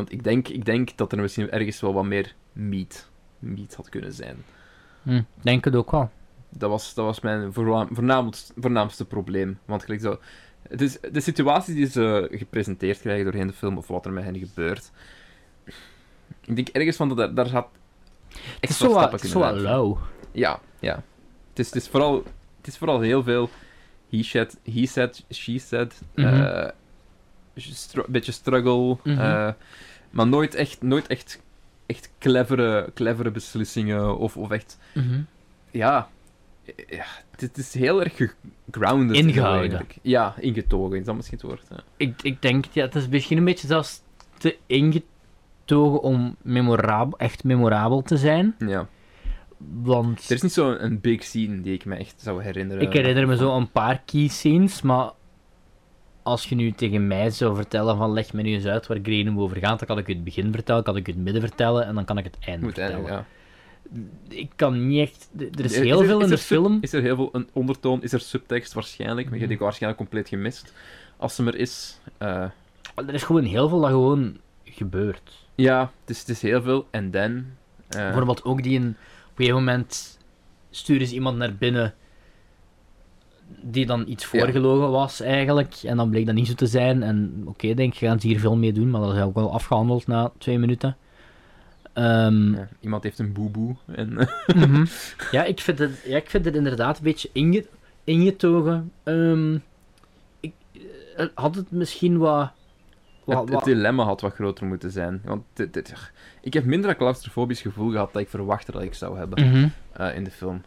[0.00, 3.88] Want ik denk, ik denk dat er misschien ergens wel wat meer meat, meat had
[3.88, 4.36] kunnen zijn.
[5.02, 6.10] Hm, denk het ook wel.
[6.48, 9.58] Dat was, dat was mijn voornaam, voornaamst- voornaamste probleem.
[9.64, 10.18] Want gelijk zo,
[10.80, 14.38] is, de situaties die ze gepresenteerd krijgen doorheen de film, of wat er met hen
[14.38, 14.90] gebeurt.
[16.44, 17.68] Ik denk ergens van dat daar, daar gaat
[18.60, 19.60] Het is zo uitvoeren.
[19.60, 19.98] lauw.
[20.32, 21.02] Ja, ja.
[21.48, 22.14] Het is, het is, vooral,
[22.56, 23.50] het is vooral heel veel
[24.10, 26.00] he said, he said she said.
[26.14, 26.26] Mhm.
[26.26, 26.70] eh,
[27.54, 28.96] stru- beetje struggle.
[29.04, 29.48] Eh,
[30.10, 31.40] maar nooit echt, nooit echt,
[31.86, 34.18] echt clevere, clevere beslissingen.
[34.18, 35.20] Of, of echt, Mhm.
[35.70, 36.08] ja...
[36.88, 37.04] ja
[37.36, 38.32] het is heel erg
[38.70, 39.16] grounded.
[39.16, 39.60] in Ingehouden.
[39.60, 39.96] eigenlijk.
[40.02, 41.62] Ja, ingetogen is dat misschien het woord.
[41.70, 41.76] Ja.
[41.96, 44.00] Ik, ik denk, ja, het is misschien een beetje zelfs
[44.38, 48.54] te ingetogen om memorabel, echt memorabel te zijn.
[48.58, 48.88] ja.
[49.82, 52.82] Want Er is niet zo'n een big scene die ik me echt zou herinneren.
[52.82, 55.10] ik herinner me zo een paar key scenes, maar
[56.22, 59.26] als je nu tegen mij zou vertellen van leg me nu eens uit waar Green
[59.26, 61.94] Room over gaat, dan kan ik het begin vertellen, kan ik het midden vertellen en
[61.94, 63.04] dan kan ik het einde Moet vertellen.
[63.12, 63.24] ja.
[64.28, 65.28] Ik kan niet echt...
[65.58, 66.78] Er is heel er- veel in de sub- film.
[66.80, 68.02] Is er heel veel een ondertoon?
[68.02, 69.16] Is er subtekst waarschijnlijk?
[69.16, 69.38] Maar je Mhm.
[69.38, 70.72] hebt die waarschijnlijk compleet gemist.
[71.16, 71.98] Als ze er is.
[72.18, 72.44] eh,
[72.94, 75.32] Er is gewoon heel veel dat gewoon gebeurt.
[75.54, 76.86] ja, het is, het is heel veel.
[76.90, 77.44] En dan.
[77.88, 78.78] eh, Bijvoorbeeld ook die.
[78.78, 78.96] Op een
[79.36, 80.18] gegeven moment
[80.70, 81.94] sturen ze iemand naar binnen
[83.62, 84.38] die dan iets Ja.
[84.38, 85.74] voorgelogen was eigenlijk.
[85.84, 87.02] En dan bleek dat niet zo te zijn.
[87.02, 88.90] En oké, denk ik, gaan ze hier veel mee doen.
[88.90, 90.96] Maar dat is ook wel afgehandeld na twee minuten.
[91.92, 93.76] Ehm, Ja, iemand heeft een boeboe.
[93.86, 94.84] En, mhm.
[95.30, 97.66] ja, ik vind het, ja, ik vind het inderdaad een beetje inge,
[98.04, 98.92] ingetogen.
[99.02, 99.54] Ehm,
[100.40, 100.52] ik,
[101.16, 102.50] eh, had het misschien wat...
[103.24, 105.20] wat, het, het wat dilemma had wat groter moeten zijn.
[105.24, 108.94] Want dit, dit- ik heb minder een claustrofobisch gevoel gehad dat ik verwachtte dat ik
[108.94, 109.68] zou hebben Mhm.
[109.92, 110.62] eh, in de film.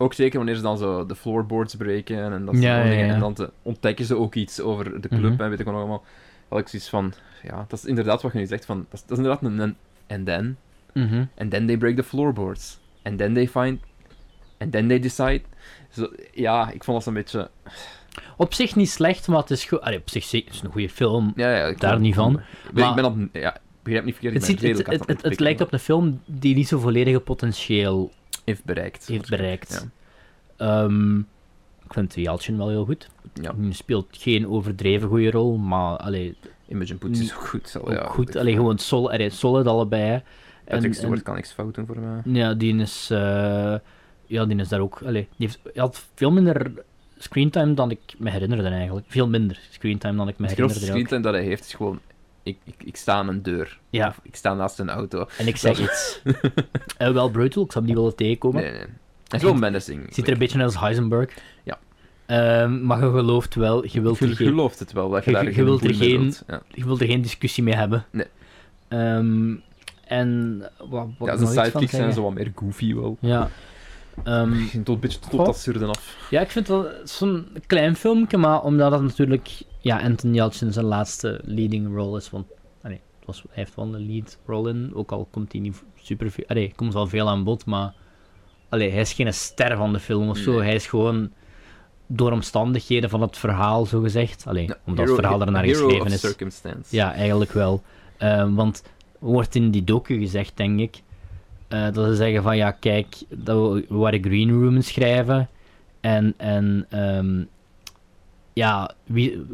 [0.00, 3.08] Ook zeker wanneer ze dan zo de floorboards breken en dat soort Ja, dingen.
[3.14, 5.42] En dan te- ontdekken ze ook iets over de club Mhm.
[5.42, 6.04] en weet ik wat nog allemaal.
[6.48, 8.64] Had ik zoiets van, ja, dat is inderdaad wat je nu zegt.
[8.64, 9.76] Van, dat, is, dat is inderdaad een, een
[10.08, 10.56] and then.
[10.94, 11.24] Mhm.
[11.38, 12.78] And then they break the floorboards.
[13.02, 13.80] And then they find...
[14.58, 15.40] And then they decide...
[15.90, 17.50] Zo, ja, ik vond dat zo'n beetje...
[18.36, 19.80] Op zich niet slecht, maar het is goed.
[19.80, 21.32] Op zich het is een goede film.
[21.36, 22.32] Ja, ja, ik Daar vond- niet van.
[22.32, 22.40] Ik
[22.72, 23.42] ben, Maar- ik ben dat...
[23.42, 24.34] Ja, begrijp niet verkeerd.
[24.34, 28.12] ik Het, ziet, het, het, het lijkt op een film die niet zo volledige potentieel
[28.48, 29.06] Heeft bereikt.
[29.06, 29.86] heeft bereikt.
[30.56, 30.84] Ja.
[30.84, 31.18] Ehm,
[31.84, 33.08] ik vind Yalchin wel heel goed.
[33.42, 33.54] Ja.
[33.60, 36.36] Hij speelt geen overdreven goede rol, maar allee,
[36.68, 37.76] Imogen Poots is ook goed.
[37.80, 38.36] Ook ja, goed.
[38.36, 40.22] Allee, gewoon sol, allee, solid allebei.
[40.64, 42.20] Patrick En- Stewart en- kan niks fout doen voor mij.
[42.24, 43.74] Ja, die is, eh,
[44.26, 45.00] ja, die is daar ook.
[45.04, 46.72] Allee, die heeft, hij had veel minder
[47.18, 49.06] screentime dan ik me herinnerde eigenlijk.
[49.08, 50.84] Veel minder screentime dan ik me Het herinnerde.
[50.84, 50.90] ook.
[50.90, 52.00] screentime dat hij heeft is gewoon...
[52.48, 53.78] Ik, ik, ik sta aan een deur.
[53.90, 54.08] Ja.
[54.08, 55.26] Of ik sta naast een auto.
[55.38, 56.20] En ik zeg Dat- iets.
[56.98, 58.62] Eh, wel brutal, ik zou hem niet willen tegenkomen.
[58.62, 58.80] Nee, nee.
[59.28, 60.14] Hij is wel menacing.
[60.14, 61.34] Ziet er een beetje uit als Heisenberg.
[61.62, 61.78] Ja.
[62.26, 65.30] Ehm, maar je gelooft wel, je wilt Je er geen, gelooft het wel, dat je
[65.30, 66.34] je- daar je geen wilt er geen-.
[66.46, 66.62] Ja.
[66.68, 68.04] je wilt er geen discussie mee hebben.
[68.10, 68.26] Nee.
[68.88, 69.54] Ehm,
[70.06, 73.16] en wat, wat Ja, zijn sidekicks zijn zo wat meer goofy wel.
[73.20, 73.50] Ja.
[74.24, 76.16] Begint tot een beetje tot dat absurde af.
[76.30, 79.48] ja, ik vind dat zo'n klein filmpje, maar omdat het natuurlijk
[79.80, 82.30] ja, Anton Yelchin zijn laatste leading role is.
[82.30, 82.46] Want
[82.82, 85.82] allee, het was, hij heeft wel een lead role in, ook al komt hij niet
[86.02, 86.44] super veel.
[86.46, 87.94] Allee, komt wel veel aan bod, maar
[88.68, 90.50] allee, hij is geen ster van de film of zo.
[90.52, 90.60] Nee.
[90.62, 91.30] Hij is gewoon
[92.06, 94.44] door omstandigheden van het verhaal, zo gezegd.
[94.46, 96.20] Allee, Ja, omdat hero- het verhaal daarnaar hero geschreven is.
[96.90, 97.82] Ja, eigenlijk wel.
[98.16, 98.82] Ehm, want
[99.18, 101.02] wordt in die docu gezegd, denk ik,
[101.68, 105.48] eh, dat ze zeggen van ja, kijk, dat we, we waren Green Room schrijven
[106.00, 107.44] en, en ehm,
[108.52, 109.46] ja, wie,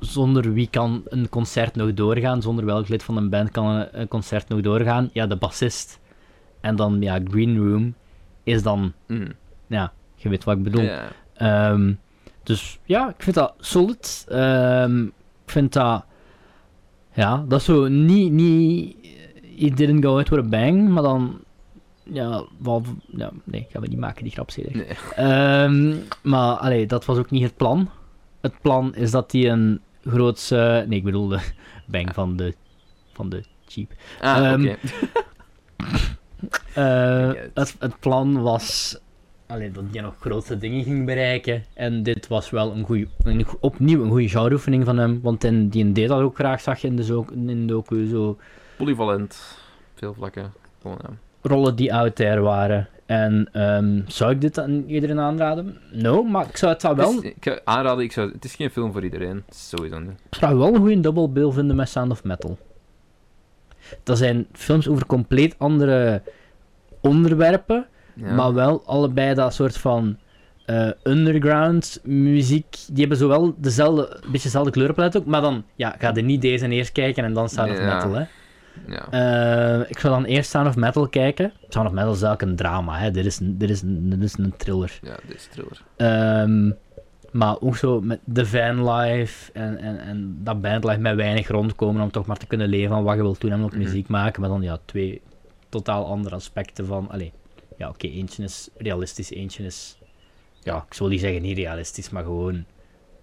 [0.00, 4.00] zonder wie kan een concert nog doorgaan, zonder welk lid van een band kan een,
[4.00, 5.10] een concert nog doorgaan?
[5.12, 6.00] Ja, de bassist.
[6.60, 7.94] En dan, ja, Green Room
[8.42, 9.32] is dan, Mm.
[9.66, 10.88] ja, je weet wat ik bedoel.
[11.34, 11.92] Ehm,
[12.42, 14.26] dus ja, ik vind dat solid.
[14.28, 16.04] Ehm, ik vind dat...
[17.12, 18.32] Ja, dat is zo niet...
[18.32, 18.96] niet
[19.56, 21.40] it didn't go out with a bang, maar dan...
[22.04, 22.82] Ja, wel...
[23.06, 24.76] Ja, nee, gaan we niet maken, die grap zeker.
[24.76, 24.86] Nee.
[25.14, 27.90] Ehm, maar, allee, dat was ook niet het plan.
[28.40, 30.84] Het plan is dat hij een grootse...
[30.88, 31.40] Nee, ik bedoel de
[31.86, 32.54] bang van de...
[33.12, 33.92] Van de Jeep.
[34.20, 34.76] Ah, Ehm, oké.
[36.74, 38.98] Eh, het, het plan was
[39.46, 41.64] allee, dat hij nog grote dingen ging bereiken.
[41.74, 45.20] En dit was wel een goeie, een, opnieuw een goede genreoefening van hem.
[45.22, 48.06] Want in, die deed dat ook graag, zag je in de, zo, in de docu.
[48.06, 48.38] Zo
[48.76, 49.58] Polyvalent.
[49.94, 50.52] Veel vlakken.
[50.82, 51.10] Gewoon, ja.
[51.46, 52.88] Rollen die out there waren.
[53.06, 55.78] En ehm, zou ik dit aan iedereen aanraden?
[55.92, 58.54] No, maar ik zou het wel, Het is- ik zou aanraden, ik zou, het is
[58.54, 59.42] geen film voor iedereen.
[59.48, 60.10] Sowieso niet.
[60.30, 62.58] ik zou wel een goede bill vinden met Sound of Metal.
[64.02, 66.22] Dat zijn films over compleet andere
[67.00, 67.86] onderwerpen.
[68.14, 68.34] Ja.
[68.34, 70.16] Maar wel allebei dat soort van
[70.66, 72.66] eh, underground muziek.
[72.86, 75.26] Die hebben zowel dezelfde, een beetje dezelfde kleurenpalet ook.
[75.26, 77.94] Maar dan ja, ga je niet deze eerst kijken en dan Sound of Ja.
[77.94, 78.12] Metal.
[78.14, 78.24] Hè.
[78.86, 79.08] Ja.
[79.10, 81.52] Eh, ik zou dan eerst Sound of Metal kijken.
[81.68, 82.98] Sound of Metal is eigenlijk een drama.
[82.98, 83.10] Hè.
[83.10, 84.98] Dit, is een, dit, is dit is een thriller.
[85.02, 85.82] ja, dit is thriller.
[85.96, 86.70] Ehm,
[87.30, 92.10] maar ook zo met de vanlife en, en, en dat bandlife met weinig rondkomen om
[92.10, 93.78] toch maar te kunnen leven van wat je wilt doen en ook Mhm.
[93.78, 94.40] muziek maken.
[94.40, 95.22] Maar dan ja, twee
[95.68, 97.10] totaal andere aspecten van...
[97.10, 97.32] Allee,
[97.78, 99.98] ja oké, eentje is realistisch, eentje is...
[100.60, 102.64] Ja, ik zou niet zeggen niet realistisch, maar gewoon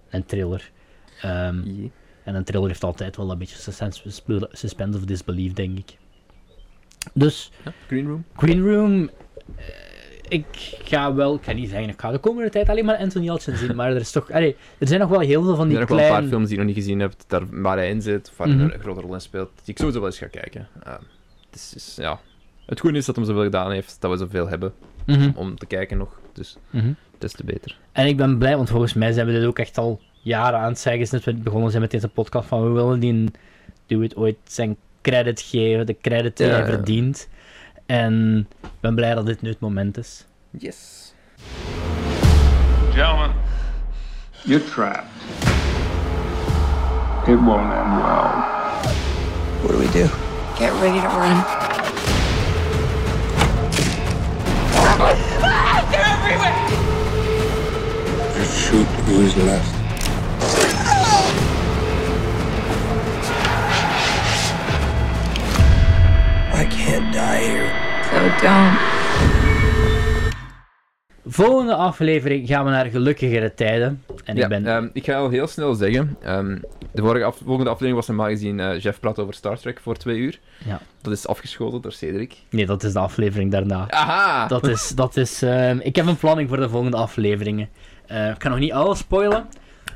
[0.10, 0.72] een thriller.
[1.22, 1.61] Ehm.
[2.23, 3.56] En een thriller heeft altijd wel een beetje
[4.52, 5.98] suspense, of disbelief, denk ik.
[7.14, 8.23] Dus, Ja, Green Room.
[8.35, 9.10] Green Room.
[9.56, 9.65] eh,
[10.27, 10.45] ik
[10.84, 13.56] ga wel, ik ga niet zeggen, ik ga de komende tijd alleen maar Anthony Yelchin
[13.57, 15.77] zien, maar er is toch, allee, er zijn nog wel heel veel van Er die
[15.77, 16.30] zijn nog wel een paar kleine...
[16.30, 18.57] films die je nog niet gezien hebt, daar, waar hij in zit, of waar hij
[18.60, 20.68] een grote rol in speelt, die ik sowieso wel eens ga kijken.
[20.88, 20.93] Uh,
[21.53, 22.19] is- ja.
[22.65, 24.73] het goede is dat hij zoveel gedaan heeft, dat we zoveel hebben
[25.06, 26.19] Mhm, om te kijken nog.
[26.34, 26.91] Dus mhm.
[27.18, 27.77] des te beter.
[27.91, 30.68] En ik ben blij, want volgens mij zijn we dit ook echt al jaren aan
[30.69, 34.38] het zeggen, sinds we begonnen zijn met deze podcast, van we willen die It ooit
[34.43, 36.68] zijn credit geven, de credit die Ja, hij ja.
[36.68, 37.27] verdient.
[37.85, 40.26] En ik ben blij dat dit nu het moment is.
[40.49, 41.14] Yes.
[42.93, 43.31] Gentlemen,
[44.43, 45.03] you're trapped.
[47.27, 48.31] It won't end well.
[49.61, 50.07] What do we do?
[50.56, 51.43] Get ready to run.
[58.35, 59.81] Just shoot Who's left?
[66.53, 67.69] I can't die here.
[68.11, 68.77] So don't.
[71.26, 74.03] Volgende aflevering gaan we naar gelukkigere tijden.
[74.26, 74.65] En Ja, ik ben...
[74.65, 76.18] ehm, ik ga al heel snel zeggen.
[76.22, 76.57] ehm,
[76.91, 79.95] de vorige af- volgende aflevering was normaal gezien eh, Jeff praat over Star Trek voor
[79.95, 80.39] twee uur.
[80.65, 80.80] Ja.
[81.01, 82.35] Dat is afgeschoten door Cedric.
[82.49, 83.85] Nee, dat is de aflevering daarna.
[83.89, 84.47] Aha!
[84.47, 84.89] Dat is...
[84.89, 87.69] Dat is ehm, ik heb een planning voor de volgende afleveringen.
[88.07, 89.45] Eh, ik kan nog niet alles spoilen.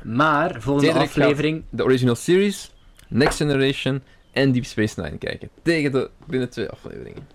[0.06, 1.64] Maar, volgende aflevering...
[1.70, 2.70] de original series,
[3.08, 4.02] Next Generation
[4.32, 5.48] en Deep Space Nine kijken.
[5.62, 7.28] Tegen de binnen twee afleveringen.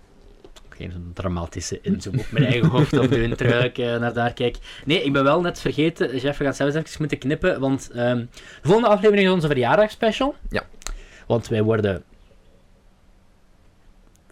[0.68, 4.32] Geen zo'n dramatische inzoom op mijn eigen hoofd of doen terwijl ik eh, naar daar
[4.32, 4.56] kijk.
[4.84, 6.18] Nee, ik ben wel net vergeten.
[6.18, 7.60] Jeff, we gaan zelfs even moeten knippen.
[7.60, 8.28] Want ehm, de
[8.62, 10.34] volgende aflevering is onze verjaardagsspecial.
[10.50, 10.62] Ja.
[11.26, 12.02] Want wij worden.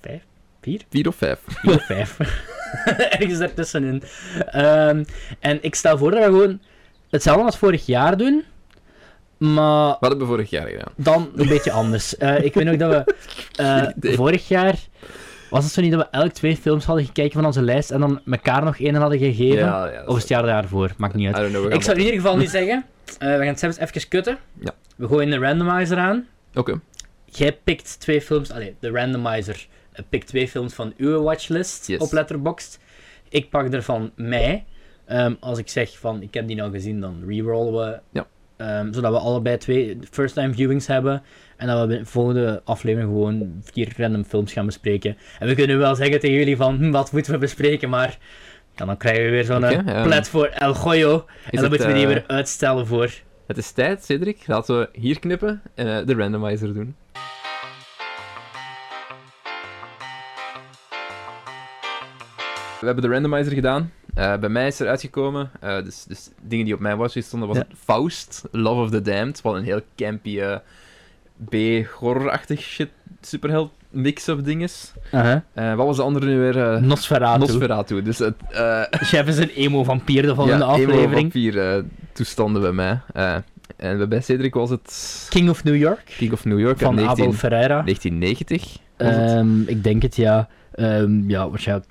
[0.00, 0.22] Vijf?
[0.60, 0.80] Vier?
[0.90, 1.38] Vier of vijf.
[1.46, 2.18] Vier of vijf.
[3.18, 4.02] Ergens daartussenin.
[4.46, 5.04] Ehm,
[5.38, 6.60] en ik stel voor dat we gewoon
[7.10, 8.44] hetzelfde als vorig jaar doen.
[9.38, 10.92] Maar Wat hebben we vorig jaar gedaan?
[10.96, 12.16] dan een beetje anders.
[12.18, 13.14] Eh, ik weet nog dat we
[14.02, 14.78] eh, vorig jaar.
[15.50, 18.00] Was het zo niet dat we elk twee films hadden gekeken van onze lijst en
[18.00, 19.58] dan elkaar nog één hadden gegeven?
[19.58, 20.90] Ja, ja, of is het jaar daarvoor?
[20.96, 21.50] Maakt niet uit.
[21.50, 22.84] know, Ik zou in ieder geval niet zeggen.
[23.18, 24.38] eh, we gaan het zelfs even kutten.
[24.60, 24.70] Ja.
[24.96, 26.26] We gooien de randomizer aan.
[26.54, 26.80] Oké.
[27.24, 28.50] Jij pikt twee films.
[28.50, 29.66] Allee, de randomizer
[30.08, 31.98] pikt twee films van uw watchlist Yes.
[32.00, 32.78] op Letterboxd.
[33.28, 34.64] Ik pak er van mij.
[35.10, 38.00] Ehm, als ik zeg van ik heb die nou gezien, dan rerollen we.
[38.12, 38.26] Ja.
[38.56, 41.22] Ehm, zodat we allebei twee first time viewings hebben.
[41.56, 45.16] En dat we in de volgende aflevering gewoon vier random films gaan bespreken.
[45.38, 48.18] En we kunnen wel zeggen tegen jullie van hm, wat moeten we bespreken, maar
[48.74, 51.12] ja, dan krijgen we weer zo'n Oké, eh, voor El Goyo.
[51.12, 53.10] En dan het, moeten we die eh, weer uitstellen voor.
[53.46, 54.46] Het is tijd, Cedric.
[54.46, 56.96] Laten we hier knippen en eh, de randomizer doen.
[62.80, 63.90] We hebben de randomizer gedaan.
[64.14, 67.48] Eh, bij mij is er uitgekomen, eh, dus, dus dingen die op mijn watchlist stonden,
[67.48, 67.64] was Ja.
[67.68, 70.56] het Faust, Love of the Damned, wat een heel campy eh,
[71.48, 72.88] B-horror-achtig shit,
[73.20, 74.92] superheld mix-up ding is.
[75.14, 75.36] Uh-huh.
[75.52, 76.82] Eh, wat was de andere nu weer?
[76.82, 77.38] Nosferatu.
[77.38, 78.02] Nosferatu.
[78.02, 78.34] Dus het,
[79.10, 81.12] Chef is een emo-vampier de volgende ja, aflevering.
[81.32, 81.82] vampier eh,
[82.12, 83.00] toestanden bij mij.
[83.76, 86.02] En bij Cedric was het King of New York.
[86.16, 87.82] King of New York Van uit 19 Abel Ferreira.
[87.82, 88.78] 1990.
[88.96, 89.30] was het?
[89.30, 90.48] Ehm, ik denk het, ja.
[90.74, 91.88] Ehm, ja, waarschijnlijk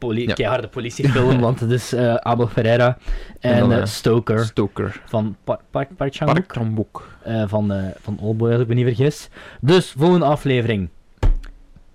[0.00, 0.34] poli Ja.
[0.34, 2.98] keiharde politiefilm, want het is eh, Abel Ferreira
[3.40, 5.00] en, En dan, eh, eh, Stoker Stoker.
[5.06, 7.08] van Par Par Park Park Chan-wook.
[7.22, 7.72] eh, van,
[8.02, 9.28] van Oldboy, als ik me niet vergis.
[9.60, 10.88] Dus, volgende aflevering.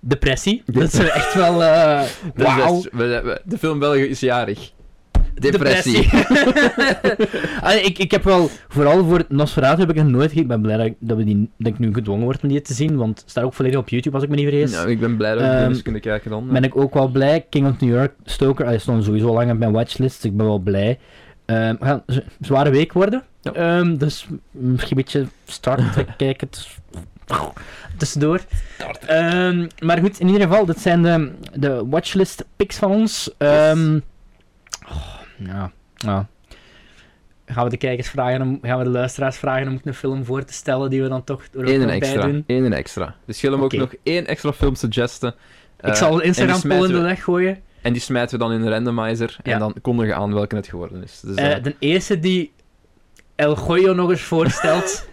[0.00, 0.62] Depressie.
[0.66, 1.58] Dat is echt wel...
[2.34, 4.72] Dus we- we- De film België is jarig.
[5.40, 6.08] Depressie.
[7.66, 10.36] Allee, ik, ik heb wel, vooral voor Nosferatu heb ik nog nooit.
[10.36, 12.60] Ik ben blij dat ik, dat, we die, dat ik nu gedwongen word om die
[12.62, 14.72] te zien, want het staat ook volledig op YouTube, als ik me niet vergis.
[14.72, 16.48] Nou, ik ben blij dat we Ehm, die eens kunnen kijken dan.
[16.52, 17.46] ben ik ook wel blij.
[17.50, 20.46] King of New York, Stoker, hij stond sowieso lang op mijn watchlist, dus ik ben
[20.46, 20.98] wel blij.
[21.44, 23.52] Ehm het gaat een zware week worden, Ja.
[23.52, 26.78] Ehm, dus misschien een beetje Star Trek kijken tus-
[27.96, 28.40] tussendoor.
[29.06, 33.30] Ehm, maar goed, in ieder geval, dit zijn de, de watchlist picks van ons.
[33.38, 33.98] Ehm,
[34.88, 36.26] oh, ja, ja.
[37.46, 40.44] Gaan we de kijkers vragen, om, gaan we de luisteraars vragen om een film voor
[40.44, 42.44] te stellen die we dan toch er ook Eén bij doen?
[42.46, 43.14] Eén extra.
[43.24, 43.74] Dus Gillem Oké.
[43.74, 45.28] ook nog één extra film suggesten.
[45.80, 47.58] Ik Eh, zal een die Instagram poll in de we- weg gooien.
[47.82, 49.36] En die smijten we dan in de randomizer.
[49.42, 49.52] Ja.
[49.52, 51.20] En dan kondigen we aan welke het geworden is.
[51.20, 52.52] Dus, Eh, eh, de eerste die
[53.34, 55.08] El Goyo nog eens voorstelt.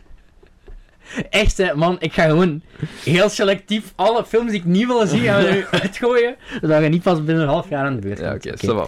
[1.29, 2.61] Echt, hè, man, ik ga gewoon
[3.03, 6.35] heel selectief alle films die ik niet wil zien, gaan we nu uitgooien.
[6.61, 8.53] Zodat je niet pas binnen een half jaar aan de beurt ja, oké.
[8.57, 8.85] Ça va.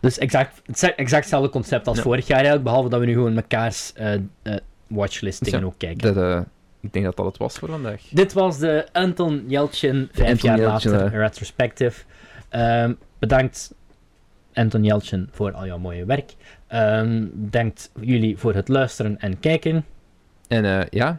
[0.00, 2.02] Dus exact, exact hetzelfde concept als Ja.
[2.02, 4.20] vorig jaar eigenlijk, behalve dat we nu gewoon mekaars eh eh
[4.86, 6.14] watchlist dingen Ja, ook kijken.
[6.14, 6.40] Dat, eh,
[6.80, 8.02] ik denk dat dat het was voor vandaag.
[8.10, 12.02] Dit was de Anton Yelchin, vijf Anton jaar later, retrospective.
[12.48, 13.74] Ehm, bedankt
[14.54, 16.34] Anton Yelchin voor al jouw mooie werk.
[16.66, 19.84] Ehm, bedankt jullie voor het luisteren en kijken.
[20.48, 21.18] En eh, ja,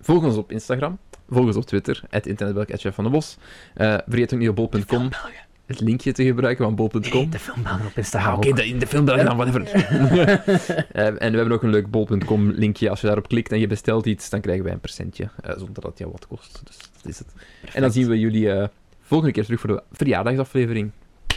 [0.00, 0.98] volg ons op Instagram.
[1.28, 3.36] Volg ons op Twitter, het internetbelk, Chef van de Bos.
[3.74, 5.08] Eh, vergeet ook niet op bol.com
[5.66, 7.30] het linkje te gebruiken van bol.com.
[7.30, 8.34] De filmbaan op Ah, Instagram.
[8.36, 9.62] Oké, de, in de film dan, whatever.
[10.92, 12.90] Eh, en we hebben ook een leuk bol.com linkje.
[12.90, 15.28] Als je daarop klikt en je bestelt iets, dan krijgen wij een percentje.
[15.42, 16.60] eh, zonder dat het jou wat kost.
[16.64, 17.28] Dus dat is het.
[17.74, 18.68] En dan zien we jullie eh,
[19.02, 20.90] volgende keer terug voor de verjaardagsaflevering.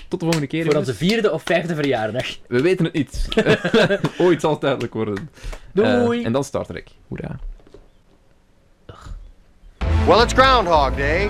[0.07, 0.65] Tot de volgende keer.
[0.65, 2.25] Voor onze vierde of vijfde verjaardag.
[2.47, 3.27] We weten het niet.
[4.17, 5.29] Ooit zal het duidelijk worden.
[5.71, 6.23] Doei!
[6.23, 6.89] En dan Star Trek.
[7.07, 7.39] Hoera.
[10.07, 11.29] Well, it's Groundhog Day.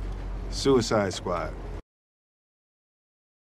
[0.51, 1.60] suicide squad?